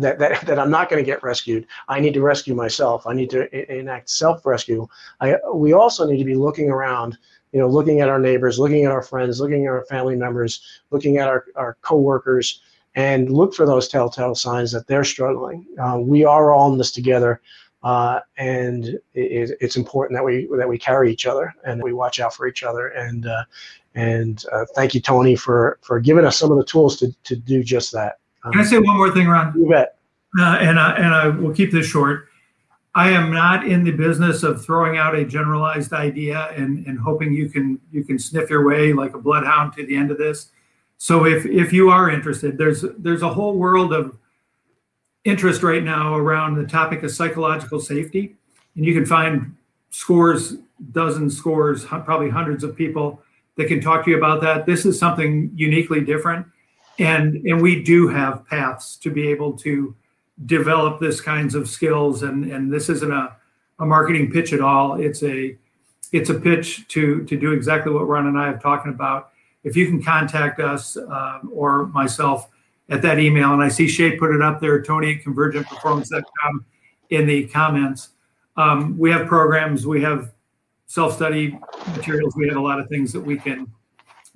that, 0.00 0.18
that, 0.18 0.40
that 0.46 0.58
I'm 0.58 0.70
not 0.70 0.88
going 0.88 1.02
to 1.02 1.06
get 1.06 1.22
rescued. 1.22 1.66
I 1.88 2.00
need 2.00 2.14
to 2.14 2.22
rescue 2.22 2.54
myself. 2.54 3.06
I 3.06 3.12
need 3.12 3.30
to 3.30 3.78
enact 3.78 4.10
self-rescue. 4.10 4.86
I, 5.20 5.36
we 5.52 5.72
also 5.72 6.06
need 6.06 6.18
to 6.18 6.24
be 6.24 6.36
looking 6.36 6.70
around 6.70 7.18
you 7.52 7.60
know, 7.62 7.68
looking 7.68 8.00
at 8.00 8.10
our 8.10 8.18
neighbors, 8.18 8.58
looking 8.58 8.84
at 8.84 8.92
our 8.92 9.00
friends, 9.00 9.40
looking 9.40 9.64
at 9.64 9.70
our 9.70 9.84
family 9.86 10.14
members, 10.14 10.82
looking 10.90 11.16
at 11.16 11.26
our, 11.26 11.46
our 11.54 11.78
coworkers, 11.80 12.60
and 12.96 13.30
look 13.30 13.54
for 13.54 13.64
those 13.64 13.88
telltale 13.88 14.34
signs 14.34 14.72
that 14.72 14.86
they're 14.86 15.04
struggling. 15.04 15.66
Uh, 15.78 15.98
we 15.98 16.24
are 16.24 16.52
all 16.52 16.70
in 16.70 16.76
this 16.76 16.90
together, 16.90 17.40
uh, 17.82 18.20
and 18.36 18.98
it, 19.14 19.56
it's 19.60 19.76
important 19.76 20.18
that 20.18 20.24
we 20.24 20.48
that 20.56 20.68
we 20.68 20.78
carry 20.78 21.12
each 21.12 21.24
other 21.24 21.54
and 21.64 21.82
we 21.82 21.92
watch 21.92 22.20
out 22.20 22.34
for 22.34 22.46
each 22.46 22.62
other. 22.62 22.88
And 22.88 23.26
uh, 23.26 23.44
and 23.94 24.44
uh, 24.52 24.64
thank 24.74 24.94
you, 24.94 25.00
Tony, 25.00 25.36
for 25.36 25.78
for 25.82 26.00
giving 26.00 26.24
us 26.24 26.38
some 26.38 26.50
of 26.50 26.58
the 26.58 26.64
tools 26.64 26.98
to 26.98 27.10
to 27.24 27.36
do 27.36 27.62
just 27.62 27.92
that. 27.92 28.18
Can 28.52 28.60
I 28.60 28.64
say 28.64 28.78
one 28.78 28.96
more 28.96 29.10
thing, 29.12 29.26
Ron? 29.26 29.52
You 29.56 29.68
bet. 29.68 29.98
Uh, 30.38 30.58
and 30.60 30.78
I, 30.78 30.96
and 30.96 31.14
I 31.14 31.28
will 31.28 31.54
keep 31.54 31.72
this 31.72 31.86
short. 31.86 32.28
I 32.94 33.10
am 33.10 33.30
not 33.30 33.66
in 33.66 33.84
the 33.84 33.90
business 33.90 34.42
of 34.42 34.64
throwing 34.64 34.96
out 34.96 35.14
a 35.14 35.24
generalized 35.24 35.92
idea 35.92 36.48
and, 36.56 36.86
and 36.86 36.98
hoping 36.98 37.32
you 37.32 37.50
can 37.50 37.78
you 37.92 38.02
can 38.04 38.18
sniff 38.18 38.48
your 38.48 38.66
way 38.66 38.94
like 38.94 39.14
a 39.14 39.18
bloodhound 39.18 39.74
to 39.74 39.84
the 39.84 39.94
end 39.94 40.10
of 40.10 40.18
this. 40.18 40.50
So 40.96 41.26
if 41.26 41.44
if 41.44 41.72
you 41.72 41.90
are 41.90 42.10
interested, 42.10 42.56
there's 42.56 42.84
there's 42.98 43.22
a 43.22 43.28
whole 43.28 43.58
world 43.58 43.92
of 43.92 44.16
interest 45.24 45.62
right 45.62 45.82
now 45.82 46.16
around 46.16 46.54
the 46.54 46.66
topic 46.66 47.02
of 47.02 47.10
psychological 47.10 47.80
safety, 47.80 48.36
and 48.76 48.84
you 48.86 48.94
can 48.94 49.04
find 49.04 49.54
scores, 49.90 50.56
dozens, 50.92 51.36
scores, 51.36 51.84
probably 51.84 52.30
hundreds 52.30 52.64
of 52.64 52.74
people 52.74 53.22
that 53.56 53.68
can 53.68 53.80
talk 53.80 54.04
to 54.04 54.10
you 54.10 54.16
about 54.16 54.40
that. 54.40 54.64
This 54.64 54.86
is 54.86 54.98
something 54.98 55.50
uniquely 55.54 56.00
different, 56.00 56.46
and 56.98 57.36
and 57.46 57.60
we 57.60 57.82
do 57.82 58.08
have 58.08 58.46
paths 58.46 58.96
to 58.96 59.10
be 59.10 59.28
able 59.28 59.52
to 59.58 59.94
develop 60.44 61.00
this 61.00 61.20
kinds 61.20 61.54
of 61.54 61.68
skills, 61.68 62.22
and 62.22 62.50
and 62.50 62.72
this 62.72 62.88
isn't 62.88 63.12
a 63.12 63.36
a 63.78 63.86
marketing 63.86 64.30
pitch 64.30 64.52
at 64.52 64.60
all. 64.60 64.94
It's 65.00 65.22
a 65.22 65.56
it's 66.12 66.30
a 66.30 66.34
pitch 66.34 66.88
to 66.88 67.24
to 67.24 67.36
do 67.36 67.52
exactly 67.52 67.92
what 67.92 68.08
Ron 68.08 68.26
and 68.26 68.38
I 68.38 68.46
have 68.46 68.62
talking 68.62 68.92
about 68.92 69.30
if 69.66 69.76
you 69.76 69.86
can 69.86 70.00
contact 70.00 70.60
us 70.60 70.96
uh, 70.96 71.40
or 71.52 71.86
myself 71.88 72.48
at 72.88 73.02
that 73.02 73.18
email, 73.18 73.52
and 73.52 73.60
I 73.60 73.68
see 73.68 73.88
Shay 73.88 74.16
put 74.16 74.32
it 74.32 74.40
up 74.40 74.60
there, 74.60 74.80
Tony 74.80 75.16
at 75.16 75.24
convergentperformance.com 75.24 76.64
in 77.10 77.26
the 77.26 77.48
comments. 77.48 78.10
Um, 78.56 78.96
we 78.96 79.10
have 79.10 79.26
programs, 79.26 79.84
we 79.84 80.00
have 80.02 80.32
self-study 80.86 81.58
materials, 81.96 82.36
we 82.36 82.46
have 82.46 82.56
a 82.56 82.60
lot 82.60 82.78
of 82.78 82.88
things 82.88 83.12
that 83.12 83.20
we 83.20 83.36
can 83.36 83.66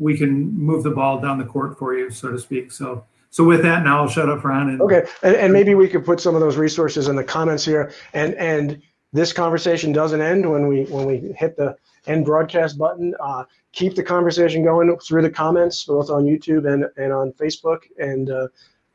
we 0.01 0.17
can 0.17 0.53
move 0.53 0.83
the 0.83 0.91
ball 0.91 1.21
down 1.21 1.39
the 1.39 1.45
court 1.45 1.79
for 1.79 1.95
you, 1.95 2.11
so 2.11 2.33
to 2.33 2.39
speak. 2.39 2.73
So 2.73 3.05
so 3.31 3.45
with 3.45 3.63
that, 3.63 3.85
now 3.85 4.03
I'll 4.03 4.09
shut 4.09 4.29
up, 4.29 4.43
Ron. 4.43 4.71
And, 4.71 4.83
okay, 4.83 5.07
and, 5.23 5.37
and 5.37 5.53
maybe 5.53 5.77
we 5.77 5.89
could 5.89 6.05
put 6.05 6.21
some 6.21 6.35
of 6.35 6.41
those 6.41 6.57
resources 6.57 7.07
in 7.07 7.15
the 7.15 7.23
comments 7.23 7.65
here. 7.65 7.93
And 8.13 8.35
and 8.35 8.83
this 9.13 9.33
conversation 9.33 9.93
doesn't 9.93 10.21
end 10.21 10.51
when 10.51 10.67
we 10.67 10.85
when 10.85 11.07
we 11.07 11.33
hit 11.37 11.57
the 11.57 11.77
end 12.07 12.25
broadcast 12.25 12.77
button. 12.77 13.15
Uh, 13.21 13.45
keep 13.73 13.95
the 13.95 14.03
conversation 14.03 14.65
going 14.65 14.97
through 14.99 15.23
the 15.23 15.31
comments, 15.31 15.85
both 15.85 16.11
on 16.11 16.25
YouTube 16.25 16.71
and, 16.73 16.87
and 16.97 17.13
on 17.13 17.33
Facebook, 17.35 17.83
and 17.99 18.31
uh, 18.31 18.49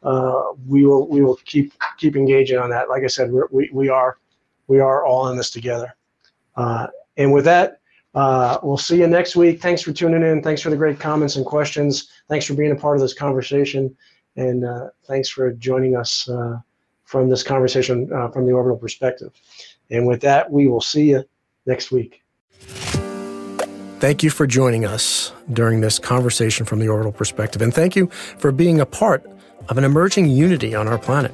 uh, 0.03 0.51
we 0.68 0.86
will 0.86 1.08
we 1.08 1.22
will 1.22 1.38
keep 1.45 1.74
keep 1.97 2.18
engaging 2.18 2.58
on 2.58 2.70
that. 2.72 2.89
Like 2.89 3.03
I 3.03 3.08
said, 3.08 3.32
we're, 3.32 3.47
we 3.51 3.70
we 3.72 3.88
are 3.88 4.18
we 4.68 4.82
are 4.82 5.06
all 5.06 5.30
in 5.30 5.38
this 5.38 5.49
together. 5.49 5.95
Uh, 6.58 6.88
and 7.16 7.32
with 7.32 7.45
that, 7.45 7.80
uh, 8.16 8.57
we'll 8.63 8.78
see 8.78 8.97
you 8.97 9.07
next 9.07 9.36
week. 9.36 9.61
Thanks 9.61 9.82
for 9.82 9.91
tuning 9.91 10.24
in. 10.24 10.41
Thanks 10.41 10.61
for 10.61 10.70
the 10.70 10.78
great 10.78 10.99
comments 10.99 11.36
and 11.36 11.45
questions. 11.45 12.09
Thanks 12.30 12.45
for 12.45 12.53
being 12.53 12.72
a 12.72 12.76
part 12.76 12.95
of 12.95 13.01
this 13.01 13.13
conversation, 13.13 13.95
and 14.38 14.66
uh, 14.66 14.89
thanks 15.05 15.30
for 15.30 15.51
joining 15.51 15.95
us 15.95 16.28
uh, 16.30 16.57
from 17.03 17.30
this 17.30 17.43
conversation 17.43 18.07
from 18.07 18.45
the 18.45 18.53
orbital 18.53 18.78
perspective. 18.78 19.32
And 19.91 20.07
with 20.07 20.22
that, 20.22 20.49
we 20.49 20.68
will 20.68 20.82
see 20.82 21.11
you 21.11 21.26
next 21.66 21.91
week. 21.91 22.24
Thank 23.99 24.24
you 24.24 24.30
for 24.30 24.47
joining 24.47 24.86
us 24.86 25.34
during 25.51 25.82
this 25.82 25.99
conversation 25.99 26.66
from 26.66 26.80
the 26.80 26.88
orbital 26.88 27.11
perspective, 27.11 27.61
and 27.61 27.74
thank 27.74 27.95
you 27.95 28.07
for 28.07 28.51
being 28.51 28.80
a 28.80 28.86
part 28.86 29.30
of 29.68 29.78
an 29.78 29.84
emerging 29.84 30.30
unity 30.30 30.74
on 30.74 30.88
our 30.88 30.97
planet. 30.97 31.34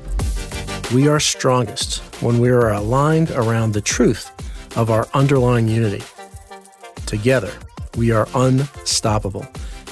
We 0.94 1.08
are 1.08 1.20
strongest 1.20 2.00
when 2.24 2.40
we 2.40 2.50
are 2.50 2.72
aligned 2.72 3.32
around 3.32 3.74
the 3.74 3.82
truth 3.82 4.32
of 4.78 4.90
our 4.90 5.08
underlying 5.14 5.68
unity. 5.68 6.04
Together, 7.12 7.52
we 7.98 8.12
are 8.12 8.26
unstoppable 8.36 9.46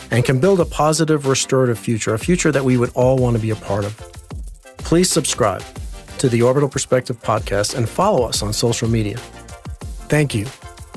and 0.10 0.24
can 0.24 0.40
build 0.40 0.62
a 0.62 0.66
positive, 0.66 1.28
restorative 1.28 1.78
future, 1.78 2.14
a 2.14 2.18
future 2.18 2.50
that 2.50 2.64
we 2.64 2.78
would 2.78 2.92
all 2.96 3.18
want 3.18 3.36
to 3.36 3.42
be 3.42 3.50
a 3.50 3.58
part 3.58 3.84
of. 3.84 3.94
Please 4.78 5.12
subscribe 5.12 5.62
to 6.20 6.30
the 6.30 6.42
Orbital 6.42 6.70
Perspective 6.70 7.22
podcast 7.22 7.76
and 7.76 7.90
follow 7.90 8.26
us 8.26 8.42
on 8.42 8.54
social 8.54 8.88
media. 8.88 9.18
Thank 10.08 10.34
you 10.34 10.46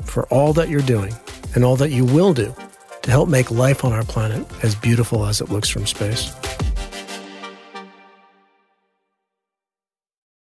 for 0.05 0.25
all 0.27 0.53
that 0.53 0.69
you're 0.69 0.79
doing 0.79 1.13
and 1.55 1.65
all 1.65 1.75
that 1.75 1.89
you 1.89 2.05
will 2.05 2.33
do 2.33 2.55
to 3.01 3.11
help 3.11 3.27
make 3.27 3.51
life 3.51 3.83
on 3.83 3.91
our 3.91 4.05
planet 4.05 4.47
as 4.63 4.75
beautiful 4.75 5.25
as 5.25 5.41
it 5.41 5.49
looks 5.49 5.67
from 5.67 5.85
space. 5.85 6.33